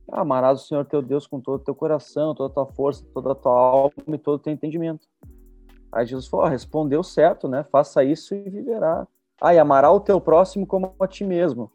Amarás 0.10 0.62
o 0.62 0.68
Senhor 0.68 0.86
teu 0.86 1.02
Deus 1.02 1.28
com 1.28 1.42
todo 1.42 1.62
o 1.62 1.64
teu 1.64 1.76
coração, 1.76 2.34
toda 2.34 2.52
a 2.52 2.54
tua 2.54 2.66
força, 2.68 3.04
toda 3.14 3.32
a 3.32 3.36
tua 3.36 3.52
alma 3.52 3.92
e 4.14 4.18
todo 4.18 4.36
o 4.36 4.40
teu 4.40 4.54
entendimento. 4.54 5.08
Aí 5.98 6.06
Jesus 6.06 6.28
falou, 6.28 6.46
respondeu 6.46 7.02
certo, 7.02 7.48
né? 7.48 7.64
Faça 7.64 8.04
isso 8.04 8.36
e 8.36 8.50
viverá. 8.52 9.08
Ah, 9.42 9.56
e 9.56 9.58
amará 9.58 9.92
o 9.92 10.00
teu 10.00 10.22
próximo 10.22 10.68
como 10.68 10.94
a 11.00 11.08
ti 11.08 11.24
mesmo. 11.24 11.72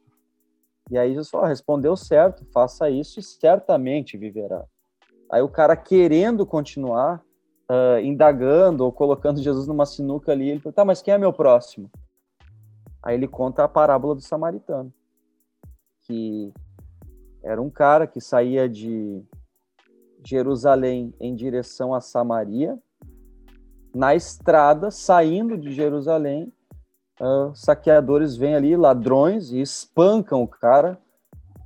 E 0.88 0.96
aí 0.96 1.10
Jesus 1.10 1.28
falou, 1.28 1.48
respondeu 1.48 1.96
certo, 1.96 2.44
faça 2.52 2.88
isso 2.88 3.18
e 3.18 3.22
certamente 3.22 4.16
viverá. 4.16 4.64
Aí 5.28 5.42
o 5.42 5.48
cara 5.48 5.74
querendo 5.74 6.46
continuar, 6.46 7.20
uh, 7.68 7.98
indagando 7.98 8.84
ou 8.84 8.92
colocando 8.92 9.42
Jesus 9.42 9.66
numa 9.66 9.84
sinuca 9.84 10.30
ali, 10.30 10.50
ele 10.50 10.60
falou, 10.60 10.72
tá, 10.72 10.84
mas 10.84 11.02
quem 11.02 11.12
é 11.12 11.18
meu 11.18 11.32
próximo? 11.32 11.90
Aí 13.02 13.16
ele 13.16 13.26
conta 13.26 13.64
a 13.64 13.68
parábola 13.68 14.14
do 14.14 14.20
samaritano, 14.20 14.94
que 16.02 16.54
era 17.42 17.60
um 17.60 17.68
cara 17.68 18.06
que 18.06 18.20
saía 18.20 18.68
de 18.68 19.20
Jerusalém 20.24 21.12
em 21.18 21.34
direção 21.34 21.92
a 21.92 22.00
Samaria, 22.00 22.78
na 23.95 24.14
estrada, 24.14 24.90
saindo 24.90 25.57
de 25.57 25.72
Jerusalém, 25.72 26.53
uh, 27.20 27.55
saqueadores 27.55 28.36
vêm 28.36 28.55
ali, 28.55 28.76
ladrões, 28.76 29.53
e 29.53 29.61
espancam 29.61 30.43
o 30.43 30.49
cara, 30.49 30.99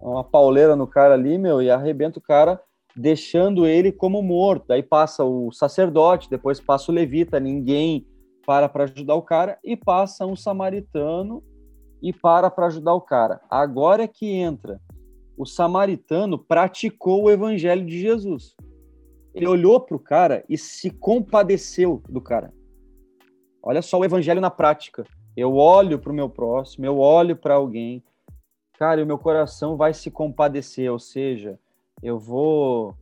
uma 0.01 0.25
pauleira 0.25 0.77
no 0.77 0.87
cara 0.87 1.15
ali, 1.15 1.39
meu, 1.39 1.63
e 1.63 1.71
arrebenta 1.71 2.19
o 2.19 2.23
cara, 2.23 2.61
deixando 2.95 3.67
ele 3.67 3.93
como 3.93 4.23
morto. 4.23 4.73
Aí 4.73 4.83
passa 4.83 5.25
o 5.25 5.53
sacerdote, 5.53 6.31
depois 6.31 6.61
passa 6.61 6.91
o 6.91 6.95
levita, 6.95 7.41
ninguém 7.41 8.07
para 8.47 8.69
para 8.69 8.85
ajudar 8.85 9.15
o 9.15 9.23
cara, 9.23 9.59
e 9.65 9.77
passa 9.77 10.25
um 10.25 10.37
samaritano 10.37 11.43
e 12.03 12.13
para 12.13 12.51
para 12.51 12.67
ajudar 12.67 12.95
o 12.95 13.01
cara. 13.01 13.41
Agora 13.51 14.05
é 14.05 14.09
que 14.09 14.31
entra 14.31 14.81
o 15.37 15.45
samaritano 15.45 16.39
praticou 16.39 17.25
o 17.25 17.31
evangelho 17.31 17.85
de 17.85 18.01
Jesus. 18.01 18.57
Ele 19.37 19.47
olhou 19.47 19.79
para 19.79 19.95
o 19.95 20.01
cara 20.01 20.43
e 20.49 20.57
se 20.57 20.91
compadeceu 20.91 22.03
do 22.09 22.23
cara. 22.23 22.55
Olha 23.63 23.83
só 23.83 23.99
o 23.99 24.05
evangelho 24.05 24.41
na 24.41 24.51
prática. 24.51 25.05
Eu 25.37 25.57
olho 25.57 25.99
para 25.99 26.11
o 26.11 26.15
meu 26.15 26.31
próximo, 26.31 26.87
eu 26.87 26.99
olho 26.99 27.37
para 27.37 27.57
alguém, 27.57 28.03
cara, 28.79 29.03
o 29.03 29.07
meu 29.07 29.19
coração 29.19 29.77
vai 29.77 29.93
se 29.93 30.11
compadecer, 30.11 30.91
ou 30.91 30.99
seja, 30.99 31.61
eu 32.03 32.19
vou 32.19 32.97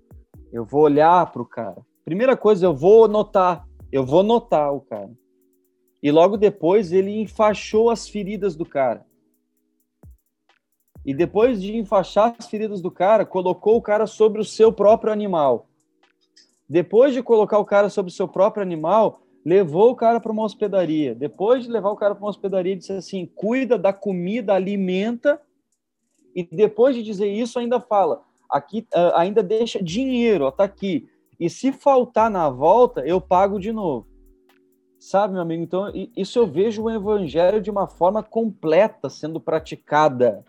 eu 0.53 0.64
vou 0.64 0.82
olhar 0.82 1.30
para 1.30 1.41
o 1.41 1.47
cara. 1.47 1.80
Primeira 2.05 2.37
coisa, 2.37 2.66
eu 2.66 2.74
vou 2.74 3.07
notar, 3.07 3.64
eu 3.93 4.05
vou 4.05 4.24
notar 4.24 4.74
o 4.74 4.80
cara. 4.80 5.12
E 6.03 6.11
logo 6.11 6.37
depois 6.37 6.91
ele 6.91 7.20
enfaixou 7.20 7.91
as 7.91 8.09
feridas 8.09 8.57
do 8.57 8.66
cara. 8.66 9.07
E 11.07 11.14
depois 11.14 11.62
de 11.62 11.76
enfaixar 11.76 12.35
as 12.37 12.49
feridas 12.49 12.82
do 12.82 12.91
cara, 12.91 13.24
colocou 13.24 13.76
o 13.76 13.82
cara 13.82 14.09
sobre 14.09 14.41
o 14.41 14.45
seu 14.45 14.72
próprio 14.72 15.12
animal. 15.12 15.68
Depois 16.69 17.12
de 17.12 17.23
colocar 17.23 17.59
o 17.59 17.65
cara 17.65 17.89
sobre 17.89 18.11
o 18.11 18.15
seu 18.15 18.27
próprio 18.27 18.62
animal, 18.62 19.21
levou 19.45 19.91
o 19.91 19.97
cara 19.97 20.19
para 20.19 20.33
uma 20.33 20.45
hospedaria. 20.45 21.15
Depois 21.15 21.65
de 21.65 21.71
levar 21.71 21.91
o 21.91 21.97
cara 21.97 22.15
para 22.15 22.25
uma 22.25 22.31
hospedaria, 22.31 22.77
disse 22.77 22.93
assim: 22.93 23.27
cuida 23.27 23.77
da 23.77 23.93
comida, 23.93 24.55
alimenta. 24.55 25.41
E 26.35 26.43
depois 26.43 26.97
de 26.97 27.03
dizer 27.03 27.29
isso, 27.29 27.59
ainda 27.59 27.79
fala: 27.79 28.23
aqui 28.49 28.87
uh, 28.95 29.15
ainda 29.15 29.43
deixa 29.43 29.83
dinheiro, 29.83 30.47
ó, 30.47 30.51
tá 30.51 30.65
aqui. 30.65 31.09
E 31.39 31.51
se 31.51 31.73
faltar 31.73 32.31
na 32.31 32.49
volta, 32.49 33.07
eu 33.07 33.21
pago 33.21 33.59
de 33.59 33.73
novo. 33.73 34.07
Sabe, 34.99 35.35
meu 35.35 35.43
amigo? 35.43 35.62
Então, 35.62 35.93
isso 36.17 36.39
eu 36.39 36.47
vejo 36.47 36.85
o 36.85 36.91
evangelho 36.91 37.61
de 37.61 37.71
uma 37.71 37.87
forma 37.87 38.23
completa 38.23 39.11
sendo 39.11 39.39
praticada. 39.39 40.43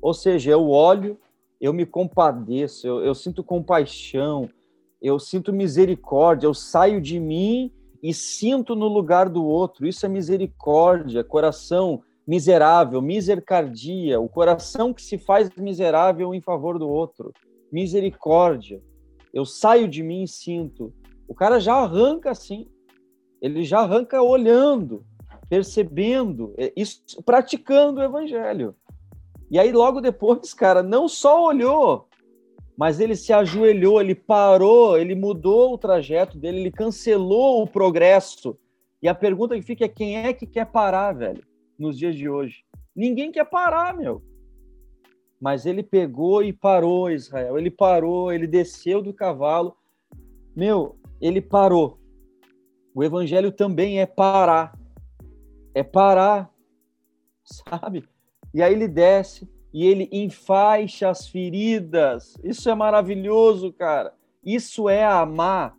Ou 0.00 0.14
seja, 0.14 0.52
eu 0.52 0.68
olho, 0.68 1.18
eu 1.60 1.72
me 1.72 1.84
compadeço, 1.84 2.86
eu, 2.86 3.00
eu 3.00 3.14
sinto 3.14 3.42
compaixão, 3.42 4.48
eu 5.00 5.18
sinto 5.18 5.52
misericórdia, 5.52 6.46
eu 6.46 6.54
saio 6.54 7.00
de 7.00 7.18
mim 7.18 7.72
e 8.02 8.12
sinto 8.12 8.74
no 8.74 8.88
lugar 8.88 9.28
do 9.28 9.44
outro. 9.44 9.86
Isso 9.86 10.04
é 10.04 10.08
misericórdia, 10.08 11.24
coração 11.24 12.02
miserável, 12.26 13.00
misercardia, 13.00 14.20
o 14.20 14.28
coração 14.28 14.92
que 14.92 15.02
se 15.02 15.18
faz 15.18 15.50
miserável 15.56 16.34
em 16.34 16.40
favor 16.40 16.78
do 16.78 16.88
outro. 16.88 17.32
Misericórdia. 17.72 18.82
Eu 19.32 19.44
saio 19.44 19.88
de 19.88 20.02
mim 20.02 20.24
e 20.24 20.28
sinto. 20.28 20.92
O 21.26 21.34
cara 21.34 21.58
já 21.58 21.74
arranca 21.74 22.30
assim. 22.30 22.68
Ele 23.40 23.64
já 23.64 23.80
arranca 23.80 24.22
olhando, 24.22 25.04
percebendo, 25.48 26.52
é, 26.58 26.72
isso, 26.76 27.02
praticando 27.24 28.00
o 28.00 28.04
evangelho. 28.04 28.74
E 29.50 29.58
aí, 29.58 29.72
logo 29.72 30.00
depois, 30.00 30.54
cara, 30.54 30.82
não 30.82 31.08
só 31.08 31.44
olhou, 31.44 32.08
mas 32.80 32.98
ele 32.98 33.14
se 33.14 33.30
ajoelhou, 33.30 34.00
ele 34.00 34.14
parou, 34.14 34.96
ele 34.96 35.14
mudou 35.14 35.74
o 35.74 35.76
trajeto 35.76 36.38
dele, 36.38 36.60
ele 36.60 36.70
cancelou 36.70 37.62
o 37.62 37.66
progresso. 37.66 38.58
E 39.02 39.06
a 39.06 39.14
pergunta 39.14 39.54
que 39.54 39.60
fica 39.60 39.84
é: 39.84 39.88
quem 39.88 40.16
é 40.16 40.32
que 40.32 40.46
quer 40.46 40.64
parar, 40.64 41.12
velho, 41.12 41.44
nos 41.78 41.98
dias 41.98 42.16
de 42.16 42.26
hoje? 42.26 42.64
Ninguém 42.96 43.30
quer 43.30 43.44
parar, 43.44 43.94
meu. 43.94 44.22
Mas 45.38 45.66
ele 45.66 45.82
pegou 45.82 46.42
e 46.42 46.54
parou, 46.54 47.10
Israel. 47.10 47.58
Ele 47.58 47.70
parou, 47.70 48.32
ele 48.32 48.46
desceu 48.46 49.02
do 49.02 49.12
cavalo. 49.12 49.76
Meu, 50.56 50.96
ele 51.20 51.42
parou. 51.42 52.00
O 52.94 53.04
evangelho 53.04 53.52
também 53.52 54.00
é 54.00 54.06
parar. 54.06 54.72
É 55.74 55.82
parar, 55.82 56.50
sabe? 57.44 58.08
E 58.54 58.62
aí 58.62 58.72
ele 58.72 58.88
desce 58.88 59.46
e 59.72 59.86
ele 59.86 60.08
enfaixa 60.12 61.08
as 61.08 61.28
feridas. 61.28 62.34
Isso 62.42 62.68
é 62.68 62.74
maravilhoso, 62.74 63.72
cara. 63.72 64.12
Isso 64.44 64.88
é 64.88 65.04
amar 65.04 65.76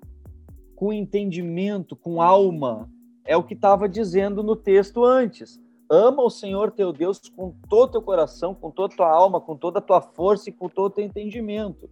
com 0.75 0.93
entendimento, 0.93 1.95
com 1.95 2.21
alma. 2.21 2.89
É 3.25 3.35
o 3.35 3.43
que 3.43 3.53
estava 3.53 3.87
dizendo 3.87 4.41
no 4.41 4.55
texto 4.55 5.03
antes. 5.03 5.59
Ama 5.89 6.23
o 6.23 6.29
Senhor 6.29 6.71
teu 6.71 6.93
Deus 6.93 7.19
com 7.35 7.53
todo 7.69 7.89
o 7.89 7.91
teu 7.91 8.01
coração, 8.01 8.55
com 8.55 8.71
toda 8.71 8.93
a 8.93 8.97
tua 8.97 9.11
alma, 9.11 9.41
com 9.41 9.57
toda 9.57 9.79
a 9.79 9.81
tua 9.81 10.01
força 10.01 10.49
e 10.49 10.53
com 10.53 10.69
todo 10.69 10.85
o 10.85 10.95
teu 10.95 11.03
entendimento. 11.03 11.89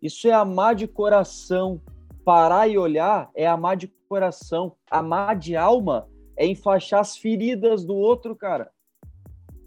Isso 0.00 0.28
é 0.28 0.32
amar 0.32 0.74
de 0.74 0.86
coração. 0.86 1.80
Parar 2.24 2.68
e 2.68 2.76
olhar 2.76 3.30
é 3.34 3.46
amar 3.46 3.76
de 3.76 3.88
coração. 4.08 4.76
Amar 4.90 5.36
de 5.36 5.56
alma 5.56 6.06
é 6.36 6.46
enfaixar 6.46 7.00
as 7.00 7.16
feridas 7.16 7.84
do 7.84 7.94
outro, 7.94 8.36
cara. 8.36 8.70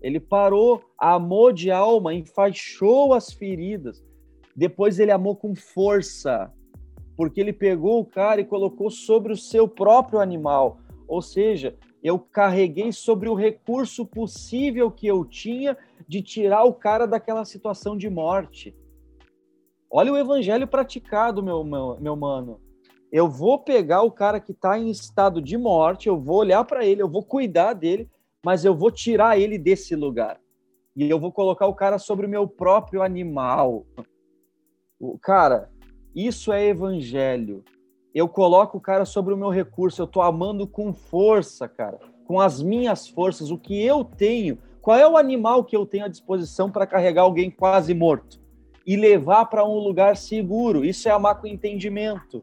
Ele 0.02 0.20
parou, 0.20 0.82
amou 0.98 1.52
de 1.52 1.72
alma, 1.72 2.14
enfaixou 2.14 3.14
as 3.14 3.32
feridas. 3.32 4.04
Depois 4.56 5.00
ele 5.00 5.12
amou 5.12 5.36
com 5.36 5.56
força, 5.56 6.52
porque 7.16 7.40
ele 7.40 7.54
pegou 7.54 8.00
o 8.00 8.06
cara 8.06 8.42
e 8.42 8.46
colocou 8.46 8.90
sobre 8.90 9.34
o 9.34 9.38
seu 9.38 9.68
próprio 9.68 10.20
animal. 10.20 10.80
Ou 11.08 11.22
seja, 11.22 11.78
eu 12.02 12.18
carreguei 12.18 12.92
sobre 12.92 13.28
o 13.28 13.34
recurso 13.34 14.06
possível 14.06 14.90
que 14.90 15.08
eu 15.08 15.26
tinha 15.26 15.78
de 16.08 16.22
tirar 16.22 16.64
o 16.64 16.74
cara 16.74 17.06
daquela 17.06 17.44
situação 17.44 17.98
de 17.98 18.10
morte. 18.10 18.76
Olha 19.92 20.14
o 20.14 20.18
evangelho 20.18 20.68
praticado, 20.68 21.44
meu, 21.44 21.64
meu, 21.64 21.98
meu 22.00 22.16
mano. 22.16 22.62
Eu 23.12 23.28
vou 23.28 23.58
pegar 23.58 24.04
o 24.04 24.12
cara 24.12 24.40
que 24.40 24.52
está 24.52 24.78
em 24.78 24.90
estado 24.90 25.42
de 25.42 25.58
morte, 25.58 26.08
eu 26.08 26.20
vou 26.20 26.38
olhar 26.38 26.64
para 26.64 26.86
ele, 26.86 27.02
eu 27.02 27.10
vou 27.10 27.24
cuidar 27.24 27.74
dele, 27.74 28.08
mas 28.44 28.64
eu 28.64 28.76
vou 28.76 28.92
tirar 28.92 29.38
ele 29.38 29.58
desse 29.58 29.96
lugar. 29.96 30.40
E 30.96 31.10
eu 31.10 31.20
vou 31.20 31.32
colocar 31.32 31.68
o 31.68 31.76
cara 31.76 31.98
sobre 31.98 32.26
o 32.26 32.30
meu 32.30 32.48
próprio 32.48 33.02
animal. 33.02 33.86
O 35.00 35.18
cara, 35.18 35.70
isso 36.16 36.52
é 36.52 36.66
evangelho. 36.66 37.64
Eu 38.14 38.28
coloco 38.28 38.78
o 38.78 38.82
cara 38.82 39.06
sobre 39.06 39.34
o 39.34 39.38
meu 39.38 39.50
recurso, 39.50 40.02
eu 40.02 40.08
tô 40.08 40.22
amando 40.22 40.68
com 40.68 40.94
força, 40.94 41.68
cara, 41.68 42.00
com 42.26 42.40
as 42.40 42.62
minhas 42.62 43.08
forças, 43.08 43.52
o 43.52 43.58
que 43.58 43.82
eu 43.82 44.04
tenho. 44.04 44.58
Qual 44.82 44.98
é 44.98 45.08
o 45.08 45.18
animal 45.18 45.64
que 45.64 45.76
eu 45.76 45.86
tenho 45.86 46.06
à 46.06 46.08
disposição 46.08 46.72
para 46.72 46.88
carregar 46.88 47.22
alguém 47.22 47.52
quase 47.52 47.94
morto 47.94 48.40
e 48.86 48.96
levar 48.96 49.46
para 49.46 49.64
um 49.64 49.78
lugar 49.78 50.18
seguro? 50.18 50.84
Isso 50.84 51.08
é 51.08 51.12
amar 51.12 51.40
com 51.40 51.46
entendimento. 51.46 52.42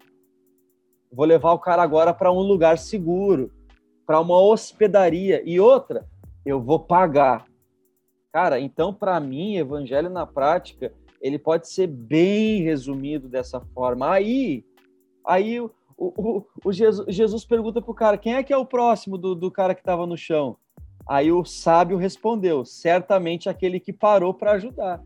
Vou 1.11 1.27
levar 1.27 1.53
o 1.53 1.59
cara 1.59 1.83
agora 1.83 2.15
para 2.15 2.31
um 2.31 2.41
lugar 2.41 2.79
seguro 2.79 3.51
para 4.07 4.21
uma 4.21 4.39
hospedaria 4.41 5.43
e 5.45 5.59
outra, 5.59 6.07
eu 6.45 6.61
vou 6.61 6.79
pagar. 6.79 7.45
Cara, 8.33 8.61
então 8.61 8.95
para 8.95 9.19
mim, 9.19 9.57
evangelho 9.57 10.09
na 10.09 10.27
prática, 10.27 10.93
ele 11.21 11.39
pode 11.39 11.69
ser 11.69 11.87
bem 11.87 12.63
resumido 12.63 13.29
dessa 13.29 13.61
forma. 13.75 14.11
Aí, 14.11 14.65
aí 15.27 15.61
o, 15.61 15.73
o, 15.97 16.45
o 16.65 16.73
Jesus, 16.73 17.15
Jesus 17.15 17.45
pergunta 17.45 17.83
pro 17.83 17.95
cara, 17.95 18.19
quem 18.19 18.35
é 18.35 18.43
que 18.43 18.53
é 18.53 18.57
o 18.57 18.67
próximo 18.67 19.19
do, 19.19 19.35
do 19.35 19.51
cara 19.51 19.75
que 19.75 19.81
estava 19.81 20.07
no 20.07 20.17
chão? 20.17 20.57
Aí 21.09 21.31
o 21.31 21.45
sábio 21.45 21.97
respondeu, 21.97 22.65
certamente 22.65 23.49
aquele 23.49 23.79
que 23.79 23.93
parou 23.93 24.35
para 24.35 24.53
ajudar. 24.53 25.03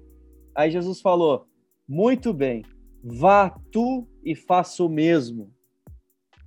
Aí 0.55 0.71
Jesus 0.71 1.01
falou, 1.01 1.47
muito 1.89 2.33
bem, 2.33 2.65
vá 3.03 3.51
tu 3.71 4.09
e 4.25 4.35
faça 4.35 4.83
o 4.83 4.89
mesmo. 4.89 5.53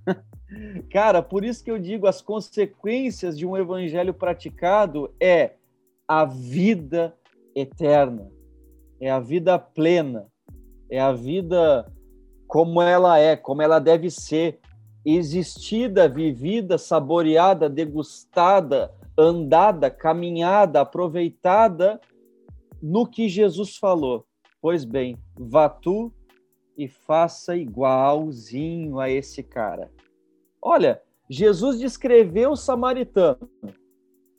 Cara, 0.90 1.22
por 1.22 1.44
isso 1.44 1.62
que 1.64 1.70
eu 1.70 1.78
digo, 1.78 2.06
as 2.06 2.20
consequências 2.20 3.36
de 3.38 3.46
um 3.46 3.56
evangelho 3.56 4.14
praticado 4.14 5.12
é 5.20 5.52
a 6.06 6.24
vida 6.24 7.14
eterna. 7.54 8.30
é 9.00 9.10
a 9.10 9.20
vida 9.20 9.58
plena, 9.58 10.26
é 10.88 10.98
a 11.00 11.12
vida 11.12 11.92
como 12.46 12.80
ela 12.80 13.18
é, 13.18 13.36
como 13.36 13.60
ela 13.60 13.78
deve 13.78 14.10
ser, 14.10 14.60
existida, 15.04 16.08
vivida, 16.08 16.78
saboreada, 16.78 17.68
degustada, 17.68 18.90
andada, 19.18 19.90
caminhada, 19.90 20.80
aproveitada 20.80 22.00
no 22.82 23.06
que 23.06 23.28
Jesus 23.28 23.76
falou. 23.76 24.24
Pois 24.60 24.84
bem, 24.84 25.16
vá 25.38 25.68
tu 25.68 26.12
e 26.76 26.88
faça 26.88 27.56
igualzinho 27.56 28.98
a 28.98 29.10
esse 29.10 29.42
cara. 29.42 29.90
Olha, 30.66 31.02
Jesus 31.28 31.78
descreveu 31.78 32.52
o 32.52 32.56
samaritano, 32.56 33.50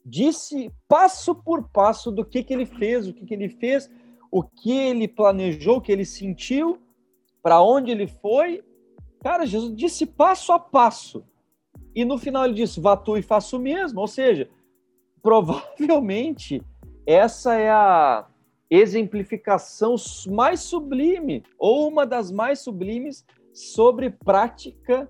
disse 0.04 0.72
passo 0.88 1.36
por 1.36 1.70
passo 1.70 2.12
do 2.12 2.26
que, 2.26 2.44
que 2.44 2.52
ele 2.52 2.66
fez, 2.66 3.08
o 3.08 3.14
que, 3.14 3.24
que 3.24 3.34
ele 3.36 3.48
fez, 3.48 3.92
o 4.32 4.42
que 4.42 4.72
ele 4.72 5.08
planejou, 5.08 5.78
o 5.78 5.82
que 5.82 5.92
ele 5.92 6.04
sentiu, 6.04 6.80
para 7.44 7.62
onde 7.62 7.92
ele 7.92 8.08
foi. 8.08 8.64
Cara, 9.22 9.46
Jesus 9.46 9.76
disse 9.76 10.08
passo 10.08 10.52
a 10.52 10.58
passo. 10.58 11.24
E 11.94 12.04
no 12.04 12.18
final 12.18 12.46
ele 12.46 12.56
disse: 12.56 12.82
vá 12.82 12.98
tu 12.98 13.16
e 13.18 13.22
faça 13.22 13.56
o 13.56 13.60
mesmo. 13.60 14.02
Ou 14.02 14.08
seja, 14.08 14.50
provavelmente 15.22 16.64
essa 17.06 17.54
é 17.54 17.70
a 17.70 18.28
exemplificação 18.68 19.96
mais 20.28 20.62
sublime, 20.62 21.44
ou 21.60 21.88
uma 21.88 22.04
das 22.04 22.32
mais 22.32 22.60
sublimes, 22.60 23.24
sobre 23.54 24.10
prática 24.10 25.08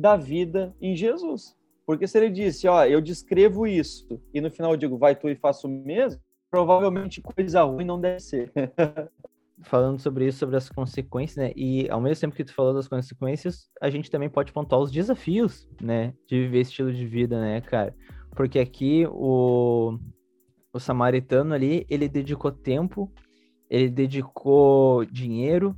da 0.00 0.16
vida 0.16 0.74
em 0.80 0.96
Jesus. 0.96 1.54
Porque 1.86 2.06
se 2.06 2.18
ele 2.18 2.30
disse, 2.30 2.66
ó, 2.68 2.84
eu 2.84 3.00
descrevo 3.00 3.66
isso, 3.66 4.20
e 4.32 4.40
no 4.40 4.50
final 4.50 4.72
eu 4.72 4.76
digo, 4.76 4.96
vai 4.96 5.14
tu 5.14 5.28
e 5.28 5.36
faça 5.36 5.66
o 5.66 5.70
mesmo, 5.70 6.20
provavelmente 6.50 7.20
coisa 7.20 7.62
ruim 7.62 7.84
não 7.84 8.00
deve 8.00 8.20
ser. 8.20 8.52
Falando 9.62 9.98
sobre 9.98 10.26
isso, 10.26 10.38
sobre 10.38 10.56
as 10.56 10.70
consequências, 10.70 11.36
né? 11.36 11.52
E 11.54 11.90
ao 11.90 12.00
mesmo 12.00 12.20
tempo 12.22 12.34
que 12.34 12.44
tu 12.44 12.54
falou 12.54 12.72
das 12.72 12.88
consequências, 12.88 13.68
a 13.78 13.90
gente 13.90 14.10
também 14.10 14.30
pode 14.30 14.52
pontuar 14.52 14.80
os 14.80 14.90
desafios, 14.90 15.68
né? 15.82 16.14
De 16.26 16.40
viver 16.40 16.60
esse 16.60 16.70
estilo 16.70 16.90
de 16.90 17.06
vida, 17.06 17.38
né, 17.38 17.60
cara? 17.60 17.94
Porque 18.34 18.58
aqui 18.58 19.06
o, 19.10 19.98
o 20.72 20.80
samaritano 20.80 21.52
ali, 21.52 21.84
ele 21.90 22.08
dedicou 22.08 22.50
tempo, 22.50 23.12
ele 23.68 23.90
dedicou 23.90 25.04
dinheiro, 25.04 25.76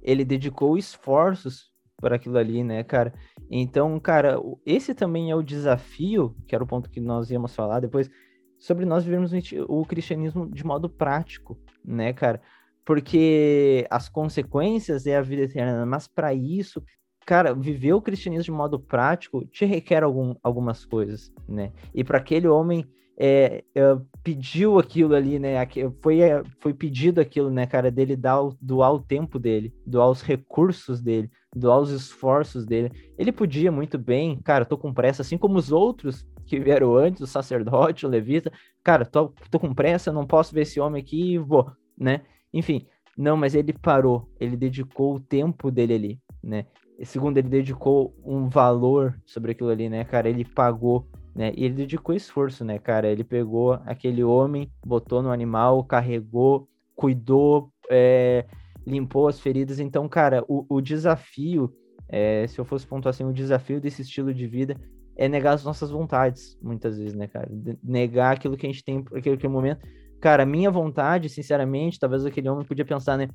ele 0.00 0.24
dedicou 0.24 0.78
esforços 0.78 1.72
para 2.00 2.16
aquilo 2.16 2.36
ali, 2.38 2.62
né, 2.62 2.84
cara? 2.84 3.12
Então, 3.50 3.98
cara, 4.00 4.40
esse 4.64 4.94
também 4.94 5.30
é 5.30 5.36
o 5.36 5.42
desafio, 5.42 6.34
que 6.46 6.54
era 6.54 6.64
o 6.64 6.66
ponto 6.66 6.90
que 6.90 7.00
nós 7.00 7.30
íamos 7.30 7.54
falar 7.54 7.80
depois, 7.80 8.10
sobre 8.58 8.84
nós 8.86 9.04
vivermos 9.04 9.32
o 9.68 9.84
cristianismo 9.84 10.50
de 10.50 10.64
modo 10.64 10.88
prático, 10.88 11.58
né, 11.84 12.12
cara? 12.12 12.40
Porque 12.84 13.86
as 13.90 14.08
consequências 14.08 15.06
é 15.06 15.16
a 15.16 15.22
vida 15.22 15.42
eterna, 15.42 15.84
mas 15.86 16.06
para 16.06 16.32
isso, 16.34 16.82
cara, 17.26 17.54
viver 17.54 17.92
o 17.92 18.02
cristianismo 18.02 18.44
de 18.44 18.50
modo 18.52 18.78
prático 18.78 19.44
te 19.46 19.64
requer 19.64 20.02
algum, 20.02 20.34
algumas 20.42 20.84
coisas, 20.84 21.32
né? 21.48 21.72
E 21.94 22.02
para 22.02 22.18
aquele 22.18 22.48
homem 22.48 22.86
é, 23.18 23.64
é, 23.74 23.96
pediu 24.22 24.78
aquilo 24.78 25.14
ali, 25.14 25.38
né? 25.38 25.54
Foi, 26.02 26.20
é, 26.20 26.42
foi 26.60 26.74
pedido 26.74 27.20
aquilo, 27.20 27.50
né, 27.50 27.66
cara, 27.66 27.90
dele 27.90 28.16
dar, 28.16 28.40
doar 28.60 28.92
o 28.92 29.00
tempo 29.00 29.38
dele, 29.38 29.72
doar 29.86 30.10
os 30.10 30.22
recursos 30.22 31.00
dele, 31.00 31.30
doar 31.54 31.80
os 31.80 31.90
esforços 31.90 32.66
dele. 32.66 32.90
Ele 33.16 33.32
podia 33.32 33.70
muito 33.70 33.98
bem, 33.98 34.40
cara, 34.42 34.64
tô 34.64 34.76
com 34.76 34.92
pressa, 34.92 35.22
assim 35.22 35.38
como 35.38 35.58
os 35.58 35.70
outros 35.70 36.26
que 36.46 36.58
vieram 36.58 36.96
antes, 36.96 37.22
o 37.22 37.26
sacerdote, 37.26 38.04
o 38.04 38.08
levita, 38.08 38.52
cara, 38.82 39.04
tô, 39.04 39.32
tô 39.50 39.58
com 39.58 39.72
pressa, 39.72 40.12
não 40.12 40.26
posso 40.26 40.54
ver 40.54 40.62
esse 40.62 40.80
homem 40.80 41.02
aqui 41.02 41.34
e 41.34 41.38
vou, 41.38 41.70
né? 41.98 42.22
Enfim, 42.52 42.86
não, 43.16 43.36
mas 43.36 43.54
ele 43.54 43.72
parou, 43.72 44.28
ele 44.38 44.56
dedicou 44.56 45.14
o 45.14 45.20
tempo 45.20 45.70
dele 45.70 45.94
ali, 45.94 46.20
né? 46.42 46.66
E 46.98 47.06
segundo, 47.06 47.38
ele 47.38 47.48
dedicou 47.48 48.14
um 48.24 48.48
valor 48.48 49.18
sobre 49.24 49.52
aquilo 49.52 49.70
ali, 49.70 49.88
né, 49.88 50.04
cara? 50.04 50.28
Ele 50.28 50.44
pagou 50.44 51.08
né? 51.34 51.52
E 51.56 51.64
ele 51.64 51.74
dedicou 51.74 52.14
esforço, 52.14 52.64
né, 52.64 52.78
cara? 52.78 53.08
Ele 53.08 53.24
pegou 53.24 53.72
aquele 53.84 54.22
homem, 54.22 54.70
botou 54.84 55.22
no 55.22 55.30
animal, 55.30 55.82
carregou, 55.84 56.68
cuidou, 56.94 57.72
é, 57.90 58.44
limpou 58.86 59.26
as 59.26 59.40
feridas. 59.40 59.80
Então, 59.80 60.08
cara, 60.08 60.44
o, 60.46 60.64
o 60.68 60.80
desafio, 60.80 61.74
é, 62.08 62.46
se 62.46 62.58
eu 62.58 62.64
fosse 62.64 62.86
pontuar 62.86 63.10
assim, 63.10 63.24
o 63.24 63.32
desafio 63.32 63.80
desse 63.80 64.02
estilo 64.02 64.32
de 64.32 64.46
vida 64.46 64.76
é 65.16 65.28
negar 65.28 65.54
as 65.54 65.64
nossas 65.64 65.90
vontades, 65.90 66.58
muitas 66.62 66.98
vezes, 66.98 67.14
né, 67.14 67.26
cara? 67.26 67.48
Negar 67.82 68.34
aquilo 68.36 68.56
que 68.56 68.66
a 68.66 68.70
gente 68.70 68.84
tem 68.84 69.04
naquele, 69.10 69.36
naquele 69.36 69.52
momento. 69.52 69.86
Cara, 70.20 70.44
a 70.44 70.46
minha 70.46 70.70
vontade, 70.70 71.28
sinceramente, 71.28 71.98
talvez 71.98 72.24
aquele 72.24 72.48
homem 72.48 72.64
podia 72.64 72.84
pensar, 72.84 73.16
né? 73.16 73.28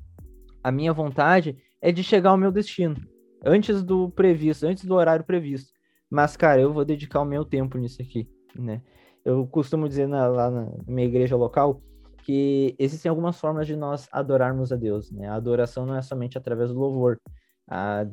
A 0.62 0.70
minha 0.70 0.92
vontade 0.92 1.56
é 1.80 1.90
de 1.92 2.02
chegar 2.02 2.30
ao 2.30 2.36
meu 2.36 2.52
destino, 2.52 2.96
antes 3.44 3.82
do 3.82 4.10
previsto, 4.10 4.66
antes 4.66 4.84
do 4.84 4.94
horário 4.94 5.24
previsto. 5.24 5.72
Mas, 6.10 6.36
cara, 6.36 6.60
eu 6.60 6.72
vou 6.72 6.84
dedicar 6.84 7.20
o 7.20 7.24
meu 7.24 7.44
tempo 7.44 7.78
nisso 7.78 8.02
aqui, 8.02 8.28
né? 8.58 8.82
Eu 9.24 9.46
costumo 9.46 9.88
dizer 9.88 10.08
na, 10.08 10.26
lá 10.26 10.50
na 10.50 10.68
minha 10.86 11.06
igreja 11.06 11.36
local 11.36 11.80
que 12.22 12.74
existem 12.78 13.08
algumas 13.08 13.38
formas 13.38 13.66
de 13.66 13.76
nós 13.76 14.08
adorarmos 14.10 14.72
a 14.72 14.76
Deus, 14.76 15.10
né? 15.10 15.28
A 15.28 15.34
adoração 15.34 15.86
não 15.86 15.94
é 15.94 16.02
somente 16.02 16.36
através 16.36 16.70
do 16.70 16.78
louvor. 16.78 17.18
A, 17.68 18.00
a, 18.00 18.06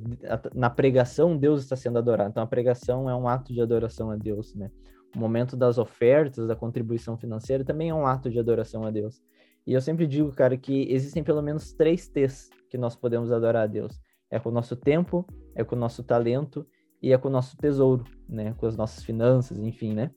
na 0.54 0.70
pregação, 0.70 1.36
Deus 1.36 1.64
está 1.64 1.76
sendo 1.76 1.98
adorado. 1.98 2.30
Então, 2.30 2.44
a 2.44 2.48
pregação 2.48 3.10
é 3.10 3.16
um 3.16 3.28
ato 3.28 3.52
de 3.52 3.62
adoração 3.62 4.12
a 4.12 4.16
Deus, 4.16 4.54
né? 4.54 4.70
O 5.16 5.20
momento 5.20 5.58
das 5.58 5.78
ofertas, 5.78 6.48
da 6.48 6.56
contribuição 6.56 7.18
financeira 7.18 7.64
também 7.64 7.90
é 7.90 7.94
um 7.94 8.06
ato 8.06 8.30
de 8.30 8.38
adoração 8.38 8.84
a 8.84 8.92
Deus. 8.92 9.22
E 9.66 9.74
eu 9.74 9.82
sempre 9.82 10.06
digo, 10.06 10.32
cara, 10.32 10.56
que 10.56 10.88
existem 10.92 11.24
pelo 11.24 11.42
menos 11.42 11.74
três 11.74 12.08
T's 12.08 12.50
que 12.70 12.78
nós 12.78 12.96
podemos 12.96 13.32
adorar 13.32 13.64
a 13.64 13.68
Deus. 13.68 14.00
É 14.30 14.40
com 14.40 14.50
o 14.50 14.52
nosso 14.52 14.76
tempo, 14.76 15.26
é 15.56 15.64
com 15.64 15.76
o 15.76 15.80
nosso 15.80 16.04
talento 16.04 16.66
e 17.02 17.14
é 17.14 17.18
com 17.18 17.28
o 17.28 17.32
nosso 17.32 17.56
tesouro, 17.58 18.04
né? 18.28 18.54
Com 18.58 18.66
as 18.66 18.76
nossas 18.76 19.04
finanças, 19.04 19.58
enfim, 19.60 19.94
né? 19.94 20.12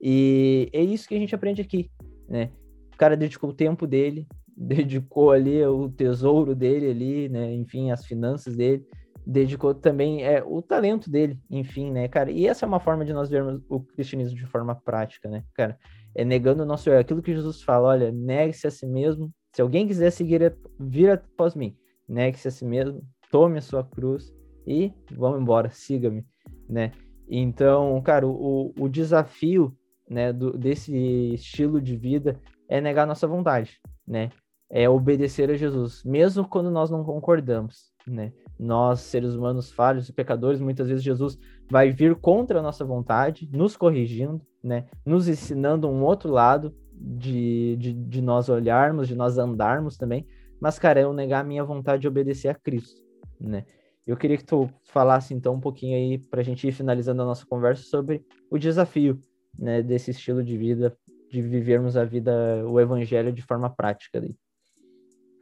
E 0.00 0.70
é 0.72 0.82
isso 0.82 1.08
que 1.08 1.14
a 1.14 1.18
gente 1.18 1.34
aprende 1.34 1.60
aqui, 1.60 1.90
né? 2.28 2.50
O 2.94 2.96
cara 2.96 3.16
dedicou 3.16 3.50
o 3.50 3.54
tempo 3.54 3.86
dele, 3.86 4.26
dedicou 4.56 5.30
ali 5.32 5.64
o 5.64 5.88
tesouro 5.88 6.54
dele 6.54 6.90
ali, 6.90 7.28
né? 7.28 7.54
Enfim, 7.54 7.90
as 7.90 8.04
finanças 8.04 8.56
dele, 8.56 8.86
dedicou 9.26 9.74
também 9.74 10.24
é, 10.24 10.42
o 10.42 10.62
talento 10.62 11.10
dele, 11.10 11.38
enfim, 11.50 11.90
né, 11.90 12.08
cara? 12.08 12.30
E 12.30 12.46
essa 12.46 12.64
é 12.64 12.68
uma 12.68 12.80
forma 12.80 13.04
de 13.04 13.12
nós 13.12 13.28
vermos 13.28 13.60
o 13.68 13.80
cristianismo 13.80 14.36
de 14.36 14.46
forma 14.46 14.74
prática, 14.74 15.28
né, 15.28 15.44
cara? 15.54 15.78
É 16.14 16.24
negando 16.24 16.62
o 16.62 16.66
nosso 16.66 16.90
eu. 16.90 16.98
Aquilo 16.98 17.22
que 17.22 17.34
Jesus 17.34 17.62
fala, 17.62 17.88
olha, 17.88 18.10
negue-se 18.10 18.66
a 18.66 18.70
si 18.70 18.86
mesmo. 18.86 19.30
Se 19.54 19.62
alguém 19.62 19.86
quiser 19.86 20.10
seguir, 20.10 20.56
vira 20.78 21.14
após 21.14 21.54
mim. 21.54 21.76
Negue-se 22.08 22.48
a 22.48 22.50
si 22.50 22.64
mesmo, 22.64 23.02
tome 23.30 23.58
a 23.58 23.62
sua 23.62 23.84
cruz 23.84 24.32
e 24.66 24.92
vamos 25.10 25.40
embora, 25.40 25.70
siga-me, 25.70 26.24
né? 26.68 26.92
Então, 27.28 28.00
cara, 28.02 28.26
o, 28.26 28.72
o 28.78 28.88
desafio, 28.88 29.76
né, 30.08 30.32
do, 30.32 30.56
desse 30.58 30.92
estilo 31.34 31.80
de 31.80 31.96
vida 31.96 32.40
é 32.68 32.80
negar 32.80 33.06
nossa 33.06 33.26
vontade, 33.26 33.80
né? 34.06 34.30
É 34.68 34.88
obedecer 34.88 35.50
a 35.50 35.54
Jesus, 35.54 36.02
mesmo 36.04 36.46
quando 36.46 36.70
nós 36.70 36.90
não 36.90 37.04
concordamos, 37.04 37.92
né? 38.06 38.32
Nós, 38.58 39.00
seres 39.00 39.34
humanos 39.34 39.70
falhos 39.70 40.08
e 40.08 40.12
pecadores, 40.12 40.60
muitas 40.60 40.88
vezes 40.88 41.02
Jesus 41.02 41.38
vai 41.70 41.90
vir 41.90 42.14
contra 42.16 42.58
a 42.58 42.62
nossa 42.62 42.84
vontade, 42.84 43.48
nos 43.52 43.76
corrigindo, 43.76 44.40
né? 44.62 44.86
Nos 45.04 45.28
ensinando 45.28 45.88
um 45.88 46.04
outro 46.04 46.30
lado 46.30 46.74
de, 46.92 47.76
de, 47.76 47.92
de 47.92 48.20
nós 48.20 48.48
olharmos, 48.48 49.08
de 49.08 49.14
nós 49.14 49.38
andarmos 49.38 49.96
também. 49.96 50.26
Mas, 50.60 50.78
cara, 50.78 51.00
é 51.00 51.04
eu 51.04 51.12
negar 51.12 51.40
a 51.40 51.44
minha 51.44 51.64
vontade 51.64 52.02
de 52.02 52.08
obedecer 52.08 52.48
a 52.48 52.54
Cristo, 52.54 53.00
né? 53.40 53.64
Eu 54.06 54.16
queria 54.16 54.36
que 54.36 54.44
tu 54.44 54.68
falasse 54.84 55.34
então 55.34 55.54
um 55.54 55.60
pouquinho 55.60 55.96
aí 55.96 56.18
para 56.18 56.40
a 56.40 56.44
gente 56.44 56.66
ir 56.66 56.72
finalizando 56.72 57.22
a 57.22 57.24
nossa 57.24 57.46
conversa 57.46 57.82
sobre 57.82 58.24
o 58.50 58.58
desafio, 58.58 59.20
né, 59.58 59.82
desse 59.82 60.10
estilo 60.10 60.42
de 60.42 60.56
vida, 60.56 60.96
de 61.30 61.40
vivermos 61.40 61.96
a 61.96 62.04
vida, 62.04 62.64
o 62.66 62.80
evangelho 62.80 63.32
de 63.32 63.42
forma 63.42 63.70
prática. 63.70 64.22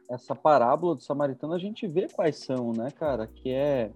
Essa 0.09 0.35
parábola 0.35 0.95
do 0.95 1.01
samaritano 1.01 1.53
a 1.53 1.59
gente 1.59 1.87
vê 1.87 2.07
quais 2.07 2.37
são, 2.37 2.73
né, 2.73 2.89
cara? 2.91 3.27
Que 3.27 3.51
é, 3.51 3.91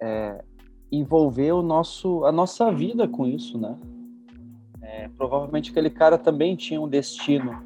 é 0.00 0.44
envolver 0.90 1.52
o 1.52 1.62
nosso, 1.62 2.24
a 2.24 2.32
nossa 2.32 2.72
vida 2.72 3.06
com 3.06 3.26
isso, 3.26 3.58
né? 3.58 3.78
É, 4.82 5.08
provavelmente 5.08 5.70
aquele 5.70 5.90
cara 5.90 6.16
também 6.16 6.54
tinha 6.54 6.80
um 6.80 6.88
destino 6.88 7.64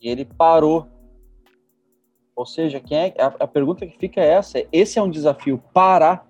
e 0.00 0.08
ele 0.08 0.24
parou 0.24 0.88
ou 2.40 2.46
seja, 2.46 2.80
quem 2.80 2.96
é, 2.96 3.14
a, 3.18 3.26
a 3.40 3.46
pergunta 3.46 3.86
que 3.86 3.98
fica 3.98 4.18
é 4.18 4.28
essa: 4.28 4.64
esse 4.72 4.98
é 4.98 5.02
um 5.02 5.10
desafio 5.10 5.62
parar, 5.74 6.26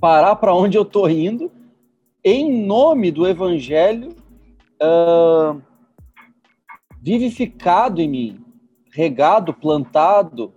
parar 0.00 0.36
para 0.36 0.54
onde 0.54 0.78
eu 0.78 0.82
estou 0.82 1.10
indo, 1.10 1.50
em 2.22 2.64
nome 2.64 3.10
do 3.10 3.26
Evangelho 3.26 4.14
uh, 4.80 5.60
vivificado 7.02 8.00
em 8.00 8.08
mim, 8.08 8.44
regado, 8.92 9.52
plantado, 9.52 10.54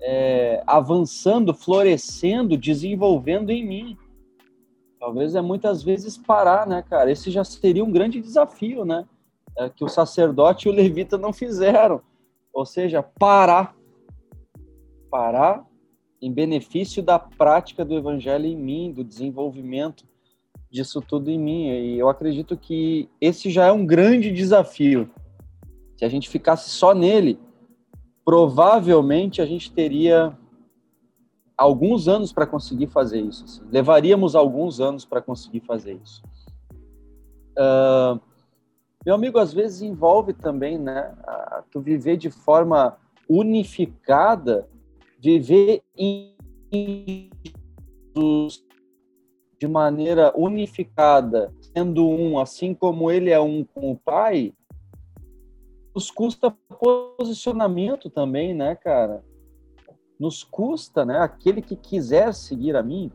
é, 0.00 0.62
avançando, 0.64 1.52
florescendo, 1.52 2.56
desenvolvendo 2.56 3.50
em 3.50 3.66
mim. 3.66 3.98
Talvez 5.00 5.34
é 5.34 5.40
muitas 5.40 5.82
vezes 5.82 6.16
parar, 6.16 6.68
né, 6.68 6.84
cara? 6.88 7.10
Esse 7.10 7.32
já 7.32 7.42
seria 7.42 7.84
um 7.84 7.90
grande 7.90 8.20
desafio, 8.20 8.84
né? 8.84 9.04
É, 9.58 9.68
que 9.68 9.84
o 9.84 9.88
sacerdote 9.88 10.68
e 10.68 10.70
o 10.70 10.74
levita 10.74 11.18
não 11.18 11.32
fizeram 11.32 12.00
Ou 12.58 12.66
seja, 12.66 13.00
parar. 13.04 13.76
Parar 15.08 15.64
em 16.20 16.32
benefício 16.32 17.00
da 17.00 17.16
prática 17.16 17.84
do 17.84 17.94
evangelho 17.94 18.46
em 18.46 18.56
mim, 18.56 18.92
do 18.92 19.04
desenvolvimento 19.04 20.04
disso 20.68 21.00
tudo 21.00 21.30
em 21.30 21.38
mim. 21.38 21.68
E 21.68 21.96
eu 21.96 22.08
acredito 22.08 22.56
que 22.56 23.08
esse 23.20 23.48
já 23.48 23.66
é 23.66 23.70
um 23.70 23.86
grande 23.86 24.32
desafio. 24.32 25.08
Se 25.96 26.04
a 26.04 26.08
gente 26.08 26.28
ficasse 26.28 26.68
só 26.68 26.92
nele, 26.92 27.38
provavelmente 28.24 29.40
a 29.40 29.46
gente 29.46 29.70
teria 29.70 30.36
alguns 31.56 32.08
anos 32.08 32.32
para 32.32 32.44
conseguir 32.44 32.88
fazer 32.88 33.20
isso. 33.20 33.44
Assim. 33.44 33.62
Levaríamos 33.70 34.34
alguns 34.34 34.80
anos 34.80 35.04
para 35.04 35.22
conseguir 35.22 35.60
fazer 35.60 35.96
isso. 36.02 36.24
Uh, 37.56 38.20
meu 39.08 39.14
amigo, 39.14 39.38
às 39.38 39.54
vezes 39.54 39.80
envolve 39.80 40.34
também, 40.34 40.76
né? 40.76 41.16
A, 41.26 41.64
tu 41.70 41.80
viver 41.80 42.18
de 42.18 42.28
forma 42.28 42.98
unificada, 43.26 44.68
viver 45.18 45.82
em, 45.96 46.36
de 49.58 49.66
maneira 49.66 50.30
unificada, 50.36 51.50
sendo 51.58 52.06
um, 52.06 52.38
assim 52.38 52.74
como 52.74 53.10
ele 53.10 53.30
é 53.30 53.40
um 53.40 53.64
com 53.64 53.92
o 53.92 53.96
Pai, 53.96 54.52
nos 55.94 56.10
custa 56.10 56.50
posicionamento 56.78 58.10
também, 58.10 58.52
né, 58.52 58.74
cara? 58.74 59.24
Nos 60.20 60.44
custa, 60.44 61.06
né? 61.06 61.18
Aquele 61.18 61.62
que 61.62 61.76
quiser 61.76 62.34
seguir 62.34 62.76
a 62.76 62.82
mim. 62.82 63.10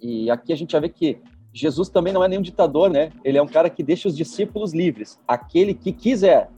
E 0.00 0.30
aqui 0.30 0.52
a 0.52 0.56
gente 0.56 0.70
já 0.70 0.78
vê 0.78 0.88
que 0.88 1.20
Jesus 1.52 1.88
também 1.88 2.12
não 2.12 2.24
é 2.24 2.28
nenhum 2.28 2.42
ditador, 2.42 2.90
né? 2.90 3.12
Ele 3.24 3.38
é 3.38 3.42
um 3.42 3.48
cara 3.48 3.68
que 3.68 3.82
deixa 3.82 4.08
os 4.08 4.16
discípulos 4.16 4.72
livres. 4.72 5.20
Aquele 5.26 5.74
que 5.74 5.92
quiser. 5.92 6.50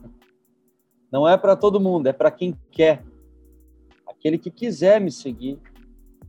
Não 1.11 1.29
é 1.29 1.37
para 1.37 1.57
todo 1.57 1.81
mundo, 1.81 2.07
é 2.07 2.13
para 2.13 2.31
quem 2.31 2.57
quer. 2.71 3.05
Aquele 4.07 4.39
que 4.39 4.51
quiser 4.51 5.01
me 5.01 5.11
seguir, 5.11 5.59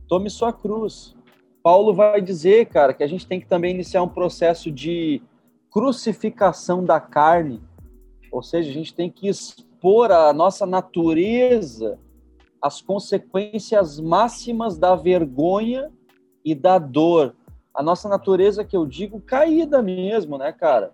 tome 0.08 0.30
sua 0.30 0.52
cruz. 0.52 1.14
Paulo 1.62 1.94
vai 1.94 2.20
dizer, 2.20 2.66
cara, 2.66 2.92
que 2.92 3.02
a 3.02 3.06
gente 3.06 3.26
tem 3.26 3.40
que 3.40 3.46
também 3.46 3.74
iniciar 3.74 4.02
um 4.02 4.08
processo 4.08 4.70
de 4.70 5.22
crucificação 5.70 6.84
da 6.84 7.00
carne 7.00 7.60
ou 8.36 8.42
seja, 8.42 8.70
a 8.70 8.72
gente 8.74 8.94
tem 8.94 9.10
que 9.10 9.28
expor 9.28 10.10
a 10.10 10.30
nossa 10.30 10.66
natureza 10.66 11.98
às 12.60 12.82
consequências 12.82 13.98
máximas 13.98 14.76
da 14.76 14.94
vergonha 14.94 15.90
e 16.44 16.54
da 16.54 16.78
dor. 16.78 17.34
A 17.76 17.82
nossa 17.82 18.08
natureza, 18.08 18.64
que 18.64 18.74
eu 18.74 18.86
digo, 18.86 19.20
caída 19.20 19.82
mesmo, 19.82 20.38
né, 20.38 20.50
cara? 20.50 20.92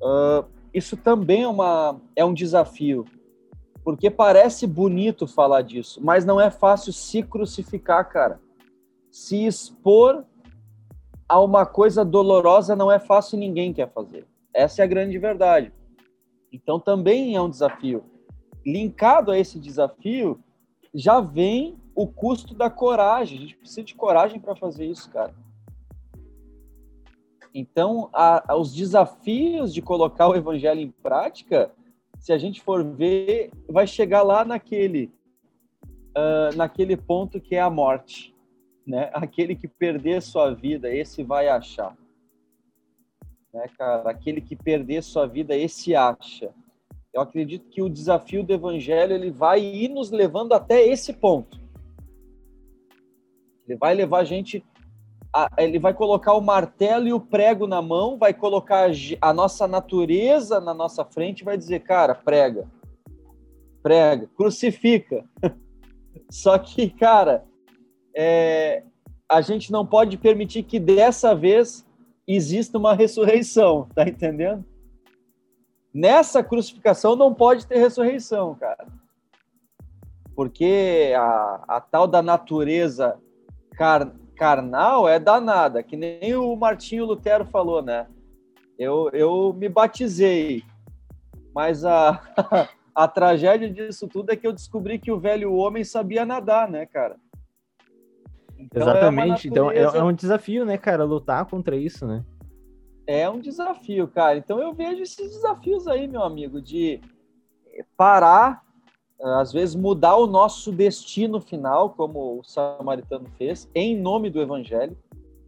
Uh, 0.00 0.48
isso 0.72 0.96
também 0.96 1.42
é, 1.42 1.48
uma, 1.48 2.00
é 2.14 2.24
um 2.24 2.32
desafio, 2.32 3.04
porque 3.82 4.08
parece 4.08 4.64
bonito 4.64 5.26
falar 5.26 5.62
disso, 5.62 6.00
mas 6.02 6.24
não 6.24 6.40
é 6.40 6.52
fácil 6.52 6.92
se 6.92 7.24
crucificar, 7.24 8.08
cara. 8.08 8.40
Se 9.10 9.44
expor 9.44 10.24
a 11.28 11.40
uma 11.40 11.66
coisa 11.66 12.04
dolorosa 12.04 12.76
não 12.76 12.90
é 12.90 13.00
fácil 13.00 13.36
ninguém 13.36 13.72
quer 13.72 13.92
fazer. 13.92 14.26
Essa 14.54 14.82
é 14.82 14.84
a 14.84 14.88
grande 14.88 15.18
verdade. 15.18 15.72
Então 16.52 16.78
também 16.78 17.34
é 17.34 17.42
um 17.42 17.50
desafio. 17.50 18.04
Linkado 18.64 19.32
a 19.32 19.38
esse 19.38 19.58
desafio, 19.58 20.40
já 20.94 21.20
vem 21.20 21.76
o 21.94 22.06
custo 22.06 22.54
da 22.54 22.70
coragem. 22.70 23.38
A 23.38 23.40
gente 23.42 23.56
precisa 23.56 23.82
de 23.82 23.94
coragem 23.94 24.40
para 24.40 24.56
fazer 24.56 24.86
isso, 24.86 25.10
cara. 25.10 25.34
Então, 27.54 28.08
a, 28.12 28.52
a, 28.52 28.56
os 28.56 28.72
desafios 28.72 29.74
de 29.74 29.82
colocar 29.82 30.28
o 30.28 30.36
evangelho 30.36 30.80
em 30.80 30.90
prática, 30.90 31.70
se 32.18 32.32
a 32.32 32.38
gente 32.38 32.60
for 32.60 32.84
ver, 32.84 33.50
vai 33.68 33.86
chegar 33.86 34.22
lá 34.22 34.44
naquele, 34.44 35.10
uh, 36.16 36.56
naquele 36.56 36.96
ponto 36.96 37.40
que 37.40 37.54
é 37.56 37.60
a 37.60 37.70
morte. 37.70 38.34
Né? 38.86 39.10
Aquele 39.14 39.54
que 39.56 39.66
perder 39.66 40.22
sua 40.22 40.54
vida, 40.54 40.92
esse 40.94 41.22
vai 41.22 41.48
achar 41.48 41.96
né, 43.52 43.66
cara? 43.76 44.10
Aquele 44.10 44.40
que 44.40 44.56
perder 44.56 45.02
sua 45.02 45.26
vida, 45.26 45.56
esse 45.56 45.94
acha. 45.94 46.52
Eu 47.12 47.20
acredito 47.20 47.68
que 47.68 47.82
o 47.82 47.88
desafio 47.88 48.42
do 48.44 48.52
evangelho 48.52 49.14
ele 49.14 49.30
vai 49.30 49.60
ir 49.60 49.88
nos 49.88 50.10
levando 50.10 50.52
até 50.52 50.86
esse 50.86 51.12
ponto. 51.12 51.60
Ele 53.66 53.76
vai 53.76 53.94
levar 53.94 54.20
a 54.20 54.24
gente 54.24 54.64
a, 55.32 55.48
ele 55.58 55.78
vai 55.78 55.94
colocar 55.94 56.34
o 56.34 56.40
martelo 56.40 57.06
e 57.06 57.12
o 57.12 57.20
prego 57.20 57.66
na 57.66 57.80
mão, 57.80 58.18
vai 58.18 58.34
colocar 58.34 58.90
a 59.20 59.32
nossa 59.32 59.66
natureza 59.68 60.60
na 60.60 60.74
nossa 60.74 61.04
frente 61.04 61.40
e 61.40 61.44
vai 61.44 61.56
dizer, 61.56 61.80
cara, 61.80 62.14
prega. 62.14 62.68
Prega, 63.82 64.28
crucifica. 64.36 65.24
Só 66.30 66.58
que, 66.58 66.90
cara, 66.90 67.44
é, 68.14 68.82
a 69.28 69.40
gente 69.40 69.70
não 69.70 69.86
pode 69.86 70.16
permitir 70.16 70.64
que 70.64 70.80
dessa 70.80 71.34
vez 71.34 71.86
exista 72.26 72.78
uma 72.78 72.94
ressurreição, 72.94 73.88
tá 73.94 74.02
entendendo? 74.02 74.64
Nessa 75.92 76.42
crucificação 76.42 77.16
não 77.16 77.34
pode 77.34 77.66
ter 77.66 77.78
ressurreição, 77.78 78.54
cara. 78.54 78.86
Porque 80.34 81.12
a, 81.16 81.64
a 81.68 81.80
tal 81.80 82.06
da 82.06 82.22
natureza 82.22 83.18
car, 83.72 84.12
carnal 84.40 85.06
é 85.06 85.18
danada, 85.18 85.82
que 85.82 85.98
nem 85.98 86.34
o 86.34 86.56
Martinho 86.56 87.04
Lutero 87.04 87.44
falou, 87.44 87.82
né? 87.82 88.06
Eu, 88.78 89.10
eu 89.12 89.52
me 89.52 89.68
batizei, 89.68 90.64
mas 91.54 91.84
a, 91.84 92.18
a 92.94 93.06
tragédia 93.06 93.68
disso 93.68 94.08
tudo 94.08 94.32
é 94.32 94.36
que 94.36 94.46
eu 94.46 94.54
descobri 94.54 94.98
que 94.98 95.12
o 95.12 95.20
velho 95.20 95.52
homem 95.52 95.84
sabia 95.84 96.24
nadar, 96.24 96.70
né, 96.70 96.86
cara? 96.86 97.16
Então, 98.58 98.80
é 98.80 98.90
Exatamente. 98.90 99.46
É 99.46 99.50
então 99.50 99.70
é, 99.70 99.82
é, 99.82 100.02
um 100.02 100.12
desafio, 100.14 100.64
né, 100.64 100.78
cara, 100.78 101.04
lutar 101.04 101.44
contra 101.44 101.76
isso, 101.76 102.06
né? 102.06 102.24
É 103.06 103.28
um 103.28 103.40
desafio, 103.40 104.08
cara. 104.08 104.38
Então 104.38 104.58
eu 104.58 104.72
vejo 104.72 105.02
esses 105.02 105.32
desafios 105.32 105.86
aí, 105.86 106.08
meu 106.08 106.22
amigo, 106.22 106.62
de 106.62 106.98
parar, 107.94 108.62
às 109.22 109.52
vezes 109.52 109.74
mudar 109.74 110.16
o 110.16 110.26
nosso 110.26 110.72
destino 110.72 111.40
final, 111.40 111.90
como 111.90 112.38
o 112.38 112.44
samaritano 112.44 113.26
fez, 113.36 113.68
em 113.74 113.96
nome 113.96 114.30
do 114.30 114.40
evangelho, 114.40 114.96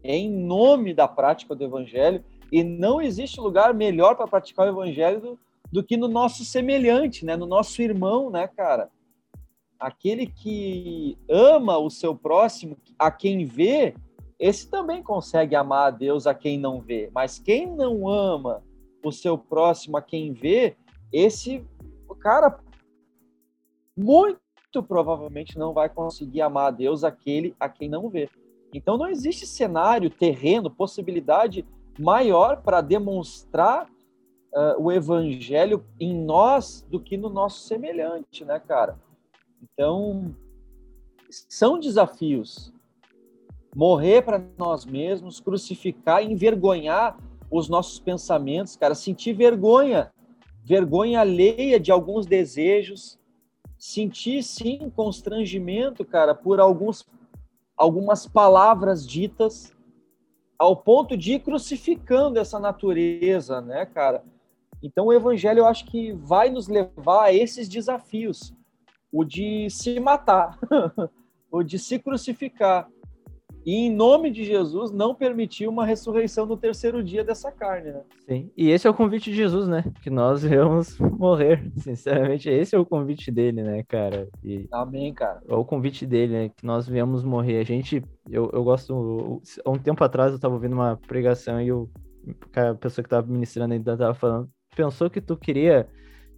em 0.03 0.29
nome 0.29 0.93
da 0.93 1.07
prática 1.07 1.55
do 1.55 1.63
evangelho. 1.63 2.23
E 2.51 2.63
não 2.63 3.01
existe 3.01 3.41
lugar 3.41 3.73
melhor 3.73 4.15
para 4.15 4.27
praticar 4.27 4.67
o 4.67 4.69
evangelho 4.69 5.19
do, 5.19 5.39
do 5.71 5.83
que 5.83 5.97
no 5.97 6.07
nosso 6.07 6.45
semelhante, 6.45 7.25
né? 7.25 7.35
No 7.35 7.47
nosso 7.47 7.81
irmão, 7.81 8.29
né, 8.29 8.47
cara? 8.47 8.89
aquele 9.83 10.27
que 10.27 11.17
ama 11.29 11.77
o 11.77 11.89
seu 11.89 12.15
próximo, 12.15 12.77
a 12.97 13.11
quem 13.11 13.45
vê, 13.45 13.93
esse 14.39 14.69
também 14.69 15.03
consegue 15.03 15.55
amar 15.55 15.87
a 15.87 15.91
Deus 15.91 16.25
a 16.25 16.33
quem 16.33 16.57
não 16.57 16.79
vê. 16.79 17.09
Mas 17.13 17.37
quem 17.37 17.67
não 17.67 18.07
ama 18.07 18.63
o 19.03 19.11
seu 19.11 19.37
próximo 19.37 19.97
a 19.97 20.01
quem 20.01 20.31
vê, 20.31 20.77
esse 21.11 21.65
cara 22.21 22.49
muito 23.95 24.39
provavelmente 24.87 25.57
não 25.57 25.73
vai 25.73 25.87
conseguir 25.89 26.41
amar 26.41 26.67
a 26.67 26.71
Deus 26.71 27.03
aquele 27.03 27.55
a 27.59 27.69
quem 27.69 27.87
não 27.87 28.09
vê. 28.09 28.29
Então 28.73 28.97
não 28.97 29.07
existe 29.07 29.45
cenário, 29.45 30.09
terreno, 30.09 30.69
possibilidade 30.69 31.65
maior 31.99 32.61
para 32.61 32.81
demonstrar 32.81 33.87
uh, 34.53 34.81
o 34.81 34.91
evangelho 34.91 35.85
em 35.99 36.15
nós 36.15 36.85
do 36.89 36.99
que 36.99 37.17
no 37.17 37.29
nosso 37.29 37.67
semelhante, 37.67 38.43
né, 38.43 38.59
cara? 38.59 38.97
Então, 39.61 40.35
são 41.29 41.79
desafios. 41.79 42.73
Morrer 43.75 44.21
para 44.21 44.43
nós 44.57 44.85
mesmos, 44.85 45.39
crucificar, 45.39 46.23
envergonhar 46.23 47.17
os 47.49 47.69
nossos 47.69 47.99
pensamentos, 47.99 48.75
cara, 48.75 48.93
sentir 48.95 49.33
vergonha, 49.33 50.11
vergonha 50.63 51.21
alheia 51.21 51.79
de 51.79 51.91
alguns 51.91 52.25
desejos, 52.25 53.19
sentir 53.83 54.41
sim 54.43 54.89
constrangimento, 54.95 56.05
cara, 56.05 56.33
por 56.33 56.61
alguns 56.61 57.05
algumas 57.75 58.25
palavras 58.25 59.05
ditas 59.05 59.75
ao 60.57 60.77
ponto 60.77 61.17
de 61.17 61.33
ir 61.33 61.39
crucificando 61.39 62.39
essa 62.39 62.57
natureza, 62.57 63.59
né, 63.59 63.85
cara? 63.85 64.23
Então 64.81 65.07
o 65.07 65.13
evangelho 65.13 65.59
eu 65.59 65.67
acho 65.67 65.83
que 65.83 66.13
vai 66.13 66.49
nos 66.49 66.69
levar 66.69 67.25
a 67.25 67.33
esses 67.33 67.67
desafios 67.67 68.53
o 69.11 69.25
de 69.25 69.69
se 69.69 69.99
matar, 69.99 70.57
o 71.51 71.61
de 71.61 71.77
se 71.77 71.99
crucificar. 71.99 72.89
E 73.65 73.75
em 73.75 73.93
nome 73.93 74.29
de 74.29 74.43
Jesus 74.43 74.91
não 74.91 75.15
permitir 75.15 75.67
uma 75.67 75.85
ressurreição 75.85 76.45
no 76.45 76.57
terceiro 76.57 77.03
dia 77.03 77.23
dessa 77.23 77.51
carne, 77.51 77.91
né? 77.91 78.01
Sim. 78.27 78.51
E 78.57 78.69
esse 78.69 78.87
é 78.87 78.89
o 78.89 78.93
convite 78.93 79.29
de 79.29 79.35
Jesus, 79.35 79.67
né? 79.67 79.83
Que 80.01 80.09
nós 80.09 80.43
vamos 80.43 80.99
morrer. 80.99 81.71
Sinceramente, 81.77 82.49
esse 82.49 82.75
é 82.75 82.79
o 82.79 82.85
convite 82.85 83.31
dele, 83.31 83.63
né, 83.63 83.83
cara? 83.83 84.27
E... 84.43 84.67
Amém, 84.71 85.13
cara. 85.13 85.41
É 85.47 85.55
o 85.55 85.63
convite 85.63 86.05
dele, 86.05 86.33
né? 86.33 86.49
Que 86.49 86.65
nós 86.65 86.87
viemos 86.87 87.23
morrer. 87.23 87.59
A 87.59 87.63
gente, 87.63 88.03
eu, 88.29 88.49
eu 88.53 88.63
gosto. 88.63 89.41
Há 89.63 89.69
um 89.69 89.77
tempo 89.77 90.03
atrás 90.03 90.31
eu 90.31 90.35
estava 90.35 90.53
ouvindo 90.53 90.73
uma 90.73 90.97
pregação 91.07 91.61
e 91.61 91.71
o, 91.71 91.89
a 92.55 92.73
pessoa 92.75 93.03
que 93.03 93.07
estava 93.07 93.25
ministrando 93.27 93.73
ainda 93.73 93.93
estava 93.93 94.13
falando, 94.13 94.49
pensou 94.75 95.09
que 95.09 95.21
tu 95.21 95.37
queria 95.37 95.87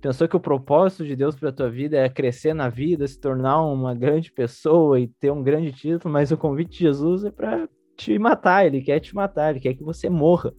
pensou 0.06 0.28
que 0.28 0.36
o 0.36 0.40
propósito 0.40 1.04
de 1.04 1.16
Deus 1.16 1.36
para 1.36 1.52
tua 1.52 1.68
vida 1.68 1.98
é 1.98 2.08
crescer 2.08 2.54
na 2.54 2.70
vida, 2.70 3.08
se 3.08 3.20
tornar 3.20 3.66
uma 3.66 3.96
grande 3.96 4.32
pessoa 4.32 5.00
e 5.00 5.08
ter 5.08 5.32
um 5.32 5.42
grande 5.42 5.72
título, 5.72 6.14
mas 6.14 6.32
o 6.32 6.38
convite 6.38 6.74
de 6.74 6.78
Jesus 6.78 7.24
é 7.24 7.32
para 7.32 7.68
te 7.98 8.20
matar, 8.20 8.68
ele 8.68 8.84
quer 8.84 9.00
te 9.00 9.16
matar, 9.16 9.50
ele 9.50 9.60
quer 9.60 9.74
que 9.74 9.84
você 9.84 10.08
morra. 10.08 10.54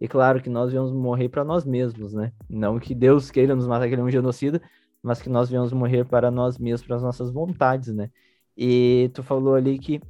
E 0.00 0.08
claro 0.08 0.40
que 0.40 0.48
nós 0.48 0.70
viemos 0.70 0.90
morrer 0.90 1.28
para 1.28 1.44
nós 1.44 1.66
mesmos, 1.66 2.14
né? 2.14 2.32
Não 2.48 2.78
que 2.78 2.94
Deus 2.94 3.30
queira 3.30 3.54
nos 3.54 3.66
matar, 3.66 3.88
que 3.88 3.94
ele 3.94 4.00
é 4.00 4.04
um 4.04 4.10
genocida, 4.10 4.58
mas 5.02 5.20
que 5.20 5.28
nós 5.28 5.50
viemos 5.50 5.70
morrer 5.70 6.06
para 6.06 6.30
nós 6.30 6.56
mesmos, 6.56 6.86
para 6.86 6.96
as 6.96 7.02
nossas 7.02 7.30
vontades, 7.30 7.94
né? 7.94 8.08
E 8.56 9.10
tu 9.12 9.22
falou 9.22 9.54
ali 9.54 9.78
que 9.78 10.00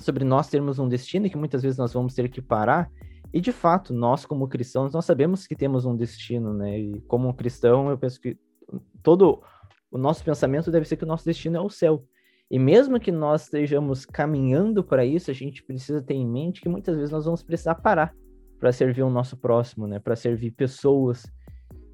sobre 0.00 0.24
nós 0.24 0.48
termos 0.48 0.80
um 0.80 0.88
destino 0.88 1.30
que 1.30 1.36
muitas 1.36 1.62
vezes 1.62 1.78
nós 1.78 1.92
vamos 1.92 2.16
ter 2.16 2.28
que 2.28 2.42
parar. 2.42 2.90
E 3.32 3.40
de 3.40 3.52
fato, 3.52 3.92
nós 3.92 4.24
como 4.24 4.48
cristãos, 4.48 4.92
nós 4.92 5.04
sabemos 5.04 5.46
que 5.46 5.54
temos 5.54 5.84
um 5.84 5.94
destino, 5.94 6.54
né? 6.54 6.78
E 6.78 7.00
como 7.02 7.34
cristão, 7.34 7.90
eu 7.90 7.98
penso 7.98 8.20
que 8.20 8.38
todo 9.02 9.42
o 9.90 9.98
nosso 9.98 10.24
pensamento 10.24 10.70
deve 10.70 10.86
ser 10.86 10.96
que 10.96 11.04
o 11.04 11.08
nosso 11.08 11.24
destino 11.24 11.56
é 11.56 11.60
o 11.60 11.68
céu. 11.68 12.04
E 12.50 12.58
mesmo 12.58 12.98
que 12.98 13.12
nós 13.12 13.42
estejamos 13.42 14.06
caminhando 14.06 14.82
para 14.82 15.04
isso, 15.04 15.30
a 15.30 15.34
gente 15.34 15.62
precisa 15.62 16.00
ter 16.00 16.14
em 16.14 16.26
mente 16.26 16.62
que 16.62 16.68
muitas 16.68 16.96
vezes 16.96 17.10
nós 17.10 17.26
vamos 17.26 17.42
precisar 17.42 17.74
parar 17.74 18.14
para 18.58 18.72
servir 18.72 19.02
o 19.02 19.10
nosso 19.10 19.36
próximo, 19.36 19.86
né? 19.86 19.98
Para 19.98 20.16
servir 20.16 20.52
pessoas. 20.52 21.30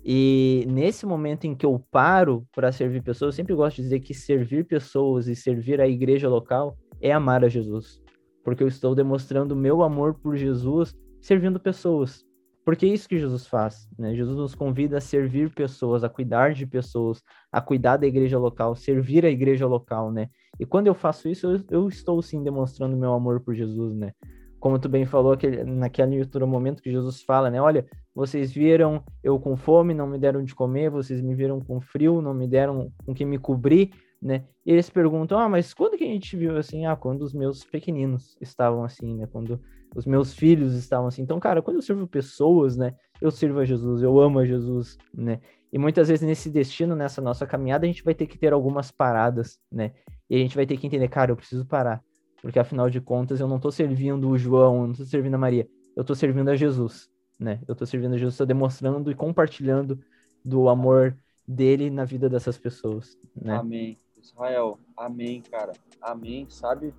E 0.04 0.64
nesse 0.68 1.04
momento 1.04 1.46
em 1.46 1.54
que 1.54 1.66
eu 1.66 1.84
paro 1.90 2.46
para 2.54 2.70
servir 2.70 3.02
pessoas, 3.02 3.34
eu 3.34 3.36
sempre 3.36 3.54
gosto 3.54 3.76
de 3.76 3.82
dizer 3.82 4.00
que 4.00 4.14
servir 4.14 4.64
pessoas 4.64 5.26
e 5.26 5.34
servir 5.34 5.80
a 5.80 5.88
igreja 5.88 6.28
local 6.28 6.76
é 7.00 7.10
amar 7.10 7.44
a 7.44 7.48
Jesus. 7.48 8.00
Porque 8.44 8.62
eu 8.62 8.68
estou 8.68 8.94
demonstrando 8.94 9.56
meu 9.56 9.82
amor 9.82 10.14
por 10.14 10.36
Jesus 10.36 10.94
servindo 11.24 11.58
pessoas. 11.58 12.22
Porque 12.66 12.84
é 12.86 12.88
isso 12.90 13.08
que 13.08 13.18
Jesus 13.18 13.46
faz, 13.46 13.88
né? 13.98 14.14
Jesus 14.14 14.36
nos 14.36 14.54
convida 14.54 14.98
a 14.98 15.00
servir 15.00 15.52
pessoas, 15.54 16.04
a 16.04 16.08
cuidar 16.08 16.52
de 16.52 16.66
pessoas, 16.66 17.22
a 17.50 17.60
cuidar 17.60 17.96
da 17.96 18.06
igreja 18.06 18.38
local, 18.38 18.74
servir 18.74 19.24
a 19.24 19.30
igreja 19.30 19.66
local, 19.66 20.12
né? 20.12 20.28
E 20.58 20.64
quando 20.64 20.86
eu 20.86 20.94
faço 20.94 21.28
isso, 21.28 21.46
eu, 21.46 21.64
eu 21.70 21.88
estou 21.88 22.20
sim 22.22 22.42
demonstrando 22.42 22.96
meu 22.96 23.12
amor 23.12 23.40
por 23.40 23.54
Jesus, 23.54 23.94
né? 23.94 24.12
Como 24.60 24.78
tu 24.78 24.88
bem 24.88 25.04
falou, 25.04 25.32
aquele, 25.32 25.62
naquele 25.64 26.20
outro 26.20 26.46
momento 26.46 26.82
que 26.82 26.90
Jesus 26.90 27.22
fala, 27.22 27.50
né? 27.50 27.60
Olha, 27.60 27.86
vocês 28.14 28.52
viram 28.52 29.02
eu 29.22 29.38
com 29.38 29.56
fome, 29.56 29.92
não 29.92 30.06
me 30.06 30.18
deram 30.18 30.42
de 30.42 30.54
comer, 30.54 30.90
vocês 30.90 31.20
me 31.20 31.34
viram 31.34 31.60
com 31.60 31.80
frio, 31.80 32.22
não 32.22 32.32
me 32.32 32.46
deram 32.46 32.90
com 33.04 33.14
que 33.14 33.26
me 33.26 33.38
cobrir, 33.38 33.90
né? 34.22 34.44
E 34.64 34.72
eles 34.72 34.88
perguntam, 34.88 35.38
ah, 35.38 35.48
mas 35.48 35.74
quando 35.74 35.98
que 35.98 36.04
a 36.04 36.08
gente 36.08 36.34
viu 36.34 36.56
assim? 36.56 36.86
Ah, 36.86 36.96
quando 36.96 37.22
os 37.22 37.34
meus 37.34 37.62
pequeninos 37.62 38.36
estavam 38.40 38.84
assim, 38.84 39.14
né? 39.14 39.26
Quando 39.26 39.60
os 39.94 40.06
meus 40.06 40.34
filhos 40.34 40.74
estavam 40.74 41.06
assim. 41.06 41.22
Então, 41.22 41.38
cara, 41.38 41.62
quando 41.62 41.76
eu 41.76 41.82
sirvo 41.82 42.06
pessoas, 42.06 42.76
né? 42.76 42.94
Eu 43.20 43.30
sirvo 43.30 43.60
a 43.60 43.64
Jesus, 43.64 44.02
eu 44.02 44.18
amo 44.20 44.38
a 44.38 44.44
Jesus, 44.44 44.98
né? 45.12 45.40
E 45.72 45.78
muitas 45.78 46.08
vezes 46.08 46.26
nesse 46.26 46.50
destino, 46.50 46.94
nessa 46.94 47.20
nossa 47.20 47.46
caminhada, 47.46 47.84
a 47.84 47.88
gente 47.88 48.04
vai 48.04 48.14
ter 48.14 48.26
que 48.26 48.38
ter 48.38 48.52
algumas 48.52 48.90
paradas, 48.90 49.58
né? 49.70 49.92
E 50.28 50.36
a 50.36 50.38
gente 50.38 50.56
vai 50.56 50.66
ter 50.66 50.76
que 50.76 50.86
entender, 50.86 51.08
cara, 51.08 51.32
eu 51.32 51.36
preciso 51.36 51.64
parar. 51.64 52.02
Porque 52.40 52.58
afinal 52.58 52.90
de 52.90 53.00
contas, 53.00 53.40
eu 53.40 53.48
não 53.48 53.58
tô 53.58 53.70
servindo 53.70 54.28
o 54.28 54.38
João, 54.38 54.82
eu 54.82 54.86
não 54.88 54.94
tô 54.94 55.04
servindo 55.04 55.34
a 55.34 55.38
Maria, 55.38 55.68
eu 55.96 56.04
tô 56.04 56.14
servindo 56.14 56.48
a 56.50 56.56
Jesus, 56.56 57.08
né? 57.38 57.60
Eu 57.66 57.74
tô 57.74 57.86
servindo 57.86 58.14
a 58.14 58.18
Jesus, 58.18 58.36
tô 58.36 58.44
demonstrando 58.44 59.10
e 59.10 59.14
compartilhando 59.14 59.98
do 60.44 60.68
amor 60.68 61.16
dele 61.46 61.90
na 61.90 62.04
vida 62.04 62.28
dessas 62.28 62.58
pessoas, 62.58 63.18
né? 63.34 63.56
Amém. 63.56 63.98
Israel, 64.20 64.78
amém, 64.96 65.42
cara. 65.42 65.72
Amém, 66.00 66.46
sabe? 66.48 66.94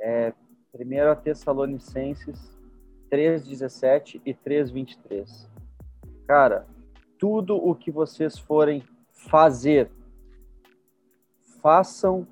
É, 0.00 0.32
1 0.76 1.22
Tessalonicenses 1.22 2.56
3,17 3.10 4.20
e 4.24 4.34
3,23. 4.34 5.48
Cara, 6.26 6.66
tudo 7.18 7.56
o 7.56 7.74
que 7.74 7.90
vocês 7.90 8.38
forem 8.38 8.82
fazer, 9.10 9.90
façam 11.62 12.26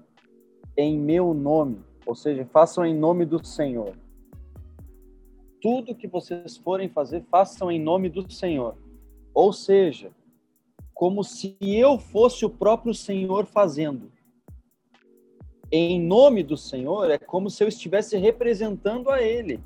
em 0.76 0.98
meu 0.98 1.32
nome, 1.32 1.82
ou 2.04 2.14
seja, 2.14 2.44
façam 2.46 2.84
em 2.84 2.94
nome 2.94 3.24
do 3.24 3.44
Senhor. 3.44 3.96
Tudo 5.62 5.94
que 5.94 6.06
vocês 6.06 6.56
forem 6.56 6.88
fazer, 6.88 7.22
façam 7.30 7.70
em 7.70 7.80
nome 7.80 8.08
do 8.08 8.30
Senhor. 8.30 8.76
Ou 9.32 9.52
seja, 9.52 10.10
como 10.92 11.24
se 11.24 11.56
eu 11.60 11.98
fosse 11.98 12.44
o 12.44 12.50
próprio 12.50 12.94
Senhor 12.94 13.46
fazendo 13.46 14.12
em 15.70 16.00
nome 16.00 16.42
do 16.42 16.56
Senhor 16.56 17.10
é 17.10 17.18
como 17.18 17.50
se 17.50 17.62
eu 17.62 17.68
estivesse 17.68 18.16
representando 18.16 19.10
a 19.10 19.22
Ele. 19.22 19.60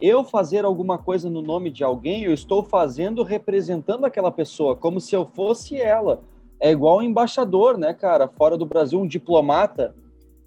Eu 0.00 0.22
fazer 0.24 0.64
alguma 0.64 0.98
coisa 0.98 1.30
no 1.30 1.40
nome 1.40 1.70
de 1.70 1.82
alguém, 1.82 2.24
eu 2.24 2.32
estou 2.34 2.62
fazendo 2.62 3.22
representando 3.22 4.04
aquela 4.04 4.30
pessoa, 4.30 4.76
como 4.76 5.00
se 5.00 5.16
eu 5.16 5.24
fosse 5.24 5.80
ela. 5.80 6.22
É 6.60 6.70
igual 6.70 6.98
um 6.98 7.02
embaixador, 7.02 7.78
né, 7.78 7.94
cara? 7.94 8.28
Fora 8.28 8.56
do 8.56 8.66
Brasil, 8.66 9.00
um 9.00 9.06
diplomata, 9.06 9.94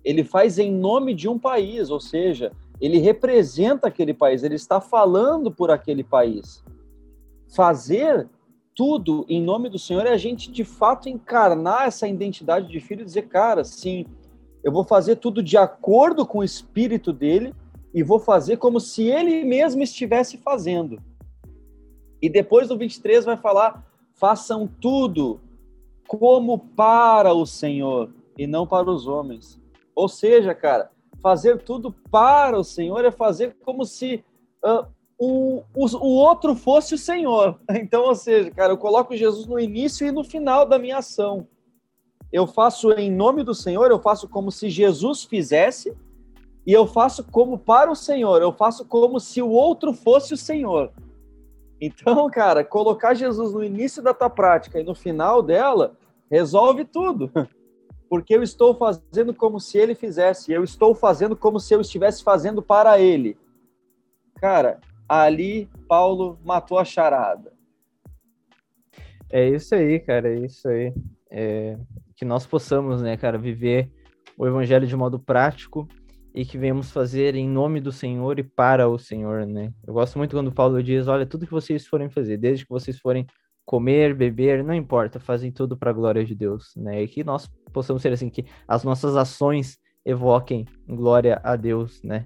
ele 0.04 0.24
faz 0.24 0.60
em 0.60 0.72
nome 0.72 1.14
de 1.14 1.28
um 1.28 1.38
país, 1.38 1.90
ou 1.90 2.00
seja, 2.00 2.52
ele 2.80 3.00
representa 3.00 3.88
aquele 3.88 4.14
país, 4.14 4.44
ele 4.44 4.56
está 4.56 4.80
falando 4.80 5.52
por 5.52 5.72
aquele 5.72 6.04
país. 6.04 6.64
Fazer 7.56 8.30
tudo 8.80 9.26
em 9.28 9.42
nome 9.42 9.68
do 9.68 9.78
Senhor 9.78 10.06
é 10.06 10.14
a 10.14 10.18
gente 10.18 10.50
de 10.50 10.64
fato 10.64 11.10
encarnar 11.10 11.88
essa 11.88 12.08
identidade 12.08 12.70
de 12.70 12.80
filho 12.80 13.02
e 13.02 13.06
dizer, 13.06 13.24
cara, 13.24 13.66
sim, 13.66 14.06
eu 14.64 14.72
vou 14.72 14.86
fazer 14.86 15.18
tudo 15.18 15.44
de 15.44 15.58
acordo 15.58 16.26
com 16.26 16.38
o 16.38 16.44
espírito 16.46 17.12
dele 17.12 17.54
e 17.94 18.02
vou 18.02 18.20
fazer 18.20 18.56
como 18.56 18.80
se 18.80 19.04
ele 19.04 19.44
mesmo 19.44 19.84
estivesse 19.84 20.38
fazendo. 20.38 20.98
E 22.22 22.30
depois 22.30 22.70
do 22.70 22.78
23 22.78 23.26
vai 23.26 23.36
falar: 23.36 23.86
façam 24.14 24.66
tudo 24.66 25.42
como 26.08 26.58
para 26.58 27.34
o 27.34 27.46
Senhor 27.46 28.10
e 28.38 28.48
não 28.48 28.66
para 28.66 28.90
os 28.90 29.08
homens. 29.08 29.60
Ou 29.94 30.08
seja, 30.08 30.56
cara, 30.56 30.90
fazer 31.22 31.64
tudo 31.64 31.92
para 32.10 32.58
o 32.58 32.64
Senhor 32.64 33.04
é 33.04 33.12
fazer 33.12 33.58
como 33.62 33.84
se 33.84 34.24
uh, 34.64 34.88
o, 35.20 35.64
o, 35.76 35.86
o 35.86 36.16
outro 36.16 36.56
fosse 36.56 36.96
o 36.96 36.98
Senhor. 36.98 37.60
Então, 37.70 38.04
ou 38.04 38.16
seja, 38.16 38.50
cara, 38.52 38.74
eu 38.74 38.78
coloco 38.78 39.16
Jesus 39.16 39.46
no 39.46 39.60
início 39.60 40.08
e 40.08 40.12
no 40.12 40.24
final 40.24 40.66
da 40.66 40.80
minha 40.80 40.98
ação 40.98 41.46
eu 42.32 42.46
faço 42.46 42.92
em 42.92 43.12
nome 43.12 43.44
do 43.44 43.56
Senhor, 43.56 43.90
eu 43.90 44.00
faço 44.00 44.28
como 44.28 44.52
se 44.52 44.70
Jesus 44.70 45.24
fizesse, 45.24 45.96
e 46.66 46.72
eu 46.72 46.86
faço 46.86 47.24
como 47.24 47.58
para 47.58 47.90
o 47.90 47.96
Senhor, 47.96 48.42
eu 48.42 48.54
faço 48.54 48.86
como 48.86 49.20
se 49.20 49.42
o 49.42 49.50
outro 49.50 49.94
fosse 49.94 50.34
o 50.34 50.38
Senhor. 50.38 50.92
Então, 51.82 52.30
cara, 52.30 52.64
colocar 52.64 53.14
Jesus 53.14 53.54
no 53.54 53.64
início 53.64 54.04
da 54.04 54.14
tua 54.14 54.30
prática 54.30 54.80
e 54.80 54.84
no 54.84 54.94
final 54.94 55.42
dela 55.42 55.98
resolve 56.30 56.86
tudo. 56.86 57.32
Porque 58.08 58.36
eu 58.36 58.42
estou 58.42 58.76
fazendo 58.76 59.34
como 59.36 59.60
se 59.60 59.78
ele 59.78 59.94
fizesse, 59.94 60.52
eu 60.52 60.64
estou 60.64 60.96
fazendo 60.96 61.36
como 61.36 61.60
se 61.60 61.74
eu 61.76 61.82
estivesse 61.82 62.24
fazendo 62.24 62.60
para 62.60 63.00
ele. 63.00 63.38
Cara, 64.36 64.80
ali 65.10 65.68
Paulo 65.88 66.40
matou 66.46 66.78
a 66.78 66.86
charada. 66.86 67.52
É 69.32 69.50
isso 69.50 69.74
aí, 69.74 70.00
cara, 70.00 70.30
é 70.30 70.46
isso 70.46 70.68
aí. 70.68 70.94
É, 71.32 71.78
que 72.16 72.24
nós 72.24 72.46
possamos, 72.46 73.02
né, 73.02 73.18
cara, 73.18 73.38
viver 73.38 73.92
o 74.38 74.48
evangelho 74.48 74.88
de 74.88 74.96
modo 74.96 75.20
prático 75.20 75.88
e 76.34 76.46
que 76.46 76.58
venhamos 76.58 76.92
fazer 76.92 77.36
em 77.36 77.48
nome 77.48 77.82
do 77.82 77.92
Senhor 77.92 78.40
e 78.40 78.44
para 78.44 78.88
o 78.88 78.98
Senhor, 78.98 79.46
né? 79.46 79.74
Eu 79.86 79.94
gosto 79.94 80.18
muito 80.18 80.36
quando 80.36 80.52
Paulo 80.52 80.82
diz, 80.82 81.08
olha, 81.08 81.26
tudo 81.26 81.46
que 81.46 81.52
vocês 81.52 81.86
forem 81.88 82.10
fazer, 82.10 82.38
desde 82.38 82.66
que 82.66 82.72
vocês 82.72 83.00
forem 83.00 83.26
comer, 83.66 84.16
beber, 84.16 84.64
não 84.64 84.74
importa, 84.74 85.20
fazem 85.20 85.52
tudo 85.52 85.78
para 85.78 85.92
a 85.92 85.94
glória 85.94 86.24
de 86.24 86.34
Deus, 86.34 86.74
né? 86.76 87.04
E 87.04 87.08
que 87.08 87.24
nós 87.24 87.48
possamos 87.74 88.02
ser 88.02 88.12
assim 88.12 88.30
que 88.30 88.46
as 88.68 88.84
nossas 88.84 89.16
ações 89.16 89.78
evoquem 90.06 90.66
glória 90.88 91.40
a 91.44 91.56
Deus, 91.56 92.02
né? 92.04 92.26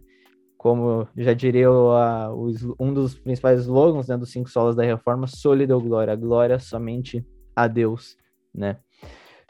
Como 0.64 1.06
já 1.18 1.34
diria 1.34 1.68
a, 1.68 2.34
um 2.80 2.94
dos 2.94 3.16
principais 3.16 3.60
slogans 3.60 4.08
né, 4.08 4.16
dos 4.16 4.32
cinco 4.32 4.50
solas 4.50 4.78
da 4.78 4.84
reforma, 4.84 5.28
sólido 5.28 5.78
glória, 5.82 6.16
glória 6.16 6.58
somente 6.58 7.22
a 7.54 7.68
Deus, 7.68 8.16
né? 8.56 8.78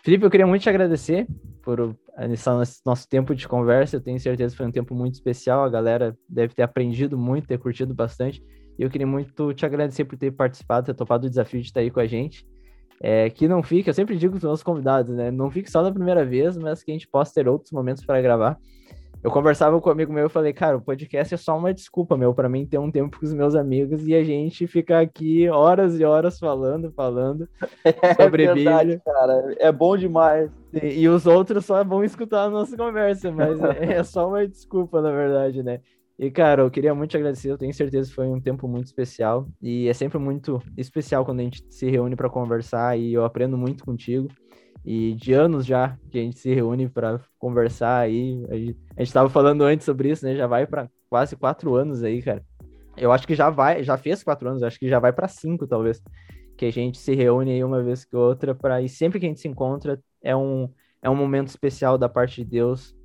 Felipe, 0.02 0.26
eu 0.26 0.32
queria 0.32 0.48
muito 0.48 0.64
te 0.64 0.70
agradecer 0.70 1.28
por 1.62 1.96
iniciar 2.20 2.60
nosso 2.84 3.08
tempo 3.08 3.36
de 3.36 3.48
conversa. 3.48 3.98
Eu 3.98 4.02
tenho 4.02 4.20
certeza 4.20 4.56
que 4.56 4.58
foi 4.58 4.66
um 4.66 4.72
tempo 4.72 4.96
muito 4.96 5.14
especial. 5.14 5.64
A 5.64 5.70
galera 5.70 6.18
deve 6.28 6.56
ter 6.56 6.64
aprendido 6.64 7.16
muito, 7.16 7.48
ter 7.48 7.60
curtido 7.60 7.94
bastante. 7.94 8.44
E 8.80 8.82
eu 8.82 8.90
queria 8.90 9.06
muito 9.06 9.54
te 9.54 9.68
agradecer 9.68 10.06
por 10.06 10.18
ter 10.18 10.32
participado, 10.32 10.88
ter 10.88 10.96
topado 10.96 11.28
o 11.28 11.30
desafio 11.30 11.62
de 11.62 11.68
estar 11.68 11.82
aí 11.82 11.92
com 11.92 12.00
a 12.00 12.08
gente. 12.08 12.44
É, 13.00 13.30
que 13.30 13.48
não 13.48 13.62
fique, 13.62 13.88
eu 13.88 13.94
sempre 13.94 14.18
digo 14.18 14.32
para 14.32 14.38
os 14.38 14.44
nossos 14.44 14.64
convidados, 14.64 15.16
né? 15.16 15.30
Não 15.30 15.52
fique 15.52 15.70
só 15.70 15.84
na 15.84 15.92
primeira 15.92 16.26
vez, 16.26 16.58
mas 16.58 16.84
que 16.84 16.90
a 16.90 16.96
gente 16.96 17.08
possa 17.08 17.36
ter 17.36 17.48
outros 17.48 17.72
momentos 17.72 18.04
para 18.04 18.20
gravar. 18.20 18.58
Eu 19.24 19.32
conversava 19.32 19.80
com 19.80 19.88
um 19.88 19.92
amigo 19.94 20.12
meu 20.12 20.26
e 20.26 20.30
falei, 20.30 20.52
cara, 20.52 20.76
o 20.76 20.82
podcast 20.82 21.34
é 21.34 21.38
só 21.38 21.58
uma 21.58 21.74
desculpa, 21.74 22.18
meu, 22.18 22.34
para 22.34 22.50
mim 22.50 22.66
ter 22.66 22.78
um 22.78 22.92
tempo 22.92 23.18
com 23.18 23.26
os 23.26 23.34
meus 23.34 23.56
amigos 23.56 24.06
e 24.06 24.14
a 24.14 24.22
gente 24.22 24.68
ficar 24.68 25.00
aqui 25.00 25.48
horas 25.48 25.98
e 25.98 26.04
horas 26.04 26.38
falando, 26.38 26.92
falando 26.92 27.48
é 27.86 28.14
sobre 28.16 28.44
é 28.44 28.54
verdade, 28.54 29.02
cara, 29.04 29.56
é 29.58 29.72
bom 29.72 29.96
demais. 29.96 30.52
E, 30.74 31.04
e, 31.04 31.08
os 31.08 31.26
outros 31.26 31.66
só 31.66 31.82
vão 31.86 32.04
escutar 32.04 32.44
a 32.44 32.50
nossa 32.50 32.76
conversa, 32.76 33.32
mas 33.32 33.62
é, 33.62 33.94
é 33.96 34.04
só 34.04 34.28
uma 34.28 34.46
desculpa, 34.46 35.02
na 35.02 35.12
verdade, 35.12 35.64
né? 35.64 35.80
E, 36.20 36.30
cara, 36.30 36.62
eu 36.62 36.70
queria 36.70 36.94
muito 36.94 37.12
te 37.12 37.18
agradecer, 37.18 37.50
eu 37.50 37.58
tenho 37.58 37.74
certeza 37.74 38.10
que 38.10 38.16
foi 38.16 38.28
um 38.28 38.42
tempo 38.42 38.68
muito 38.68 38.88
especial. 38.88 39.48
E 39.62 39.88
é 39.88 39.94
sempre 39.94 40.20
muito 40.20 40.62
especial 40.78 41.24
quando 41.26 41.40
a 41.40 41.44
gente 41.44 41.66
se 41.70 41.90
reúne 41.90 42.16
para 42.16 42.30
conversar 42.30 43.00
e 43.00 43.14
eu 43.14 43.24
aprendo 43.24 43.58
muito 43.58 43.86
contigo. 43.86 44.28
E 44.86 45.14
de 45.16 45.34
anos 45.34 45.66
já 45.66 45.98
que 46.12 46.20
a 46.20 46.22
gente 46.22 46.38
se 46.38 46.54
reúne 46.54 46.90
para 46.90 47.20
conversar 47.40 48.00
aí. 48.00 48.46
A 48.50 48.56
gente, 48.56 48.78
a 48.98 49.04
gente 49.04 49.14
tava 49.14 49.30
falando 49.30 49.64
antes 49.64 49.86
sobre 49.86 50.10
isso, 50.10 50.26
né? 50.26 50.36
Já 50.36 50.48
vai 50.48 50.68
para 50.68 50.90
quase 51.10 51.36
quatro 51.36 51.76
anos 51.76 52.04
aí, 52.04 52.22
cara. 52.22 52.44
Eu 52.98 53.12
acho 53.12 53.26
que 53.26 53.34
já 53.34 53.50
vai, 53.50 53.84
já 53.84 53.98
fez 53.98 54.24
quatro 54.24 54.50
anos, 54.50 54.62
acho 54.62 54.80
que 54.80 54.88
já 54.88 55.00
vai 55.00 55.14
para 55.14 55.28
cinco, 55.28 55.66
talvez. 55.66 56.02
Que 56.58 56.66
a 56.66 56.72
gente 56.72 56.98
se 56.98 57.16
reúne 57.16 57.52
aí 57.52 57.64
uma 57.64 57.82
vez 57.82 58.06
que 58.06 58.16
outra 58.16 58.54
para 58.54 58.82
e 58.82 58.90
sempre 58.90 59.20
que 59.20 59.26
a 59.26 59.30
gente 59.30 59.40
se 59.40 59.48
encontra 59.48 60.00
é 60.22 60.36
um 60.36 60.70
é 61.02 61.10
um 61.10 61.16
momento 61.16 61.50
especial 61.50 61.98
da 61.98 62.08
parte 62.08 62.44
de 62.44 62.50
Deus, 62.50 62.96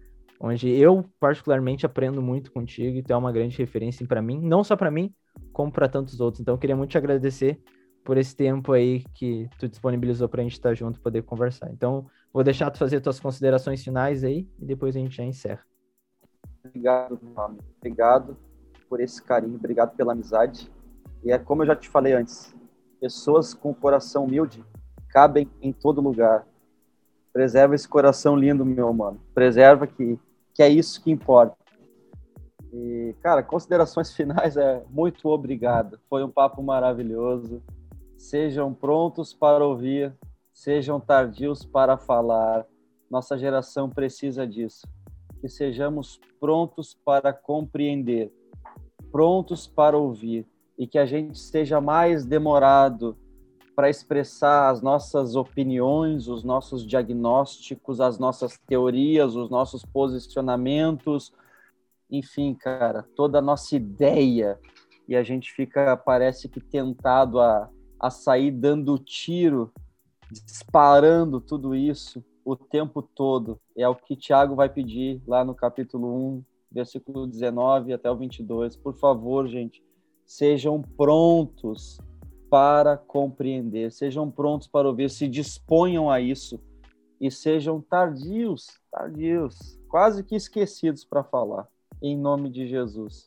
onde 0.40 0.70
eu 0.70 1.04
particularmente 1.18 1.84
aprendo 1.84 2.22
muito 2.22 2.52
contigo 2.52 2.96
e 2.96 3.02
tu 3.02 3.12
é 3.12 3.16
uma 3.16 3.32
grande 3.32 3.58
referência 3.58 4.06
para 4.06 4.22
mim, 4.22 4.40
não 4.40 4.62
só 4.62 4.76
para 4.76 4.90
mim, 4.90 5.12
como 5.52 5.72
para 5.72 5.88
tantos 5.88 6.20
outros. 6.20 6.40
Então 6.40 6.54
eu 6.54 6.58
queria 6.58 6.76
muito 6.76 6.90
te 6.90 6.98
agradecer 6.98 7.60
por 8.08 8.16
esse 8.16 8.34
tempo 8.34 8.72
aí 8.72 9.04
que 9.12 9.50
tu 9.58 9.68
disponibilizou 9.68 10.30
para 10.30 10.40
a 10.40 10.42
gente 10.42 10.54
estar 10.54 10.72
junto 10.72 10.98
e 10.98 11.02
poder 11.02 11.22
conversar. 11.24 11.70
Então, 11.70 12.06
vou 12.32 12.42
deixar 12.42 12.70
tu 12.70 12.78
fazer 12.78 13.02
tuas 13.02 13.20
considerações 13.20 13.84
finais 13.84 14.24
aí 14.24 14.48
e 14.58 14.64
depois 14.64 14.96
a 14.96 14.98
gente 14.98 15.14
já 15.14 15.24
encerra. 15.24 15.60
Obrigado, 16.64 17.18
meu 17.22 17.58
Obrigado 17.76 18.34
por 18.88 18.98
esse 18.98 19.22
carinho, 19.22 19.56
obrigado 19.56 19.94
pela 19.94 20.14
amizade. 20.14 20.72
E 21.22 21.30
é 21.30 21.36
como 21.36 21.60
eu 21.60 21.66
já 21.66 21.76
te 21.76 21.86
falei 21.86 22.14
antes, 22.14 22.56
pessoas 22.98 23.52
com 23.52 23.74
coração 23.74 24.24
humilde 24.24 24.64
cabem 25.10 25.46
em 25.60 25.70
todo 25.70 26.00
lugar. 26.00 26.46
Preserva 27.30 27.74
esse 27.74 27.86
coração 27.86 28.34
lindo, 28.34 28.64
meu 28.64 28.90
mano. 28.90 29.20
Preserva 29.34 29.86
que, 29.86 30.18
que 30.54 30.62
é 30.62 30.68
isso 30.70 31.02
que 31.02 31.10
importa. 31.10 31.54
E, 32.72 33.14
cara, 33.20 33.42
considerações 33.42 34.10
finais 34.16 34.56
é 34.56 34.82
muito 34.88 35.28
obrigado. 35.28 36.00
Foi 36.08 36.24
um 36.24 36.30
papo 36.30 36.62
maravilhoso. 36.62 37.62
Sejam 38.18 38.74
prontos 38.74 39.32
para 39.32 39.64
ouvir, 39.64 40.12
sejam 40.52 40.98
tardios 40.98 41.64
para 41.64 41.96
falar. 41.96 42.66
Nossa 43.08 43.38
geração 43.38 43.88
precisa 43.88 44.44
disso. 44.44 44.86
Que 45.40 45.48
sejamos 45.48 46.20
prontos 46.40 46.98
para 47.04 47.32
compreender, 47.32 48.32
prontos 49.12 49.68
para 49.68 49.96
ouvir 49.96 50.44
e 50.76 50.84
que 50.84 50.98
a 50.98 51.06
gente 51.06 51.38
seja 51.38 51.80
mais 51.80 52.26
demorado 52.26 53.16
para 53.76 53.88
expressar 53.88 54.68
as 54.68 54.82
nossas 54.82 55.36
opiniões, 55.36 56.26
os 56.26 56.42
nossos 56.42 56.84
diagnósticos, 56.84 58.00
as 58.00 58.18
nossas 58.18 58.58
teorias, 58.58 59.36
os 59.36 59.48
nossos 59.48 59.84
posicionamentos, 59.84 61.32
enfim, 62.10 62.52
cara, 62.52 63.04
toda 63.14 63.38
a 63.38 63.42
nossa 63.42 63.76
ideia. 63.76 64.58
E 65.06 65.14
a 65.14 65.22
gente 65.22 65.52
fica, 65.52 65.96
parece 65.96 66.48
que, 66.48 66.60
tentado 66.60 67.40
a, 67.40 67.70
a 67.98 68.10
sair 68.10 68.50
dando 68.50 68.98
tiro, 68.98 69.72
disparando 70.30 71.40
tudo 71.40 71.74
isso 71.74 72.24
o 72.44 72.56
tempo 72.56 73.02
todo. 73.02 73.60
É 73.76 73.86
o 73.88 73.94
que 73.94 74.16
Tiago 74.16 74.54
vai 74.54 74.68
pedir 74.68 75.22
lá 75.26 75.44
no 75.44 75.54
capítulo 75.54 76.36
1, 76.36 76.44
versículo 76.70 77.26
19 77.26 77.92
até 77.92 78.10
o 78.10 78.16
22. 78.16 78.76
Por 78.76 78.94
favor, 78.94 79.46
gente, 79.46 79.82
sejam 80.24 80.80
prontos 80.80 82.00
para 82.48 82.96
compreender, 82.96 83.92
sejam 83.92 84.30
prontos 84.30 84.66
para 84.66 84.88
ouvir, 84.88 85.10
se 85.10 85.28
disponham 85.28 86.10
a 86.10 86.20
isso 86.20 86.58
e 87.20 87.30
sejam 87.30 87.80
tardios, 87.80 88.80
tardios, 88.90 89.78
quase 89.88 90.22
que 90.22 90.36
esquecidos 90.36 91.04
para 91.04 91.24
falar, 91.24 91.68
em 92.00 92.16
nome 92.16 92.48
de 92.48 92.66
Jesus. 92.66 93.26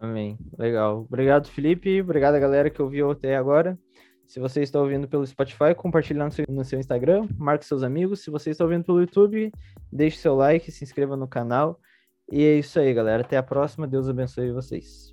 Amém. 0.00 0.38
Legal. 0.58 1.00
Obrigado, 1.00 1.46
Felipe. 1.48 2.00
Obrigado, 2.00 2.40
galera 2.40 2.70
que 2.70 2.80
ouviu 2.80 3.10
até 3.10 3.36
agora. 3.36 3.78
Se 4.26 4.40
você 4.40 4.62
está 4.62 4.80
ouvindo 4.80 5.06
pelo 5.06 5.26
Spotify, 5.26 5.74
compartilhe 5.76 6.18
no 6.18 6.30
seu, 6.30 6.44
no 6.48 6.64
seu 6.64 6.78
Instagram, 6.78 7.28
marque 7.36 7.66
seus 7.66 7.82
amigos. 7.82 8.20
Se 8.20 8.30
você 8.30 8.50
está 8.50 8.64
ouvindo 8.64 8.84
pelo 8.84 9.00
YouTube, 9.00 9.52
deixe 9.92 10.16
seu 10.16 10.34
like, 10.34 10.70
se 10.70 10.84
inscreva 10.84 11.16
no 11.16 11.28
canal. 11.28 11.78
E 12.30 12.44
é 12.44 12.54
isso 12.58 12.78
aí, 12.78 12.94
galera. 12.94 13.22
Até 13.22 13.36
a 13.36 13.42
próxima. 13.42 13.86
Deus 13.86 14.08
abençoe 14.08 14.52
vocês. 14.52 15.12